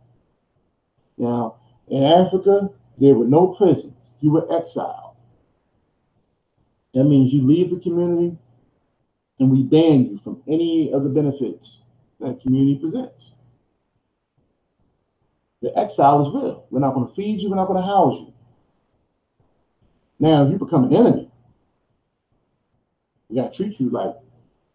Now, 1.19 1.57
in 1.89 2.05
Africa, 2.05 2.71
there 2.99 3.17
were 3.17 3.27
no 3.27 3.49
prisons. 3.49 4.13
You 4.21 4.31
were 4.31 4.57
exiled. 4.57 5.17
That 6.95 7.05
means 7.05 7.33
you 7.33 7.45
leave 7.45 7.71
the 7.71 7.81
community 7.81 8.39
and 9.41 9.51
we 9.51 9.65
ban 9.65 10.11
you 10.11 10.19
from 10.19 10.45
any 10.47 10.93
of 10.93 11.03
the 11.03 11.11
benefits 11.11 11.81
that 12.25 12.41
community 12.43 12.79
presents. 12.81 13.35
The 15.63 15.77
exile 15.79 16.27
is 16.27 16.35
real. 16.35 16.67
We're 16.71 16.81
not 16.81 16.95
going 16.95 17.09
to 17.09 17.15
feed 17.15 17.41
you, 17.41 17.51
we're 17.51 17.57
not 17.57 17.69
going 17.69 17.81
to 17.81 17.87
house 17.87 18.19
you. 18.21 18.33
Now, 20.19 20.45
if 20.45 20.53
you 20.53 20.59
become 20.59 20.85
an 20.85 20.95
enemy, 20.95 21.31
we 23.29 23.37
got 23.37 23.53
to 23.53 23.57
treat 23.57 23.81
you 23.81 23.91
like 23.91 24.15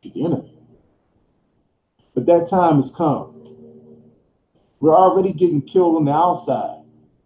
the 0.04 0.26
enemy. 0.26 0.54
But 2.14 2.26
that 2.26 2.48
time 2.48 2.78
has 2.78 2.92
come. 2.92 3.36
We're 4.80 4.96
already 4.96 5.34
getting 5.34 5.62
killed 5.62 5.96
on 5.96 6.06
the 6.06 6.12
outside. 6.12 6.84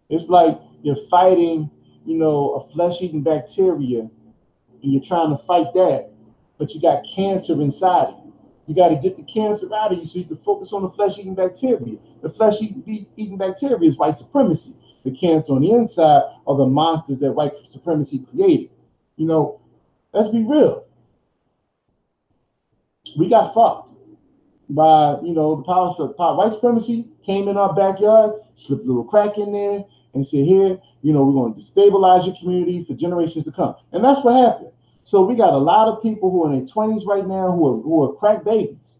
It's 0.08 0.28
like 0.28 0.58
you're 0.82 0.96
fighting, 1.10 1.70
you 2.04 2.16
know, 2.16 2.54
a 2.54 2.72
flesh-eating 2.72 3.22
bacteria, 3.22 4.00
and 4.00 4.10
you're 4.80 5.02
trying 5.02 5.30
to 5.30 5.42
fight 5.44 5.72
that, 5.74 6.10
but 6.58 6.74
you 6.74 6.80
got 6.80 7.04
cancer 7.14 7.54
inside 7.60 8.08
you. 8.08 8.23
You 8.66 8.74
got 8.74 8.88
to 8.88 8.96
get 8.96 9.16
the 9.16 9.22
cancer 9.22 9.68
out 9.74 9.92
of 9.92 9.98
you 9.98 10.06
so 10.06 10.18
you 10.18 10.24
can 10.24 10.36
focus 10.36 10.72
on 10.72 10.82
the 10.82 10.90
flesh 10.90 11.18
eating 11.18 11.34
bacteria. 11.34 11.98
The 12.22 12.30
flesh 12.30 12.54
eating 12.60 13.36
bacteria 13.36 13.88
is 13.88 13.96
white 13.98 14.16
supremacy. 14.16 14.74
The 15.04 15.10
cancer 15.10 15.52
on 15.52 15.60
the 15.60 15.70
inside 15.70 16.22
are 16.46 16.56
the 16.56 16.66
monsters 16.66 17.18
that 17.18 17.32
white 17.32 17.52
supremacy 17.70 18.20
created. 18.20 18.70
You 19.16 19.26
know, 19.26 19.60
let's 20.12 20.30
be 20.30 20.42
real. 20.42 20.86
We 23.18 23.28
got 23.28 23.52
fucked 23.52 23.90
by, 24.70 25.20
you 25.22 25.34
know, 25.34 25.56
the 25.56 25.62
power 25.62 25.92
structure. 25.92 26.14
White 26.16 26.54
supremacy 26.54 27.06
came 27.24 27.48
in 27.48 27.58
our 27.58 27.74
backyard, 27.74 28.32
slipped 28.54 28.84
a 28.84 28.86
little 28.86 29.04
crack 29.04 29.36
in 29.36 29.52
there, 29.52 29.84
and 30.14 30.26
said, 30.26 30.44
here, 30.44 30.78
you 31.02 31.12
know, 31.12 31.24
we're 31.24 31.34
going 31.34 31.54
to 31.54 31.60
destabilize 31.60 32.24
your 32.24 32.34
community 32.40 32.82
for 32.82 32.94
generations 32.94 33.44
to 33.44 33.52
come. 33.52 33.74
And 33.92 34.02
that's 34.02 34.24
what 34.24 34.42
happened. 34.42 34.70
So 35.04 35.22
we 35.22 35.36
got 35.36 35.52
a 35.52 35.58
lot 35.58 35.88
of 35.88 36.02
people 36.02 36.30
who 36.30 36.44
are 36.44 36.52
in 36.52 36.64
their 36.64 36.74
20s 36.74 37.06
right 37.06 37.26
now 37.26 37.52
who 37.52 37.68
are, 37.68 37.82
who 37.82 38.02
are 38.04 38.14
crack 38.14 38.42
babies. 38.42 38.98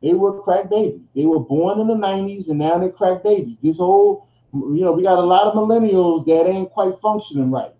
They 0.00 0.14
were 0.14 0.40
crack 0.42 0.70
babies. 0.70 1.02
They 1.14 1.26
were 1.26 1.38
born 1.40 1.78
in 1.78 1.86
the 1.86 1.94
90s 1.94 2.48
and 2.48 2.58
now 2.58 2.78
they're 2.78 2.90
crack 2.90 3.22
babies. 3.22 3.58
This 3.62 3.76
whole, 3.76 4.26
you 4.52 4.80
know, 4.80 4.92
we 4.92 5.02
got 5.02 5.18
a 5.18 5.22
lot 5.22 5.46
of 5.46 5.54
millennials 5.54 6.24
that 6.26 6.48
ain't 6.48 6.70
quite 6.70 6.94
functioning 7.00 7.50
right. 7.50 7.74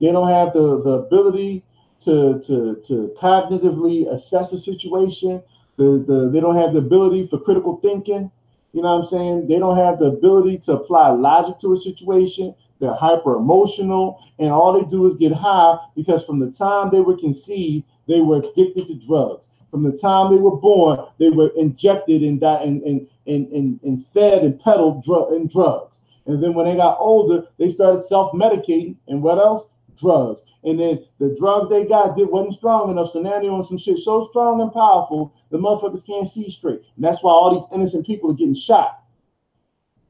They 0.00 0.12
don't 0.12 0.28
have 0.28 0.52
the, 0.52 0.82
the 0.82 0.90
ability 0.90 1.64
to, 2.00 2.40
to, 2.46 2.82
to 2.86 3.14
cognitively 3.18 4.12
assess 4.12 4.52
a 4.52 4.58
situation. 4.58 5.42
The, 5.76 6.04
the, 6.06 6.30
they 6.30 6.40
don't 6.40 6.56
have 6.56 6.74
the 6.74 6.80
ability 6.80 7.26
for 7.26 7.40
critical 7.40 7.78
thinking. 7.78 8.30
You 8.72 8.82
know 8.82 8.94
what 8.94 9.00
I'm 9.00 9.06
saying? 9.06 9.48
They 9.48 9.58
don't 9.58 9.76
have 9.76 9.98
the 9.98 10.06
ability 10.06 10.58
to 10.66 10.72
apply 10.72 11.08
logic 11.08 11.58
to 11.60 11.72
a 11.72 11.78
situation. 11.78 12.54
They're 12.78 12.94
hyper 12.94 13.36
emotional, 13.36 14.22
and 14.38 14.50
all 14.50 14.72
they 14.72 14.88
do 14.88 15.06
is 15.06 15.16
get 15.16 15.32
high 15.32 15.78
because 15.94 16.24
from 16.24 16.38
the 16.38 16.50
time 16.50 16.90
they 16.90 17.00
were 17.00 17.16
conceived, 17.16 17.84
they 18.06 18.20
were 18.20 18.38
addicted 18.38 18.88
to 18.88 18.94
drugs. 19.06 19.48
From 19.70 19.82
the 19.82 19.96
time 19.96 20.32
they 20.32 20.40
were 20.40 20.56
born, 20.56 21.06
they 21.18 21.30
were 21.30 21.50
injected 21.56 22.22
and 22.22 22.42
and 22.42 22.82
and 22.82 23.08
and, 23.26 23.80
and, 23.82 24.06
fed 24.06 24.44
and 24.44 24.60
peddled 24.60 25.04
drug 25.04 25.32
and 25.32 25.50
drugs. 25.50 26.00
And 26.26 26.42
then 26.42 26.54
when 26.54 26.66
they 26.66 26.76
got 26.76 26.98
older, 26.98 27.46
they 27.58 27.68
started 27.68 28.02
self-medicating 28.02 28.96
and 29.08 29.22
what 29.22 29.38
else? 29.38 29.66
Drugs. 29.98 30.42
And 30.64 30.78
then 30.78 31.04
the 31.18 31.36
drugs 31.38 31.68
they 31.68 31.84
got 31.84 32.16
did 32.16 32.28
wasn't 32.28 32.56
strong 32.56 32.90
enough. 32.90 33.12
So 33.12 33.20
now 33.20 33.40
they're 33.40 33.50
on 33.50 33.64
some 33.64 33.78
shit 33.78 33.98
so 33.98 34.28
strong 34.30 34.60
and 34.60 34.72
powerful, 34.72 35.34
the 35.50 35.58
motherfuckers 35.58 36.06
can't 36.06 36.28
see 36.28 36.50
straight. 36.50 36.82
And 36.96 37.04
that's 37.04 37.22
why 37.22 37.32
all 37.32 37.54
these 37.54 37.68
innocent 37.72 38.06
people 38.06 38.30
are 38.30 38.34
getting 38.34 38.54
shot. 38.54 39.02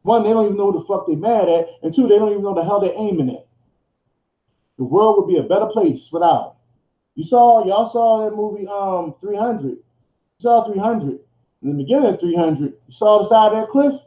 One, 0.07 0.23
they 0.23 0.31
don't 0.31 0.45
even 0.45 0.57
know 0.57 0.67
what 0.67 0.79
the 0.79 0.87
fuck 0.87 1.09
they 1.09 1.17
mad 1.17 1.49
at, 1.49 1.67
and 1.83 1.93
two, 1.93 2.07
they 2.07 2.17
don't 2.17 2.31
even 2.31 2.45
know 2.45 2.55
the 2.55 2.63
hell 2.63 2.79
they're 2.79 2.93
aiming 2.97 3.29
at. 3.29 3.45
The 4.79 4.85
world 4.85 5.17
would 5.19 5.27
be 5.27 5.39
a 5.39 5.43
better 5.43 5.67
place 5.67 6.13
without. 6.13 6.59
You 7.17 7.25
saw, 7.25 7.67
y'all 7.67 7.91
saw 7.91 8.25
that 8.25 8.37
movie, 8.37 8.69
um, 8.69 9.17
300. 9.21 9.71
You 9.71 9.83
saw 10.39 10.63
300. 10.63 11.19
In 11.63 11.71
the 11.71 11.75
beginning 11.75 12.15
of 12.15 12.21
300, 12.21 12.75
you 12.87 12.93
saw 12.93 13.19
the 13.19 13.29
side 13.29 13.53
of 13.53 13.59
that 13.59 13.71
cliff? 13.71 14.01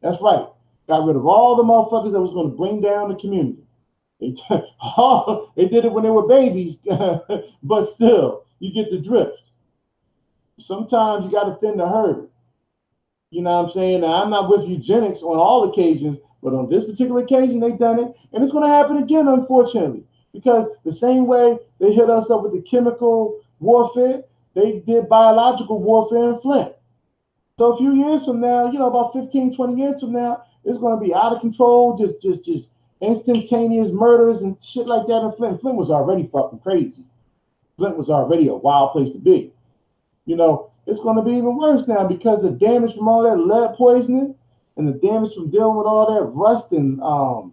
That's 0.00 0.22
right. 0.22 0.46
Got 0.88 1.04
rid 1.04 1.16
of 1.16 1.26
all 1.26 1.54
the 1.56 1.64
motherfuckers 1.64 2.12
that 2.12 2.20
was 2.22 2.32
going 2.32 2.50
to 2.50 2.56
bring 2.56 2.80
down 2.80 3.10
the 3.10 3.16
community. 3.16 3.62
They, 4.20 4.28
they 5.56 5.68
did 5.68 5.84
it 5.84 5.92
when 5.92 6.04
they 6.04 6.08
were 6.08 6.26
babies, 6.26 6.76
but 7.62 7.84
still, 7.84 8.46
you 8.60 8.72
get 8.72 8.90
the 8.90 9.00
drift. 9.00 9.36
Sometimes 10.58 11.26
you 11.26 11.30
got 11.30 11.44
to 11.44 11.56
thin 11.56 11.76
the 11.76 11.86
herd. 11.86 12.30
You 13.30 13.42
know 13.42 13.50
what 13.50 13.64
I'm 13.64 13.70
saying? 13.70 14.00
Now, 14.02 14.22
I'm 14.22 14.30
not 14.30 14.48
with 14.48 14.68
eugenics 14.68 15.22
on 15.22 15.36
all 15.36 15.68
occasions, 15.68 16.18
but 16.42 16.54
on 16.54 16.68
this 16.68 16.84
particular 16.84 17.22
occasion, 17.22 17.60
they've 17.60 17.78
done 17.78 17.98
it. 17.98 18.14
And 18.32 18.42
it's 18.42 18.52
going 18.52 18.64
to 18.64 18.74
happen 18.74 18.98
again, 18.98 19.26
unfortunately, 19.26 20.04
because 20.32 20.68
the 20.84 20.92
same 20.92 21.26
way 21.26 21.58
they 21.80 21.92
hit 21.92 22.08
us 22.08 22.30
up 22.30 22.42
with 22.42 22.52
the 22.52 22.62
chemical 22.62 23.40
warfare, 23.58 24.22
they 24.54 24.80
did 24.86 25.08
biological 25.08 25.80
warfare 25.80 26.32
in 26.32 26.40
Flint. 26.40 26.72
So 27.58 27.72
a 27.72 27.76
few 27.76 27.94
years 27.94 28.24
from 28.24 28.40
now, 28.40 28.70
you 28.70 28.78
know, 28.78 28.88
about 28.88 29.12
15, 29.12 29.56
20 29.56 29.80
years 29.80 30.00
from 30.00 30.12
now, 30.12 30.44
it's 30.64 30.78
going 30.78 30.98
to 30.98 31.04
be 31.04 31.14
out 31.14 31.32
of 31.32 31.40
control, 31.40 31.96
just, 31.96 32.20
just, 32.20 32.44
just 32.44 32.70
instantaneous 33.00 33.92
murders 33.92 34.42
and 34.42 34.56
shit 34.62 34.86
like 34.86 35.06
that 35.06 35.22
in 35.22 35.32
Flint. 35.32 35.60
Flint 35.60 35.76
was 35.76 35.90
already 35.90 36.26
fucking 36.26 36.60
crazy. 36.60 37.04
Flint 37.76 37.96
was 37.96 38.10
already 38.10 38.48
a 38.48 38.54
wild 38.54 38.92
place 38.92 39.12
to 39.12 39.18
be. 39.18 39.52
You 40.24 40.36
know, 40.36 40.70
it's 40.86 41.00
going 41.00 41.16
to 41.16 41.22
be 41.22 41.32
even 41.32 41.56
worse 41.56 41.88
now 41.88 42.06
because 42.06 42.42
the 42.42 42.50
damage 42.50 42.94
from 42.94 43.08
all 43.08 43.22
that 43.22 43.36
lead 43.36 43.74
poisoning 43.74 44.34
and 44.76 44.86
the 44.86 44.92
damage 44.92 45.34
from 45.34 45.50
dealing 45.50 45.76
with 45.76 45.86
all 45.86 46.14
that 46.14 46.30
rust 46.32 46.72
and 46.72 47.00
um, 47.02 47.52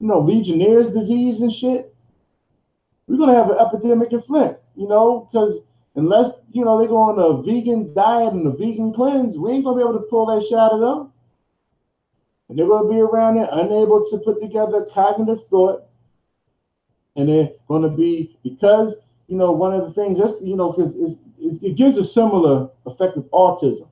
you 0.00 0.06
know, 0.06 0.20
Legionnaire's 0.20 0.90
disease 0.90 1.40
and 1.40 1.52
shit. 1.52 1.94
We're 3.06 3.18
gonna 3.18 3.34
have 3.34 3.50
an 3.50 3.58
epidemic 3.58 4.12
in 4.12 4.20
Flint, 4.20 4.58
you 4.76 4.86
know, 4.86 5.28
because 5.30 5.60
unless 5.94 6.30
you 6.52 6.64
know 6.64 6.78
they 6.78 6.86
go 6.86 6.96
on 6.96 7.18
a 7.18 7.42
vegan 7.42 7.92
diet 7.94 8.34
and 8.34 8.46
a 8.46 8.50
vegan 8.50 8.92
cleanse, 8.92 9.36
we 9.36 9.52
ain't 9.52 9.64
gonna 9.64 9.76
be 9.76 9.82
able 9.82 9.98
to 9.98 10.06
pull 10.06 10.26
that 10.26 10.46
shot 10.46 10.72
of 10.72 10.80
them. 10.80 11.12
And 12.48 12.58
they're 12.58 12.68
gonna 12.68 12.88
be 12.88 13.00
around 13.00 13.36
there 13.36 13.48
unable 13.50 14.04
to 14.10 14.18
put 14.18 14.40
together 14.40 14.86
cognitive 14.92 15.46
thought. 15.46 15.84
And 17.16 17.28
they're 17.28 17.50
gonna 17.66 17.88
be 17.88 18.38
because 18.44 18.94
you 19.28 19.36
know 19.36 19.52
one 19.52 19.72
of 19.72 19.86
the 19.86 19.92
things 19.92 20.18
that's 20.18 20.40
you 20.42 20.56
know 20.56 20.72
because 20.72 20.96
it 21.40 21.76
gives 21.76 21.96
a 21.96 22.04
similar 22.04 22.68
effect 22.86 23.16
with 23.16 23.30
autism. 23.30 23.88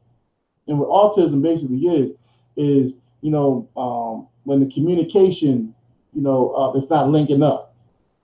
And 0.68 0.78
what 0.78 0.88
autism 0.88 1.42
basically 1.42 1.78
is, 1.78 2.12
is, 2.56 2.94
you 3.20 3.30
know, 3.30 3.68
um, 3.76 4.26
when 4.44 4.60
the 4.60 4.72
communication, 4.72 5.74
you 6.12 6.22
know, 6.22 6.54
uh, 6.54 6.76
it's 6.76 6.90
not 6.90 7.10
linking 7.10 7.42
up, 7.42 7.74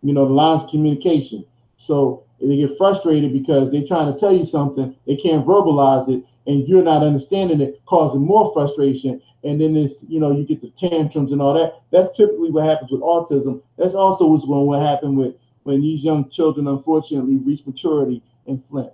you 0.02 0.12
know, 0.12 0.26
the 0.26 0.34
lines 0.34 0.64
of 0.64 0.70
communication. 0.70 1.44
So 1.76 2.24
they 2.40 2.56
get 2.56 2.76
frustrated 2.76 3.32
because 3.32 3.70
they're 3.70 3.86
trying 3.86 4.12
to 4.12 4.18
tell 4.18 4.32
you 4.32 4.44
something, 4.44 4.96
they 5.06 5.16
can't 5.16 5.46
verbalize 5.46 6.08
it, 6.08 6.24
and 6.46 6.66
you're 6.66 6.82
not 6.82 7.02
understanding 7.02 7.60
it, 7.60 7.80
causing 7.86 8.22
more 8.22 8.52
frustration. 8.52 9.20
And 9.44 9.60
then 9.60 9.76
it's, 9.76 10.02
you 10.08 10.18
know, 10.18 10.32
you 10.32 10.44
get 10.44 10.60
the 10.60 10.70
tantrums 10.70 11.32
and 11.32 11.40
all 11.40 11.54
that. 11.54 11.80
That's 11.90 12.16
typically 12.16 12.50
what 12.50 12.64
happens 12.64 12.90
with 12.90 13.00
autism. 13.00 13.62
That's 13.76 13.94
also 13.94 14.26
what's 14.26 14.44
going 14.44 14.80
to 14.80 14.86
happen 14.86 15.16
with 15.16 15.34
when 15.64 15.80
these 15.80 16.02
young 16.02 16.28
children 16.30 16.66
unfortunately 16.66 17.36
reach 17.36 17.66
maturity 17.66 18.22
in 18.46 18.58
Flint 18.58 18.92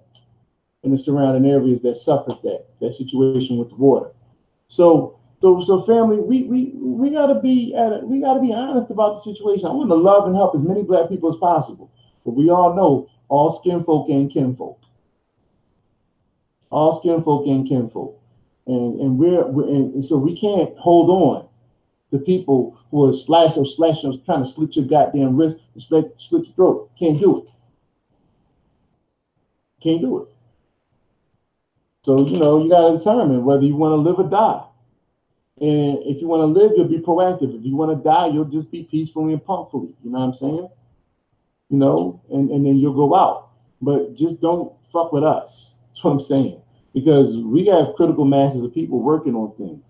in 0.83 0.91
the 0.91 0.99
surrounding 0.99 1.51
areas 1.51 1.83
that 1.83 1.97
suffered 1.97 2.37
that 2.43 2.67
that 2.81 2.93
situation 2.93 3.57
with 3.57 3.69
the 3.71 3.75
water. 3.75 4.11
So 4.69 5.19
so 5.41 5.61
so 5.61 5.83
family, 5.83 6.19
we 6.19 6.45
we 6.45 6.73
we 6.75 7.11
gotta 7.11 7.41
be 7.41 7.75
at 7.75 7.93
a, 7.93 8.01
we 8.05 8.21
gotta 8.21 8.41
be 8.41 8.53
honest 8.53 8.91
about 8.91 9.17
the 9.17 9.35
situation. 9.35 9.67
I 9.67 9.73
want 9.73 9.91
to 9.91 9.95
love 9.95 10.27
and 10.27 10.37
help 10.37 10.55
as 10.55 10.63
many 10.63 10.83
black 10.83 11.09
people 11.09 11.31
as 11.31 11.37
possible, 11.37 11.91
but 12.25 12.33
we 12.33 12.51
all 12.51 12.75
know 12.75 13.09
all 13.29 13.51
skin 13.51 13.85
folk 13.85 14.09
and 14.09 14.31
kinfolk. 14.31 14.81
All 16.71 17.01
skin 17.01 17.23
folk 17.23 17.47
and 17.47 17.67
kinfolk, 17.67 18.21
and 18.67 19.01
and 19.01 19.19
we're, 19.19 19.47
we're 19.47 19.69
and 19.69 20.05
so 20.05 20.19
we 20.19 20.37
can't 20.37 20.77
hold 20.77 21.09
on 21.09 21.48
to 22.11 22.19
people 22.19 22.79
who 22.91 23.09
are 23.09 23.13
slash 23.13 23.57
or 23.57 23.67
slash 23.67 24.05
or 24.05 24.17
trying 24.25 24.43
to 24.43 24.49
slit 24.49 24.77
your 24.77 24.87
goddamn 24.87 25.37
wrist 25.37 25.59
and 25.75 25.83
slit, 25.83 26.15
slit 26.17 26.47
your 26.47 26.55
throat. 26.55 26.91
Can't 26.99 27.21
do 27.21 27.39
it. 27.39 27.45
Can't 29.83 30.01
do 30.01 30.23
it. 30.23 30.29
So, 32.05 32.27
you 32.27 32.39
know, 32.39 32.63
you 32.63 32.71
got 32.71 32.89
to 32.89 32.99
determine 32.99 33.45
whether 33.45 33.65
you 33.65 33.77
want 33.77 33.93
to 33.93 33.97
live 33.97 34.19
or 34.19 34.29
die. 34.29 34.65
And 35.61 35.99
if 36.05 36.23
you 36.23 36.29
want 36.29 36.41
to 36.41 36.61
live, 36.61 36.73
you'll 36.77 36.89
be 36.89 36.99
proactive. 36.99 37.59
If 37.59 37.65
you 37.65 37.77
want 37.77 37.97
to 37.97 38.03
die, 38.03 38.29
you'll 38.29 38.45
just 38.45 38.71
be 38.71 38.85
peacefully 38.85 39.33
and 39.33 39.45
pumpfully. 39.45 39.95
You 40.03 40.11
know 40.11 40.21
what 40.21 40.27
I'm 40.27 40.35
saying? 40.35 40.69
You 41.69 41.79
know, 41.79 42.23
and, 42.31 42.51
and 42.51 42.65
then 42.65 42.77
you'll 42.77 42.95
go 42.95 43.15
out. 43.15 43.51
But 43.83 44.15
just 44.15 44.41
don't 44.41 44.73
fuck 44.93 45.13
with 45.13 45.25
us. 45.25 45.75
That's 45.91 46.05
what 46.05 46.13
I'm 46.13 46.21
saying. 46.21 46.63
Because 46.95 47.37
we 47.37 47.67
have 47.67 47.95
critical 47.97 48.25
masses 48.25 48.65
of 48.65 48.73
people 48.73 49.01
working 49.01 49.35
on 49.35 49.55
things. 49.57 49.83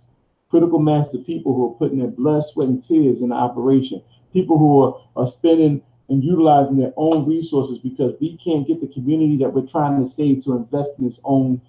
Critical 0.51 0.78
mass 0.78 1.12
of 1.14 1.26
people 1.26 1.55
who 1.55 1.66
are 1.66 1.74
putting 1.74 1.99
their 1.99 2.09
blood, 2.09 2.42
sweat, 2.44 2.68
and 2.68 2.82
tears 2.82 3.22
in 3.22 3.28
the 3.30 3.34
operation. 3.34 4.03
People 4.32 4.59
who 4.59 4.82
are, 4.82 5.01
are 5.16 5.28
spending 5.28 5.82
and 6.09 6.24
utilizing 6.24 6.76
their 6.76 6.92
own 6.96 7.28
resources 7.28 7.78
because 7.78 8.14
we 8.20 8.36
can't 8.38 8.66
get 8.66 8.80
the 8.80 8.86
community 8.88 9.36
that 9.38 9.53
we're 9.53 9.66
trying 9.66 10.03
to 10.03 10.11
save 10.11 10.42
to 10.44 10.57
invest 10.57 10.92
in 10.99 11.07
its 11.07 11.20
own 11.24 11.61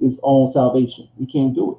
its 0.00 0.18
own 0.22 0.50
salvation. 0.50 1.08
We 1.18 1.26
can't 1.26 1.54
do 1.54 1.72
it. 1.72 1.78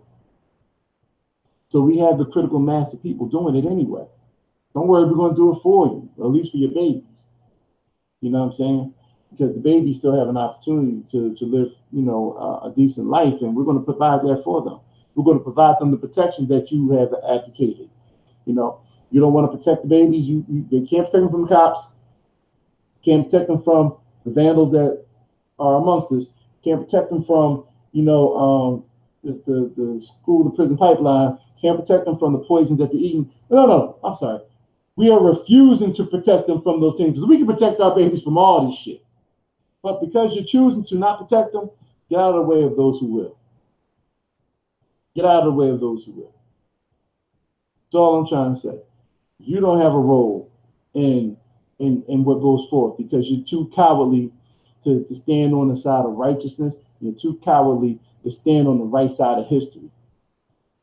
So 1.69 1.81
we 1.81 1.99
have 1.99 2.17
the 2.17 2.25
critical 2.25 2.59
mass 2.59 2.91
of 2.93 3.01
people 3.01 3.27
doing 3.27 3.55
it 3.55 3.65
anyway. 3.69 4.05
Don't 4.73 4.87
worry, 4.87 5.05
we're 5.05 5.15
going 5.15 5.35
to 5.35 5.37
do 5.37 5.55
it 5.55 5.61
for 5.61 5.87
you, 5.87 6.09
at 6.19 6.25
least 6.25 6.51
for 6.51 6.57
your 6.57 6.71
babies. 6.71 7.03
You 8.21 8.31
know 8.31 8.39
what 8.39 8.45
I'm 8.47 8.53
saying? 8.53 8.93
Because 9.31 9.53
the 9.53 9.61
babies 9.61 9.97
still 9.97 10.17
have 10.17 10.27
an 10.27 10.37
opportunity 10.37 11.03
to, 11.11 11.35
to 11.35 11.45
live, 11.45 11.71
you 11.91 12.01
know, 12.01 12.33
uh, 12.33 12.67
a 12.67 12.73
decent 12.75 13.07
life, 13.07 13.41
and 13.41 13.55
we're 13.55 13.63
going 13.63 13.77
to 13.77 13.83
provide 13.83 14.21
that 14.23 14.41
for 14.43 14.61
them. 14.61 14.79
We're 15.19 15.25
going 15.25 15.37
to 15.39 15.43
provide 15.43 15.75
them 15.79 15.91
the 15.91 15.97
protection 15.97 16.47
that 16.47 16.71
you 16.71 16.91
have 16.91 17.13
advocated. 17.29 17.89
You 18.45 18.53
know, 18.53 18.79
you 19.11 19.19
don't 19.19 19.33
want 19.33 19.51
to 19.51 19.57
protect 19.57 19.83
the 19.83 19.89
babies. 19.89 20.25
You, 20.27 20.45
you 20.47 20.65
they 20.71 20.87
can't 20.87 21.05
protect 21.05 21.23
them 21.23 21.29
from 21.29 21.41
the 21.41 21.49
cops. 21.49 21.87
Can't 23.03 23.25
protect 23.29 23.47
them 23.47 23.57
from 23.57 23.97
the 24.23 24.31
vandals 24.31 24.71
that 24.71 25.03
are 25.59 25.75
amongst 25.75 26.11
us. 26.13 26.27
Can't 26.63 26.85
protect 26.85 27.09
them 27.09 27.21
from 27.21 27.65
you 27.91 28.03
know, 28.03 28.37
um, 28.37 28.85
the, 29.23 29.33
the, 29.45 29.73
the 29.75 30.01
school 30.01 30.49
to 30.49 30.55
prison 30.55 30.77
pipeline 30.77 31.37
can't 31.59 31.79
protect 31.79 32.05
them 32.05 32.15
from 32.15 32.33
the 32.33 32.39
poisons 32.39 32.79
that 32.79 32.91
they're 32.91 33.01
eating. 33.01 33.31
No, 33.49 33.65
no, 33.65 33.99
I'm 34.03 34.15
sorry. 34.15 34.39
We 34.95 35.09
are 35.09 35.21
refusing 35.21 35.93
to 35.95 36.05
protect 36.05 36.47
them 36.47 36.61
from 36.61 36.79
those 36.79 36.95
things. 36.95 37.15
because 37.15 37.27
We 37.27 37.37
can 37.37 37.47
protect 37.47 37.81
our 37.81 37.95
babies 37.95 38.23
from 38.23 38.37
all 38.37 38.67
this 38.67 38.77
shit. 38.77 39.03
But 39.81 40.01
because 40.01 40.35
you're 40.35 40.45
choosing 40.45 40.83
to 40.85 40.95
not 40.95 41.19
protect 41.19 41.53
them, 41.53 41.69
get 42.09 42.19
out 42.19 42.35
of 42.35 42.35
the 42.35 42.41
way 42.41 42.63
of 42.63 42.75
those 42.75 42.99
who 42.99 43.07
will. 43.07 43.37
Get 45.19 45.25
out 45.25 45.43
of 45.43 45.45
the 45.45 45.51
way 45.51 45.69
of 45.69 45.81
those 45.81 46.05
who 46.05 46.13
will. 46.13 46.33
That's 47.85 47.95
all 47.95 48.21
I'm 48.21 48.27
trying 48.27 48.53
to 48.53 48.59
say. 48.59 48.79
You 49.39 49.59
don't 49.59 49.81
have 49.81 49.93
a 49.93 49.99
role 49.99 50.49
in 50.93 51.35
in, 51.79 52.03
in 52.07 52.23
what 52.23 52.41
goes 52.41 52.67
forth 52.69 52.97
because 52.97 53.29
you're 53.29 53.45
too 53.45 53.69
cowardly 53.75 54.31
to, 54.83 55.03
to 55.03 55.15
stand 55.15 55.53
on 55.53 55.67
the 55.67 55.75
side 55.75 56.05
of 56.05 56.11
righteousness 56.13 56.73
you're 57.01 57.13
too 57.13 57.39
cowardly 57.43 57.99
to 58.23 58.31
stand 58.31 58.67
on 58.67 58.77
the 58.77 58.83
right 58.85 59.11
side 59.11 59.39
of 59.39 59.47
history. 59.47 59.89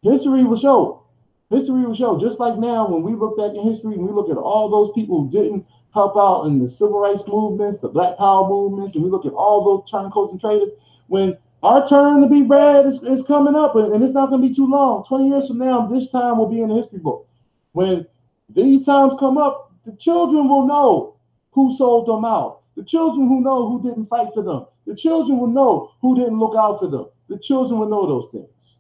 History 0.03 0.45
will 0.45 0.59
show 0.59 1.03
History 1.51 1.87
will 1.87 1.95
show, 1.95 2.19
just 2.19 2.41
like 2.41 2.59
now, 2.59 2.89
when 2.89 3.03
we 3.03 3.15
look 3.15 3.37
back 3.39 3.55
in 3.55 3.63
history 3.63 3.95
and 3.95 4.05
we 4.05 4.13
look 4.13 4.31
at 4.31 4.37
all 4.37 4.69
those 4.69 4.93
people 4.95 5.23
who 5.23 5.31
didn't 5.31 5.65
help 5.95 6.17
out 6.17 6.45
in 6.47 6.59
the 6.59 6.69
civil 6.69 6.99
rights 6.99 7.23
movements, 7.29 7.79
the 7.79 7.89
black 7.89 8.19
power 8.19 8.49
movements, 8.49 8.95
and 8.95 9.05
we 9.05 9.11
look 9.11 9.25
at 9.25 9.33
all 9.33 9.65
those 9.65 9.89
turncoats 9.89 10.33
and 10.33 10.41
traitors, 10.41 10.73
when 11.07 11.39
our 11.63 11.89
turn 11.89 12.21
to 12.21 12.29
be 12.29 12.43
red 12.43 12.87
is, 12.87 13.03
is 13.03 13.23
coming 13.27 13.55
up, 13.55 13.77
and, 13.77 13.93
and 13.93 14.05
it's 14.05 14.13
not 14.13 14.29
going 14.29 14.43
to 14.43 14.49
be 14.49 14.55
too 14.55 14.67
long. 14.67 15.05
20 15.05 15.29
years 15.29 15.49
from 15.49 15.59
now, 15.59 15.87
this 15.87 16.11
time 16.11 16.39
will 16.39 16.49
be 16.49 16.61
in 16.61 16.69
the 16.69 16.77
history 16.77 16.99
book. 16.99 17.29
When 17.73 18.07
these 18.49 18.85
times 18.85 19.15
come 19.19 19.39
up, 19.39 19.73
the 19.85 19.97
children 19.97 20.49
will 20.49 20.67
know 20.67 21.17
who 21.53 21.75
sold 21.77 22.07
them 22.07 22.25
out. 22.25 22.61
The 22.77 22.85
children 22.85 23.27
who 23.27 23.41
know 23.41 23.69
who 23.69 23.83
didn't 23.83 24.07
fight 24.07 24.29
for 24.35 24.43
them. 24.43 24.67
The 24.87 24.95
children 24.95 25.39
will 25.39 25.49
know 25.49 25.93
who 26.01 26.17
didn't 26.17 26.39
look 26.39 26.55
out 26.57 26.79
for 26.79 26.89
them. 26.89 27.07
The 27.29 27.39
children 27.39 27.81
will 27.81 27.89
know 27.89 28.07
those 28.07 28.29
things. 28.31 28.77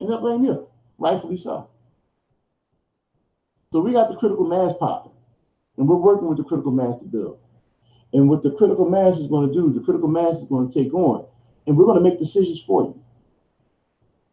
And 0.00 0.10
they'll 0.10 0.20
blame 0.20 0.44
you, 0.44 0.68
rightfully 0.98 1.36
so. 1.36 1.68
So 3.72 3.80
we 3.80 3.92
got 3.92 4.10
the 4.10 4.16
critical 4.16 4.46
mass 4.46 4.72
popping, 4.78 5.12
and 5.76 5.88
we're 5.88 5.96
working 5.96 6.28
with 6.28 6.38
the 6.38 6.44
critical 6.44 6.72
mass 6.72 6.98
to 6.98 7.04
build. 7.04 7.38
And 8.14 8.28
what 8.28 8.42
the 8.42 8.52
critical 8.52 8.88
mass 8.88 9.18
is 9.18 9.26
going 9.26 9.48
to 9.48 9.52
do, 9.52 9.72
the 9.72 9.80
critical 9.80 10.08
mass 10.08 10.36
is 10.36 10.48
going 10.48 10.68
to 10.68 10.72
take 10.72 10.94
on, 10.94 11.26
and 11.66 11.76
we're 11.76 11.84
going 11.84 12.02
to 12.02 12.08
make 12.08 12.18
decisions 12.18 12.62
for 12.62 12.84
you. 12.84 13.02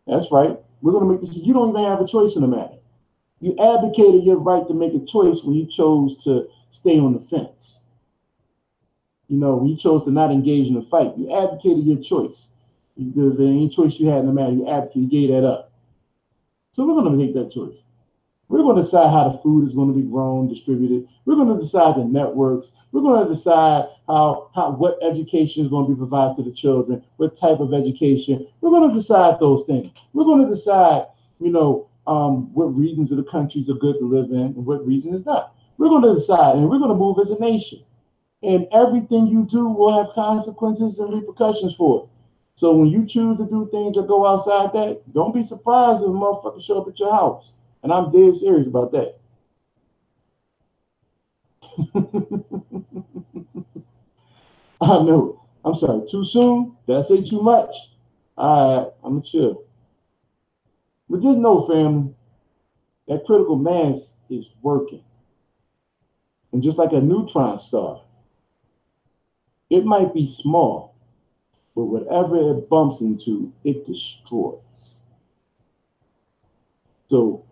That's 0.08 0.32
right. 0.32 0.58
We're 0.82 0.92
going 0.92 1.06
to 1.06 1.12
make 1.12 1.22
this. 1.22 1.36
You 1.36 1.54
don't 1.54 1.70
even 1.70 1.84
have 1.84 2.00
a 2.00 2.08
choice 2.08 2.36
in 2.36 2.44
the 2.44 2.48
matter. 2.48 2.76
You 3.40 3.56
advocated 3.60 4.24
your 4.24 4.38
right 4.38 4.68
to 4.68 4.74
make 4.74 4.94
a 4.94 5.04
choice 5.04 5.44
when 5.44 5.56
you 5.56 5.66
chose 5.66 6.24
to 6.24 6.48
stay 6.70 7.00
on 7.00 7.14
the 7.14 7.20
fence. 7.20 7.82
You 9.28 9.38
know, 9.38 9.66
you 9.66 9.76
chose 9.76 10.06
to 10.06 10.12
not 10.12 10.32
engage 10.32 10.68
in 10.68 10.76
the 10.76 10.84
fight. 10.84 11.18
You 11.18 11.36
advocated 11.36 11.86
your 11.86 12.02
choice. 12.02 12.50
There's 12.98 13.40
any 13.40 13.70
choice 13.70 14.00
you 14.00 14.10
had 14.10 14.20
in 14.20 14.28
the 14.28 14.34
matter, 14.34 14.52
you 14.52 14.70
advocate, 14.70 15.04
you 15.04 15.08
gave 15.08 15.30
that 15.30 15.48
up. 15.48 15.72
So 16.74 16.86
we're 16.86 17.02
going 17.02 17.06
to 17.06 17.26
make 17.26 17.34
that 17.34 17.52
choice. 17.52 17.78
We're 18.52 18.64
going 18.64 18.76
to 18.76 18.82
decide 18.82 19.10
how 19.12 19.30
the 19.30 19.38
food 19.38 19.66
is 19.66 19.74
going 19.74 19.88
to 19.88 19.98
be 19.98 20.06
grown, 20.06 20.50
distributed. 20.50 21.08
We're 21.24 21.38
going 21.38 21.56
to 21.56 21.64
decide 21.64 21.96
the 21.96 22.04
networks. 22.04 22.74
We're 22.92 23.00
going 23.00 23.26
to 23.26 23.34
decide 23.34 23.86
how, 24.08 24.52
how 24.54 24.72
what 24.72 25.00
education 25.02 25.64
is 25.64 25.70
going 25.70 25.86
to 25.86 25.94
be 25.94 25.98
provided 25.98 26.36
to 26.36 26.44
the 26.44 26.54
children, 26.54 27.02
what 27.16 27.38
type 27.38 27.62
of 27.62 27.74
education. 27.74 28.46
We're 28.60 28.72
going 28.72 28.90
to 28.90 28.94
decide 28.94 29.40
those 29.40 29.66
things. 29.68 29.94
We're 30.12 30.26
going 30.26 30.44
to 30.44 30.54
decide, 30.54 31.06
you 31.40 31.50
know, 31.50 31.88
um, 32.08 32.54
what 32.54 32.76
regions 32.76 33.10
of 33.12 33.18
the 33.20 33.24
countries 33.24 33.70
are 33.70 33.76
good 33.76 33.96
to 34.00 34.06
live 34.06 34.32
in 34.32 34.54
and 34.58 34.66
what 34.66 34.86
region 34.86 35.14
is 35.14 35.26
not. 35.26 35.56
We're 35.78 35.88
going 35.88 36.04
to 36.04 36.14
decide, 36.14 36.58
and 36.58 36.70
we're 36.70 36.80
going 36.80 36.90
to 36.90 36.96
move 36.96 37.20
as 37.22 37.32
a 37.32 37.40
nation. 37.40 37.86
And 38.44 38.68
everything 38.74 39.28
you 39.28 39.48
do 39.50 39.70
will 39.70 39.98
have 39.98 40.14
consequences 40.14 41.00
and 41.00 41.14
repercussions 41.14 41.74
for 41.76 42.04
it. 42.04 42.10
So 42.56 42.74
when 42.74 42.90
you 42.90 43.06
choose 43.08 43.38
to 43.38 43.48
do 43.48 43.70
things 43.72 43.96
that 43.96 44.10
go 44.10 44.28
outside 44.28 44.74
that, 44.74 45.04
don't 45.14 45.34
be 45.34 45.42
surprised 45.42 46.04
if 46.04 46.10
motherfucker 46.10 46.62
show 46.62 46.82
up 46.82 46.90
at 46.90 47.00
your 47.00 47.14
house. 47.14 47.54
And 47.84 47.92
I'm 47.92 48.12
dead 48.12 48.36
serious 48.36 48.68
about 48.68 48.92
that. 48.92 49.18
I 54.82 55.04
know. 55.04 55.42
I'm 55.64 55.76
sorry. 55.76 56.08
Too 56.10 56.24
soon? 56.26 56.76
Did 56.88 56.98
I 56.98 57.02
say 57.02 57.22
too 57.24 57.42
much? 57.42 57.76
All 58.38 58.78
right. 58.78 58.92
I'm 59.04 59.12
going 59.14 59.24
to 59.24 59.30
chill. 59.30 59.64
But 61.10 61.22
just 61.22 61.38
know, 61.38 61.68
family, 61.68 62.14
that 63.08 63.26
critical 63.26 63.58
mass 63.58 64.16
is 64.30 64.46
working. 64.62 65.04
And 66.54 66.64
just 66.64 66.78
like 66.78 66.94
a 66.94 67.02
neutron 67.02 67.60
star, 67.60 68.02
it 69.70 69.86
might 69.86 70.14
be 70.14 70.28
small, 70.28 70.96
but 71.76 71.86
whatever 71.86 72.58
it 72.58 72.70
bumps 72.70 73.02
into, 73.02 73.54
it 73.64 73.86
destroys. 73.86 75.00
So, 77.10 77.44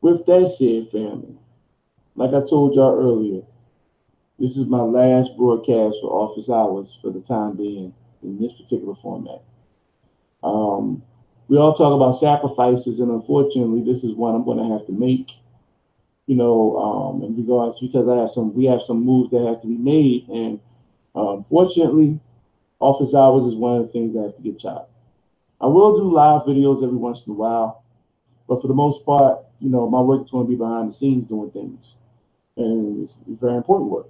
with 0.00 0.24
that 0.26 0.48
said, 0.48 0.88
family, 0.90 1.36
like 2.16 2.30
I 2.30 2.46
told 2.46 2.74
y'all 2.74 2.98
earlier, 2.98 3.42
this 4.38 4.56
is 4.56 4.66
my 4.66 4.80
last 4.80 5.36
broadcast 5.36 5.98
for 6.00 6.10
office 6.10 6.48
hours 6.48 6.98
for 7.00 7.10
the 7.10 7.20
time 7.20 7.56
being 7.56 7.92
in 8.22 8.40
this 8.40 8.52
particular 8.52 8.94
format. 8.94 9.42
Um, 10.42 11.02
we 11.48 11.58
all 11.58 11.74
talk 11.74 11.92
about 11.92 12.12
sacrifices, 12.12 13.00
and 13.00 13.10
unfortunately, 13.10 13.82
this 13.82 14.04
is 14.04 14.14
one 14.14 14.34
I'm 14.34 14.44
going 14.44 14.58
to 14.58 14.72
have 14.72 14.86
to 14.86 14.92
make. 14.92 15.32
You 16.26 16.36
know, 16.36 16.76
um, 16.78 17.24
in 17.24 17.36
regards 17.36 17.80
because 17.80 18.08
I 18.08 18.16
have 18.16 18.30
some, 18.30 18.54
we 18.54 18.64
have 18.66 18.82
some 18.82 19.04
moves 19.04 19.30
that 19.32 19.44
have 19.46 19.60
to 19.62 19.66
be 19.66 19.76
made, 19.76 20.28
and 20.28 20.60
um, 21.14 21.44
office 22.80 23.14
hours 23.14 23.44
is 23.44 23.54
one 23.56 23.78
of 23.78 23.86
the 23.86 23.92
things 23.92 24.14
that 24.14 24.22
have 24.22 24.36
to 24.36 24.42
get 24.42 24.58
chopped. 24.58 24.92
I 25.60 25.66
will 25.66 25.96
do 25.96 26.10
live 26.10 26.42
videos 26.42 26.84
every 26.84 26.96
once 26.96 27.26
in 27.26 27.32
a 27.32 27.34
while, 27.34 27.79
but 28.50 28.60
for 28.60 28.66
the 28.66 28.74
most 28.74 29.06
part, 29.06 29.38
you 29.60 29.70
know, 29.70 29.88
my 29.88 30.00
work 30.00 30.24
is 30.24 30.30
going 30.32 30.44
to 30.44 30.50
be 30.50 30.56
behind 30.56 30.90
the 30.90 30.92
scenes 30.92 31.28
doing 31.28 31.52
things, 31.52 31.94
and 32.56 33.04
it's, 33.04 33.18
it's 33.30 33.38
very 33.38 33.54
important 33.54 33.92
work. 33.92 34.08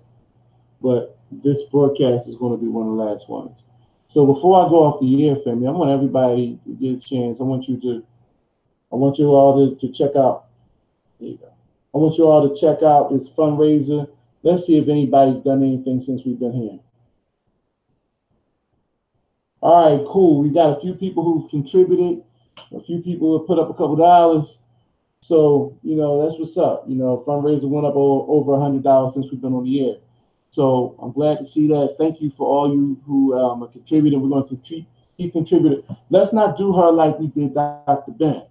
But 0.80 1.18
this 1.30 1.60
broadcast 1.64 2.26
is 2.26 2.36
going 2.36 2.58
to 2.58 2.64
be 2.64 2.66
one 2.66 2.88
of 2.88 2.96
the 2.96 3.02
last 3.02 3.28
ones. 3.28 3.60
So 4.08 4.24
before 4.24 4.64
I 4.64 4.70
go 4.70 4.76
off 4.86 4.98
the 4.98 5.28
air, 5.28 5.36
family, 5.44 5.68
I 5.68 5.72
want 5.72 5.90
everybody 5.90 6.58
to 6.64 6.72
get 6.72 6.96
a 6.96 7.06
chance. 7.06 7.38
I 7.38 7.44
want 7.44 7.68
you 7.68 7.78
to, 7.82 8.02
I 8.90 8.96
want 8.96 9.18
you 9.18 9.26
all 9.26 9.76
to, 9.76 9.76
to 9.86 9.92
check 9.92 10.16
out. 10.16 10.46
There 11.20 11.28
you 11.28 11.36
go. 11.36 11.52
I 11.94 11.98
want 11.98 12.16
you 12.16 12.26
all 12.26 12.48
to 12.48 12.58
check 12.58 12.82
out 12.82 13.12
this 13.12 13.28
fundraiser. 13.28 14.08
Let's 14.42 14.64
see 14.64 14.78
if 14.78 14.88
anybody's 14.88 15.44
done 15.44 15.62
anything 15.62 16.00
since 16.00 16.22
we've 16.24 16.40
been 16.40 16.54
here. 16.54 16.78
All 19.60 19.98
right, 19.98 20.06
cool. 20.08 20.42
We 20.42 20.48
got 20.48 20.78
a 20.78 20.80
few 20.80 20.94
people 20.94 21.24
who've 21.24 21.50
contributed. 21.50 22.24
A 22.72 22.80
few 22.80 23.00
people 23.00 23.38
have 23.38 23.46
put 23.46 23.58
up 23.58 23.70
a 23.70 23.74
couple 23.74 23.96
dollars. 23.96 24.58
So, 25.22 25.78
you 25.82 25.96
know, 25.96 26.26
that's 26.26 26.38
what's 26.38 26.56
up. 26.56 26.84
You 26.88 26.96
know, 26.96 27.22
fundraiser 27.26 27.68
went 27.68 27.86
up 27.86 27.94
over 27.94 28.54
a 28.54 28.60
hundred 28.60 28.82
dollars 28.82 29.14
since 29.14 29.26
we've 29.30 29.40
been 29.40 29.52
on 29.52 29.64
the 29.64 29.88
air. 29.88 29.96
So 30.50 30.96
I'm 31.00 31.12
glad 31.12 31.38
to 31.38 31.46
see 31.46 31.68
that. 31.68 31.94
Thank 31.98 32.20
you 32.20 32.30
for 32.36 32.46
all 32.46 32.72
you 32.72 33.00
who 33.06 33.38
um, 33.38 33.62
are 33.62 33.68
contributing. 33.68 34.20
We're 34.20 34.28
going 34.28 34.48
to 34.48 34.56
keep, 34.64 34.88
keep 35.16 35.32
contributing. 35.32 35.84
Let's 36.10 36.32
not 36.32 36.56
do 36.56 36.72
her 36.72 36.90
like 36.90 37.18
we 37.18 37.28
did 37.28 37.54
Dr. 37.54 38.12
Ben, 38.12 38.42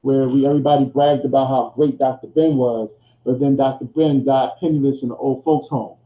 where 0.00 0.28
we 0.28 0.46
everybody 0.46 0.84
bragged 0.84 1.24
about 1.24 1.48
how 1.48 1.72
great 1.74 1.98
Dr. 1.98 2.28
Ben 2.28 2.56
was, 2.56 2.92
but 3.24 3.40
then 3.40 3.56
Dr. 3.56 3.84
Ben 3.84 4.24
died 4.24 4.50
penniless 4.60 5.02
in 5.02 5.10
the 5.10 5.16
old 5.16 5.44
folks' 5.44 5.68
home. 5.68 5.96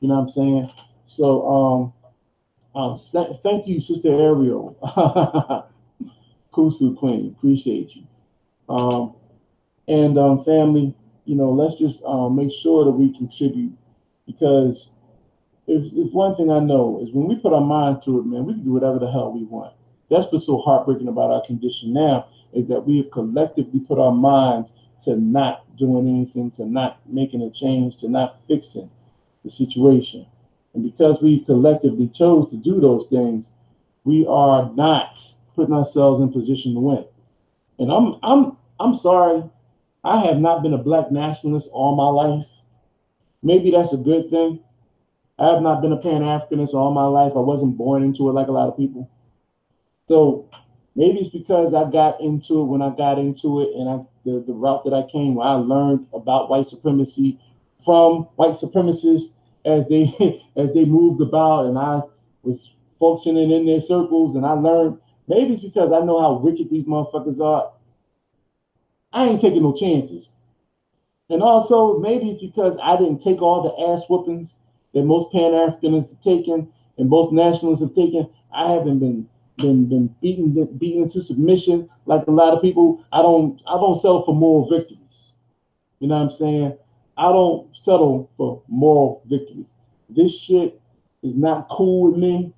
You 0.00 0.08
know 0.08 0.14
what 0.14 0.22
I'm 0.22 0.30
saying? 0.30 0.70
So 1.06 1.92
um, 2.74 2.90
um, 2.92 2.98
thank 3.42 3.66
you, 3.66 3.80
Sister 3.80 4.08
Ariel. 4.08 4.76
Kusu 6.54 6.96
Queen, 6.96 7.34
appreciate 7.36 7.96
you. 7.96 8.04
Um, 8.68 9.14
and 9.88 10.16
um, 10.18 10.44
family, 10.44 10.94
you 11.24 11.34
know, 11.34 11.50
let's 11.50 11.76
just 11.76 12.02
um, 12.04 12.36
make 12.36 12.50
sure 12.50 12.84
that 12.84 12.90
we 12.90 13.16
contribute 13.16 13.72
because 14.26 14.90
if, 15.66 15.92
if 15.92 16.12
one 16.12 16.34
thing 16.34 16.50
I 16.50 16.60
know 16.60 17.00
is 17.02 17.12
when 17.12 17.26
we 17.26 17.36
put 17.36 17.52
our 17.52 17.60
mind 17.60 18.02
to 18.02 18.20
it, 18.20 18.26
man, 18.26 18.44
we 18.44 18.54
can 18.54 18.64
do 18.64 18.72
whatever 18.72 18.98
the 18.98 19.10
hell 19.10 19.32
we 19.32 19.44
want. 19.44 19.74
That's 20.10 20.30
what's 20.30 20.46
so 20.46 20.58
heartbreaking 20.58 21.08
about 21.08 21.30
our 21.30 21.44
condition 21.44 21.92
now 21.92 22.28
is 22.52 22.68
that 22.68 22.86
we 22.86 22.98
have 22.98 23.10
collectively 23.10 23.80
put 23.80 23.98
our 23.98 24.12
minds 24.12 24.72
to 25.04 25.16
not 25.16 25.64
doing 25.76 26.08
anything, 26.08 26.50
to 26.52 26.66
not 26.66 27.00
making 27.06 27.42
a 27.42 27.50
change, 27.50 27.96
to 27.98 28.08
not 28.08 28.38
fixing 28.46 28.90
the 29.44 29.50
situation. 29.50 30.26
And 30.74 30.82
because 30.82 31.20
we 31.20 31.44
collectively 31.44 32.08
chose 32.08 32.50
to 32.50 32.56
do 32.56 32.80
those 32.80 33.06
things, 33.06 33.46
we 34.04 34.26
are 34.26 34.70
not 34.74 35.20
putting 35.54 35.74
ourselves 35.74 36.20
in 36.20 36.32
position 36.32 36.74
to 36.74 36.80
win. 36.80 37.04
And 37.78 37.90
I'm 37.90 38.18
I'm 38.22 38.56
I'm 38.78 38.94
sorry, 38.94 39.42
I 40.02 40.20
have 40.26 40.38
not 40.38 40.62
been 40.62 40.74
a 40.74 40.78
black 40.78 41.10
nationalist 41.10 41.68
all 41.72 41.96
my 41.96 42.08
life. 42.08 42.46
Maybe 43.42 43.70
that's 43.70 43.92
a 43.92 43.98
good 43.98 44.30
thing. 44.30 44.60
I 45.38 45.48
have 45.52 45.62
not 45.62 45.82
been 45.82 45.92
a 45.92 45.96
Pan 45.96 46.22
Africanist 46.22 46.74
all 46.74 46.92
my 46.92 47.06
life. 47.06 47.32
I 47.34 47.40
wasn't 47.40 47.76
born 47.76 48.02
into 48.04 48.28
it 48.28 48.32
like 48.32 48.46
a 48.46 48.52
lot 48.52 48.68
of 48.68 48.76
people. 48.76 49.10
So 50.08 50.48
maybe 50.94 51.20
it's 51.20 51.30
because 51.30 51.74
I 51.74 51.90
got 51.90 52.20
into 52.20 52.60
it 52.60 52.64
when 52.64 52.82
I 52.82 52.90
got 52.90 53.18
into 53.18 53.62
it 53.62 53.70
and 53.74 53.88
I 53.88 53.98
the, 54.24 54.42
the 54.46 54.52
route 54.52 54.84
that 54.84 54.94
I 54.94 55.02
came 55.10 55.34
where 55.34 55.46
I 55.46 55.54
learned 55.54 56.06
about 56.14 56.48
white 56.48 56.68
supremacy 56.68 57.38
from 57.84 58.28
white 58.36 58.52
supremacists 58.52 59.32
as 59.64 59.88
they 59.88 60.42
as 60.56 60.72
they 60.72 60.84
moved 60.84 61.20
about 61.20 61.66
and 61.66 61.78
I 61.78 62.00
was 62.42 62.70
functioning 62.98 63.50
in 63.50 63.66
their 63.66 63.80
circles 63.80 64.36
and 64.36 64.46
I 64.46 64.52
learned 64.52 64.98
maybe 65.28 65.54
it's 65.54 65.62
because 65.62 65.92
I 65.92 66.04
know 66.04 66.20
how 66.20 66.34
wicked 66.34 66.70
these 66.70 66.84
motherfuckers 66.84 67.40
are. 67.40 67.72
I 69.12 69.28
ain't 69.28 69.40
taking 69.40 69.62
no 69.62 69.74
chances. 69.74 70.30
And 71.30 71.42
also 71.42 71.98
maybe 71.98 72.30
it's 72.30 72.42
because 72.42 72.76
I 72.82 72.96
didn't 72.96 73.20
take 73.20 73.40
all 73.40 73.62
the 73.62 73.92
ass 73.92 74.02
whoopings 74.08 74.54
that 74.92 75.04
most 75.04 75.32
Pan 75.32 75.52
Africanists 75.52 76.10
have 76.10 76.20
taken 76.20 76.68
and 76.98 77.10
both 77.10 77.32
nationalists 77.32 77.80
have 77.80 77.94
taken. 77.94 78.28
I 78.52 78.70
haven't 78.70 78.98
been 78.98 79.28
been 79.56 79.88
been 79.88 80.14
beaten 80.20 80.52
beaten 80.78 81.04
into 81.04 81.22
submission 81.22 81.88
like 82.06 82.26
a 82.26 82.30
lot 82.30 82.52
of 82.54 82.62
people. 82.62 83.04
I 83.12 83.22
don't 83.22 83.60
I 83.66 83.74
don't 83.74 83.96
settle 83.96 84.22
for 84.22 84.34
moral 84.34 84.68
victories. 84.68 85.34
You 86.00 86.08
know 86.08 86.16
what 86.16 86.24
I'm 86.24 86.30
saying? 86.30 86.78
I 87.16 87.28
don't 87.28 87.74
settle 87.74 88.30
for 88.36 88.62
moral 88.68 89.22
victories. 89.26 89.68
This 90.10 90.36
shit 90.38 90.80
is 91.22 91.34
not 91.34 91.68
cool 91.68 92.10
with 92.10 92.20
me. 92.20 92.52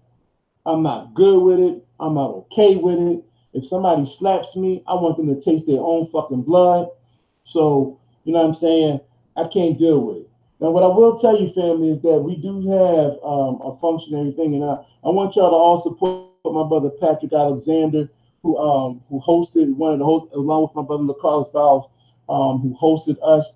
I'm 0.65 0.83
not 0.83 1.15
good 1.15 1.39
with 1.41 1.61
it. 1.61 1.86
I'm 2.01 2.15
not 2.15 2.31
okay 2.31 2.77
with 2.77 2.99
it. 2.99 3.25
if 3.53 3.67
somebody 3.67 4.05
slaps 4.05 4.57
me, 4.57 4.83
I 4.87 4.95
want 4.95 5.17
them 5.17 5.35
to 5.35 5.41
taste 5.41 5.67
their 5.67 5.81
own 5.81 6.07
fucking 6.07 6.43
blood. 6.43 6.89
So, 7.45 7.99
you 8.25 8.33
know 8.33 8.41
what 8.41 8.49
I'm 8.49 8.55
saying? 8.55 9.01
I 9.37 9.47
can't 9.49 9.79
deal 9.79 10.01
with 10.01 10.17
it. 10.19 10.31
Now, 10.61 10.71
what 10.71 10.83
I 10.83 10.87
will 10.87 11.19
tell 11.19 11.39
you, 11.39 11.53
family, 11.53 11.91
is 11.91 12.01
that 12.03 12.19
we 12.19 12.37
do 12.37 12.67
have 12.69 13.19
um, 13.23 13.61
a 13.63 13.77
functionary 13.81 14.33
thing, 14.33 14.55
and 14.55 14.65
I, 14.65 14.75
I 15.05 15.11
want 15.11 15.37
y'all 15.37 15.51
to 15.51 15.57
all 15.57 15.79
support 15.79 16.27
my 16.45 16.67
brother 16.67 16.91
Patrick 16.91 17.33
Alexander, 17.33 18.09
who 18.43 18.57
um, 18.57 19.03
who 19.11 19.21
hosted 19.21 19.75
one 19.75 19.93
of 19.93 19.99
the 19.99 20.05
hosts, 20.05 20.35
along 20.35 20.63
with 20.63 20.75
my 20.75 20.83
brother 20.83 21.05
LaCarlos 21.05 21.53
Valves, 21.53 21.89
um, 22.29 22.61
who 22.61 22.77
hosted 22.81 23.17
us, 23.23 23.53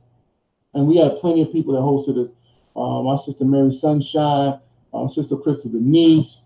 and 0.75 0.87
we 0.87 0.97
had 0.97 1.19
plenty 1.19 1.43
of 1.43 1.53
people 1.53 1.73
that 1.73 1.81
hosted 1.81 2.23
us. 2.23 2.31
Uh, 2.77 3.03
my 3.03 3.17
sister 3.17 3.45
Mary 3.45 3.73
Sunshine, 3.73 4.59
um, 4.93 5.09
sister 5.09 5.37
Crystal 5.37 5.71
Denise, 5.71 6.43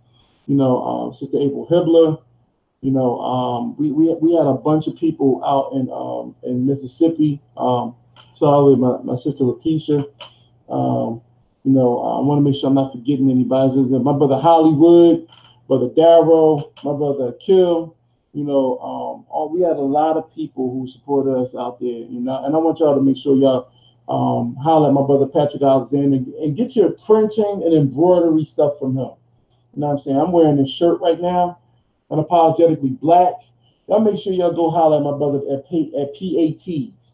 you 0.47 0.57
know, 0.57 0.83
um, 0.83 1.13
sister 1.15 1.39
April 1.39 1.67
Hibbler, 1.71 2.23
you 2.81 2.91
know, 2.91 3.19
um, 3.21 3.77
we, 3.79 3.91
we 3.93 4.15
we 4.21 4.35
had 4.35 4.47
a 4.47 4.53
bunch 4.53 4.87
of 4.87 4.97
people 4.97 5.43
out 5.45 5.73
in 5.73 5.91
um, 5.91 6.35
in 6.43 6.67
Mississippi. 6.67 7.41
Um, 7.57 7.95
so 8.35 8.77
my, 8.77 8.99
my 9.03 9.17
sister 9.17 9.45
Lakeisha. 9.45 10.05
Um, 10.69 11.23
you 11.65 11.73
know, 11.73 11.99
I 11.99 12.21
want 12.21 12.39
to 12.39 12.43
make 12.43 12.61
sure 12.61 12.69
I'm 12.69 12.75
not 12.75 12.93
forgetting 12.93 13.31
anybody. 13.31 13.75
My 13.81 14.13
brother 14.13 14.37
Hollywood, 14.37 15.27
brother 15.67 15.89
Darrow, 15.97 16.73
my 16.85 16.93
brother 16.93 17.33
Kill. 17.41 17.97
You 18.35 18.45
know, 18.45 18.79
um, 18.81 19.25
all, 19.31 19.51
we 19.51 19.63
had 19.63 19.77
a 19.77 19.81
lot 19.81 20.19
of 20.19 20.35
people 20.35 20.71
who 20.71 20.87
supported 20.87 21.33
us 21.37 21.55
out 21.57 21.81
there. 21.81 21.89
You 21.89 22.21
know, 22.21 22.45
and 22.45 22.55
I 22.55 22.59
want 22.59 22.81
y'all 22.81 22.95
to 22.95 23.01
make 23.01 23.17
sure 23.17 23.35
y'all 23.35 23.71
um, 24.09 24.57
holler 24.57 24.89
at 24.89 24.93
my 24.93 25.07
brother 25.07 25.27
Patrick 25.27 25.63
Alexander 25.63 26.17
and 26.17 26.57
get 26.57 26.77
your 26.77 26.91
printing 26.91 27.63
and 27.65 27.73
embroidery 27.73 28.45
stuff 28.45 28.79
from 28.79 28.99
him. 28.99 29.13
You 29.75 29.81
know 29.81 29.89
what 29.89 29.93
I'm 29.95 30.01
saying? 30.01 30.17
I'm 30.19 30.33
wearing 30.33 30.57
this 30.57 30.71
shirt 30.71 31.01
right 31.01 31.21
now, 31.21 31.59
unapologetically 32.11 32.99
black. 33.01 33.35
Y'all 33.89 34.01
make 34.01 34.19
sure 34.19 34.33
y'all 34.33 34.53
go 34.53 34.71
holler 34.71 34.99
at 34.99 35.03
my 35.03 35.17
brother 35.17 35.41
at, 35.53 35.69
P, 35.69 35.93
at 35.99 36.15
PATs 36.15 37.05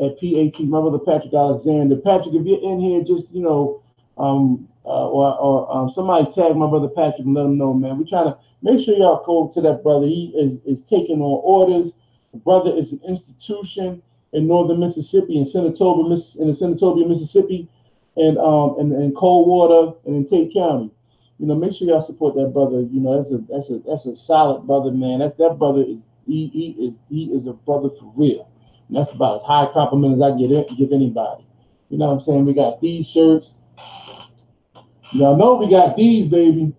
at 0.00 0.18
PAT, 0.20 0.60
my 0.66 0.80
brother 0.80 0.98
Patrick 0.98 1.34
Alexander. 1.34 1.96
Patrick, 1.96 2.34
if 2.34 2.46
you're 2.46 2.62
in 2.62 2.80
here, 2.80 3.02
just 3.02 3.30
you 3.32 3.42
know, 3.42 3.82
um, 4.16 4.68
uh, 4.84 5.08
or, 5.08 5.38
or 5.38 5.76
um, 5.76 5.90
somebody 5.90 6.30
tag 6.30 6.56
my 6.56 6.68
brother 6.68 6.88
Patrick 6.88 7.26
and 7.26 7.34
let 7.34 7.44
him 7.44 7.58
know, 7.58 7.74
man. 7.74 7.98
We're 7.98 8.06
trying 8.06 8.26
to 8.26 8.38
make 8.62 8.84
sure 8.84 8.96
y'all 8.96 9.24
go 9.24 9.52
to 9.54 9.60
that 9.62 9.82
brother. 9.82 10.06
He 10.06 10.32
is 10.36 10.60
is 10.64 10.80
taking 10.82 11.20
on 11.20 11.40
orders. 11.44 11.92
The 12.32 12.38
brother 12.38 12.70
is 12.70 12.92
an 12.92 13.00
institution 13.08 14.02
in 14.32 14.46
northern 14.46 14.80
Mississippi, 14.80 15.36
in 15.38 15.44
Senatobia, 15.44 16.08
Miss, 16.08 16.36
in 16.36 16.48
Senatobia, 16.48 17.08
Mississippi, 17.08 17.68
and 18.16 18.38
um 18.38 18.76
and, 18.78 18.92
and 18.92 19.16
Coldwater 19.16 19.96
and 20.06 20.16
in 20.16 20.26
Tate 20.26 20.52
County. 20.52 20.90
You 21.38 21.46
know, 21.46 21.54
make 21.54 21.72
sure 21.72 21.86
y'all 21.86 22.00
support 22.00 22.34
that 22.34 22.52
brother. 22.52 22.80
You 22.80 23.00
know, 23.00 23.16
that's 23.16 23.32
a 23.32 23.38
that's 23.38 23.70
a 23.70 23.78
that's 23.86 24.06
a 24.06 24.16
solid 24.16 24.66
brother, 24.66 24.90
man. 24.90 25.20
That's 25.20 25.36
that 25.36 25.58
brother 25.58 25.82
is 25.82 26.02
he, 26.26 26.48
he 26.48 26.86
is 26.86 26.98
he 27.08 27.24
is 27.26 27.46
a 27.46 27.52
brother 27.52 27.90
for 27.90 28.12
real. 28.16 28.50
And 28.88 28.96
that's 28.96 29.12
about 29.12 29.36
as 29.36 29.42
high 29.42 29.68
compliment 29.72 30.14
as 30.14 30.22
I 30.22 30.36
get 30.36 30.50
give 30.76 30.92
anybody. 30.92 31.46
You 31.90 31.98
know 31.98 32.06
what 32.06 32.14
I'm 32.14 32.20
saying? 32.20 32.44
We 32.44 32.54
got 32.54 32.80
these 32.80 33.06
shirts. 33.08 33.54
Y'all 35.12 35.36
know 35.36 35.54
we 35.54 35.70
got 35.70 35.96
these, 35.96 36.28
baby. 36.28 36.74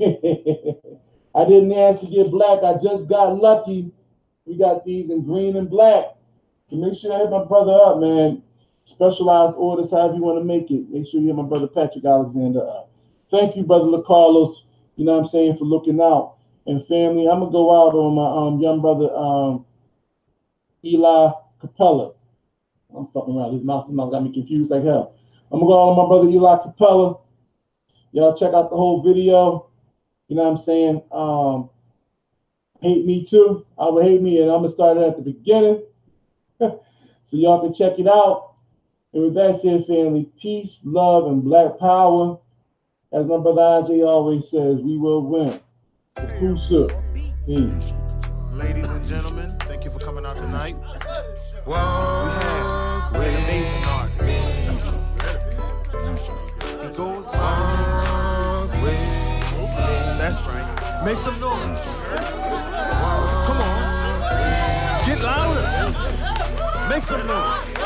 I 1.34 1.44
didn't 1.44 1.72
ask 1.72 2.00
to 2.00 2.06
get 2.06 2.30
black. 2.30 2.62
I 2.62 2.78
just 2.82 3.08
got 3.08 3.40
lucky. 3.40 3.92
We 4.44 4.58
got 4.58 4.84
these 4.84 5.10
in 5.10 5.24
green 5.24 5.56
and 5.56 5.70
black. 5.70 6.16
So 6.68 6.76
make 6.76 6.98
sure 6.98 7.14
I 7.14 7.18
hit 7.20 7.30
my 7.30 7.44
brother 7.44 7.72
up, 7.72 8.00
man. 8.00 8.42
Specialized 8.84 9.54
orders, 9.56 9.92
however 9.92 10.14
you 10.14 10.22
want 10.22 10.40
to 10.40 10.44
make 10.44 10.70
it. 10.70 10.90
Make 10.90 11.06
sure 11.06 11.20
you 11.20 11.28
hit 11.28 11.36
my 11.36 11.44
brother 11.44 11.68
Patrick 11.68 12.04
Alexander 12.04 12.66
up. 12.68 12.89
Thank 13.30 13.56
you, 13.56 13.62
brother 13.62 13.84
LaCarlos. 13.84 14.62
You 14.96 15.04
know 15.04 15.12
what 15.12 15.20
I'm 15.20 15.28
saying, 15.28 15.56
for 15.56 15.64
looking 15.64 16.00
out. 16.00 16.36
And 16.66 16.84
family, 16.86 17.28
I'm 17.28 17.40
gonna 17.40 17.52
go 17.52 17.70
out 17.70 17.94
on 17.94 18.14
my 18.14 18.46
um, 18.46 18.60
young 18.60 18.80
brother 18.80 19.14
um, 19.14 19.64
Eli 20.84 21.32
Capella. 21.60 22.12
I'm 22.94 23.06
fucking 23.08 23.36
around. 23.36 23.54
His 23.54 23.64
mouth, 23.64 23.86
his 23.86 23.94
mouth 23.94 24.10
got 24.10 24.24
me 24.24 24.32
confused 24.32 24.70
like 24.70 24.82
hell. 24.82 25.14
I'm 25.50 25.60
gonna 25.60 25.70
go 25.70 25.74
out 25.74 25.90
on 25.90 26.04
my 26.04 26.08
brother 26.08 26.28
Eli 26.28 26.62
Capella. 26.62 27.18
Y'all 28.12 28.36
check 28.36 28.52
out 28.52 28.70
the 28.70 28.76
whole 28.76 29.02
video. 29.02 29.70
You 30.28 30.36
know 30.36 30.44
what 30.44 30.58
I'm 30.58 30.58
saying? 30.58 31.02
Um, 31.12 31.70
hate 32.80 33.06
me 33.06 33.24
too. 33.24 33.64
I 33.78 33.88
would 33.88 34.04
hate 34.04 34.22
me, 34.22 34.40
and 34.40 34.50
I'm 34.50 34.62
gonna 34.62 34.72
start 34.72 34.96
it 34.96 35.02
at 35.02 35.16
the 35.16 35.22
beginning. 35.22 35.82
so 36.60 36.80
y'all 37.32 37.60
can 37.60 37.72
check 37.72 37.98
it 37.98 38.06
out. 38.06 38.54
And 39.12 39.24
with 39.24 39.34
that 39.34 39.60
said, 39.60 39.86
family, 39.86 40.30
peace, 40.40 40.78
love, 40.84 41.26
and 41.26 41.42
black 41.42 41.78
power. 41.78 42.38
As 43.12 43.26
brother 43.26 43.50
AJ 43.50 44.06
always 44.06 44.48
says, 44.48 44.78
we 44.78 44.96
will 44.96 45.22
win. 45.22 45.58
Who's 46.38 46.68
Peace. 47.44 47.92
Ladies 48.52 48.88
and 48.88 49.04
gentlemen, 49.04 49.50
thank 49.60 49.84
you 49.84 49.90
for 49.90 49.98
coming 49.98 50.24
out 50.24 50.36
tonight. 50.36 50.76
Walk 51.66 52.24
we 52.24 52.30
have 52.30 53.12
with 53.12 53.34
amazing 53.34 53.84
art. 53.86 54.10
It 56.84 56.96
goes 56.96 57.24
walk 57.24 58.70
with. 58.80 59.00
That's 60.16 60.46
right. 60.46 61.02
Make 61.04 61.18
some 61.18 61.40
noise. 61.40 61.84
Come 63.46 63.58
on. 63.58 65.04
Get 65.04 65.20
louder. 65.20 66.88
Make 66.88 67.02
some 67.02 67.26
noise. 67.26 67.79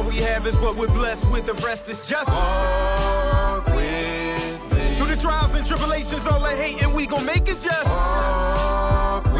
All 0.00 0.06
we 0.06 0.16
have 0.16 0.46
is 0.46 0.56
what 0.56 0.76
we're 0.76 0.86
blessed 0.86 1.30
with. 1.30 1.44
The 1.44 1.52
rest 1.52 1.86
is 1.90 2.00
just. 2.08 2.26
Walk 2.30 3.66
with 3.66 4.72
me. 4.72 4.96
Through 4.96 5.08
the 5.08 5.16
trials 5.20 5.54
and 5.54 5.66
tribulations, 5.66 6.26
all 6.26 6.40
the 6.40 6.56
hate, 6.56 6.82
and 6.82 6.94
we 6.94 7.06
gon' 7.06 7.26
make 7.26 7.46
it 7.48 7.60
just. 7.60 7.84
Walk 7.84 9.26
with 9.26 9.34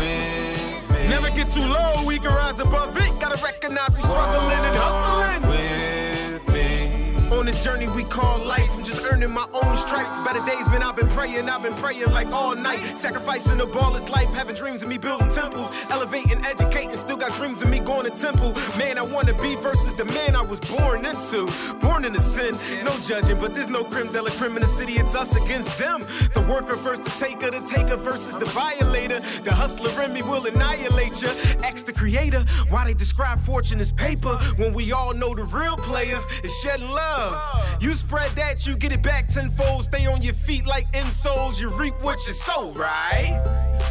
me. 0.93 1.09
Never 1.09 1.31
get 1.31 1.49
too 1.49 1.65
low, 1.65 2.05
we 2.05 2.19
can 2.19 2.35
rise 2.35 2.61
above 2.61 2.95
it. 2.99 3.09
Gotta 3.19 3.43
recognize 3.43 3.97
we 3.97 4.03
struggling 4.03 4.61
and 4.69 4.77
hustling. 4.77 5.49
With 5.49 6.47
me. 6.53 7.39
On 7.39 7.47
this 7.47 7.65
journey 7.65 7.89
we 7.89 8.05
call 8.05 8.39
life, 8.41 8.71
I'm 8.75 8.85
earning 9.11 9.33
my 9.33 9.47
own 9.53 9.77
stripes. 9.77 10.19
Better 10.19 10.45
days, 10.47 10.69
man, 10.69 10.83
I've 10.83 10.97
been 10.97 11.09
praying, 11.09 11.49
I've 11.49 11.63
been 11.63 11.75
praying 11.75 12.11
like 12.11 12.29
all 12.29 12.55
night. 12.55 12.99
Sacrificing 12.99 13.59
the 13.59 13.67
ball 13.67 13.97
is 13.97 14.09
life, 14.09 14.33
having 14.35 14.55
dreams 14.55 14.83
of 14.83 14.89
me 14.89 14.99
building 14.99 15.29
temples, 15.29 15.71
elevating, 15.91 16.45
educating. 16.45 16.97
Still 16.97 17.17
got 17.17 17.35
dreams 17.35 17.63
of 17.63 17.69
me 17.69 17.81
going 17.81 18.05
to 18.05 18.17
temple. 18.17 18.53
Man, 18.79 18.99
I 18.99 19.03
wanna 19.03 19.35
be 19.35 19.57
versus 19.57 19.95
the 19.95 20.05
man 20.05 20.37
I 20.37 20.43
was 20.43 20.61
born 20.61 21.05
into. 21.05 21.49
Born 21.81 22.05
into 22.05 22.21
sin, 22.21 22.55
no 22.85 22.93
judging, 23.01 23.39
but 23.39 23.55
there's 23.55 23.69
no 23.69 23.85
crime 23.85 24.13
de 24.13 24.23
la 24.23 24.31
crime 24.31 24.57
in 24.57 24.63
the 24.63 24.69
city. 24.69 24.95
It's 24.95 25.15
us 25.15 25.37
against 25.37 25.79
them. 25.79 26.01
The 26.35 26.41
worker 26.49 26.77
versus 26.77 27.05
the 27.05 27.11
taker, 27.25 27.51
the 27.51 27.61
taker 27.67 27.97
versus 27.97 28.37
the 28.37 28.47
violator. 28.47 29.21
The 29.43 29.53
hustler 29.53 30.03
in 30.03 30.13
me 30.13 30.23
will 30.23 30.47
annihilate 30.47 31.23
you. 31.23 31.29
Ask 31.65 31.87
the 31.87 31.93
creator 31.93 32.45
why 32.69 32.85
they 32.85 32.95
describe 32.95 33.41
fortune 33.41 33.81
as 33.81 33.93
paper 33.93 34.37
when 34.57 34.73
we 34.73 34.93
all 34.93 35.13
know 35.15 35.35
the 35.35 35.45
real 35.45 35.77
players 35.77 36.25
is 36.45 36.55
shedding 36.61 36.89
love. 36.89 37.83
You 37.83 37.95
spread 37.95 38.31
that, 38.33 38.67
you 38.67 38.77
get 38.77 38.93
it 38.93 39.00
back 39.03 39.29
tenfold. 39.29 39.85
Stay 39.85 40.07
on 40.07 40.23
your 40.23 40.35
feet 40.35 40.67
like 40.67 40.91
insoles, 40.93 41.61
you 41.61 41.69
reap 41.69 41.95
what 42.03 42.27
you 42.27 42.33
sow, 42.33 42.71
right? 42.73 43.41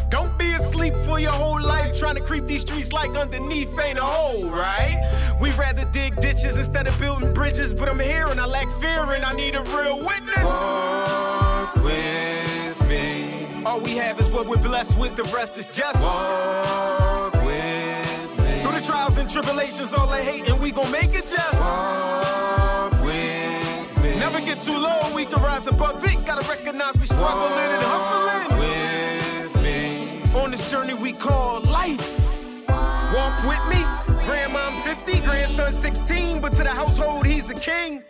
Don't 0.09 0.37
be 0.37 0.51
asleep 0.53 0.95
for 1.05 1.19
your 1.19 1.31
whole 1.31 1.61
life 1.61 1.97
trying 1.97 2.15
to 2.15 2.21
creep 2.21 2.45
these 2.45 2.61
streets 2.61 2.91
like 2.91 3.11
underneath 3.11 3.77
ain't 3.79 3.97
a 3.99 4.03
hole, 4.03 4.49
right? 4.49 5.37
We 5.41 5.51
rather 5.51 5.85
dig 5.91 6.15
ditches 6.19 6.57
instead 6.57 6.87
of 6.87 6.99
building 6.99 7.33
bridges, 7.33 7.73
but 7.73 7.89
I'm 7.89 7.99
here 7.99 8.27
and 8.27 8.39
I 8.39 8.45
lack 8.45 8.69
fear 8.79 9.03
and 9.13 9.23
I 9.23 9.33
need 9.33 9.55
a 9.55 9.63
real 9.63 9.99
witness. 9.99 10.43
Walk 10.43 11.75
with 11.75 12.87
me. 12.87 13.47
All 13.65 13.81
we 13.81 13.91
have 13.97 14.19
is 14.19 14.29
what 14.29 14.47
we're 14.47 14.57
blessed 14.57 14.97
with, 14.97 15.15
the 15.15 15.23
rest 15.35 15.57
is 15.57 15.67
just. 15.67 16.01
Walk 16.01 17.33
with 17.33 18.39
me. 18.39 18.61
Through 18.61 18.79
the 18.79 18.83
trials 18.83 19.17
and 19.17 19.29
tribulations, 19.29 19.93
all 19.93 20.07
the 20.07 20.17
hate, 20.17 20.47
and 20.49 20.59
we 20.59 20.71
gon' 20.71 20.91
make 20.91 21.13
it 21.13 21.27
just. 21.27 21.53
Walk 21.59 22.68
get 24.45 24.61
too 24.61 24.77
low, 24.77 25.15
we 25.15 25.25
can 25.25 25.41
rise 25.41 25.67
above 25.67 26.03
it. 26.03 26.25
Gotta 26.25 26.47
recognize 26.47 26.97
we 26.97 27.05
struggling 27.05 27.71
and 27.75 27.83
hustling. 27.83 28.59
With 28.59 29.63
me. 29.63 30.41
On 30.41 30.51
this 30.51 30.69
journey 30.69 30.93
we 30.93 31.13
call 31.13 31.61
life. 31.61 32.07
Walk 32.67 33.35
with 33.43 33.63
me. 33.69 33.83
Grandmom 34.25 34.81
50, 34.83 35.21
grandson 35.21 35.73
16, 35.73 36.39
but 36.41 36.53
to 36.53 36.63
the 36.63 36.69
household 36.69 37.25
he's 37.25 37.49
a 37.49 37.55
king. 37.55 38.03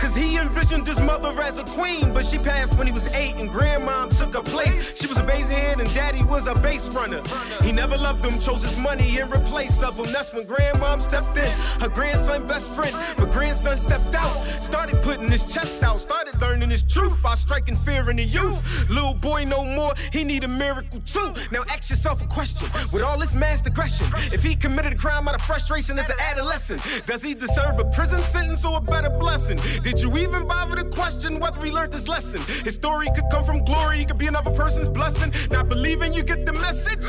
Cause 0.00 0.16
he 0.16 0.38
envisioned 0.38 0.86
his 0.86 1.00
mother 1.00 1.30
as 1.42 1.58
a 1.58 1.64
queen, 1.64 2.12
but 2.12 2.24
she 2.24 2.38
passed 2.38 2.76
when 2.76 2.86
he 2.86 2.92
was 2.92 3.06
eight 3.14 3.36
and 3.36 3.48
grandmom 3.48 4.16
took 4.18 4.34
her 4.34 4.42
place. 4.42 4.98
She 4.98 5.06
was 5.06 5.18
a 5.18 5.22
base 5.22 5.48
head 5.48 5.78
and 5.78 5.92
daddy 5.94 6.24
was 6.24 6.48
a 6.48 6.54
base 6.54 6.88
runner. 6.88 7.22
He 7.62 7.70
never 7.70 7.96
loved 7.96 8.24
him, 8.24 8.40
chose 8.40 8.62
his 8.62 8.76
money 8.76 9.18
in 9.18 9.30
replace 9.30 9.82
of 9.82 9.96
him. 9.96 10.06
That's 10.06 10.32
when 10.32 10.46
grandmom 10.46 11.00
stepped 11.02 11.36
in, 11.36 11.50
her 11.80 11.88
grandson 11.88 12.46
best 12.46 12.70
friend. 12.72 12.96
But 13.16 13.30
grandson 13.30 13.76
stepped 13.76 14.14
out, 14.14 14.34
started 14.60 15.00
putting 15.02 15.30
his 15.30 15.44
chest 15.44 15.82
out, 15.82 16.00
started 16.00 16.40
learning 16.40 16.70
his 16.70 16.80
his 16.80 16.92
truth 16.92 17.20
by 17.22 17.34
striking 17.34 17.76
fear 17.76 18.10
in 18.10 18.16
the 18.16 18.24
youth. 18.24 18.62
Little 18.88 19.14
boy 19.14 19.44
no 19.44 19.64
more, 19.64 19.92
he 20.12 20.24
need 20.24 20.44
a 20.44 20.48
miracle 20.48 21.00
too. 21.00 21.32
Now 21.50 21.62
ask 21.68 21.90
yourself 21.90 22.22
a 22.22 22.26
question. 22.26 22.68
With 22.92 23.02
all 23.02 23.18
this 23.18 23.34
mass 23.34 23.64
aggression, 23.66 24.06
if 24.32 24.42
he 24.42 24.54
committed 24.56 24.92
a 24.92 24.96
crime 24.96 25.28
out 25.28 25.34
of 25.34 25.42
frustration 25.42 25.98
as 25.98 26.08
an 26.08 26.16
adolescent, 26.20 26.82
does 27.06 27.22
he 27.22 27.34
deserve 27.34 27.78
a 27.78 27.84
prison 27.84 28.22
sentence 28.22 28.64
or 28.64 28.78
a 28.78 28.80
better 28.80 29.10
blessing? 29.10 29.58
Did 29.82 29.99
you 30.02 30.16
even 30.18 30.46
bother 30.46 30.76
to 30.76 30.84
question 30.84 31.38
whether 31.40 31.64
he 31.64 31.70
learned 31.70 31.92
his 31.92 32.08
lesson? 32.08 32.40
His 32.64 32.74
story 32.74 33.08
could 33.14 33.24
come 33.30 33.44
from 33.44 33.64
glory, 33.64 33.98
he 33.98 34.04
could 34.04 34.18
be 34.18 34.26
another 34.26 34.50
person's 34.50 34.88
blessing. 34.88 35.32
Not 35.50 35.68
believing 35.68 36.12
you 36.12 36.22
get 36.22 36.46
the 36.46 36.52
message? 36.52 37.04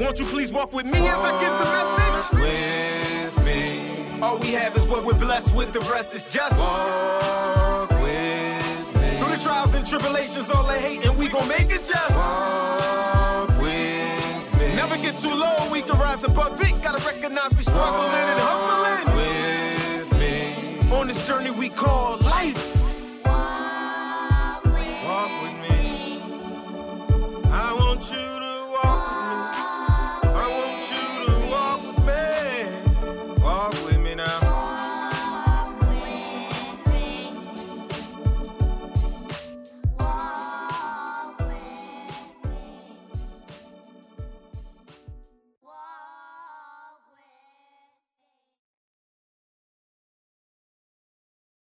Won't 0.00 0.18
you 0.18 0.26
please 0.26 0.52
walk 0.52 0.72
with 0.72 0.86
me 0.86 0.98
as 1.08 1.18
I 1.20 1.32
give 1.40 1.54
the 1.58 1.68
message? 1.78 2.20
With 2.42 3.44
me. 3.44 4.20
All 4.20 4.38
we 4.38 4.48
have 4.48 4.76
is 4.76 4.84
what 4.86 5.04
we're 5.04 5.14
blessed 5.14 5.54
with, 5.54 5.72
the 5.72 5.80
rest 5.80 6.14
is 6.14 6.24
just. 6.24 6.58
Walk 6.58 7.90
with 7.90 8.94
me. 8.96 9.18
Through 9.18 9.36
the 9.36 9.40
trials 9.42 9.74
and 9.74 9.86
tribulations, 9.86 10.50
all 10.50 10.66
they 10.66 10.80
hate, 10.80 11.04
and 11.06 11.16
we 11.16 11.28
gon' 11.28 11.48
make 11.48 11.70
it 11.70 11.84
just. 11.84 12.10
Walk 12.10 13.48
with 13.60 14.60
me. 14.60 14.74
Never 14.74 14.96
get 14.96 15.18
too 15.18 15.34
low, 15.34 15.70
we 15.70 15.82
can 15.82 15.98
rise 15.98 16.24
above 16.24 16.60
it. 16.60 16.82
Gotta 16.82 17.04
recognize 17.06 17.54
we 17.54 17.62
struggling 17.62 18.10
and 18.10 18.40
hustling 18.40 19.07
we 21.58 21.68
call 21.68 22.27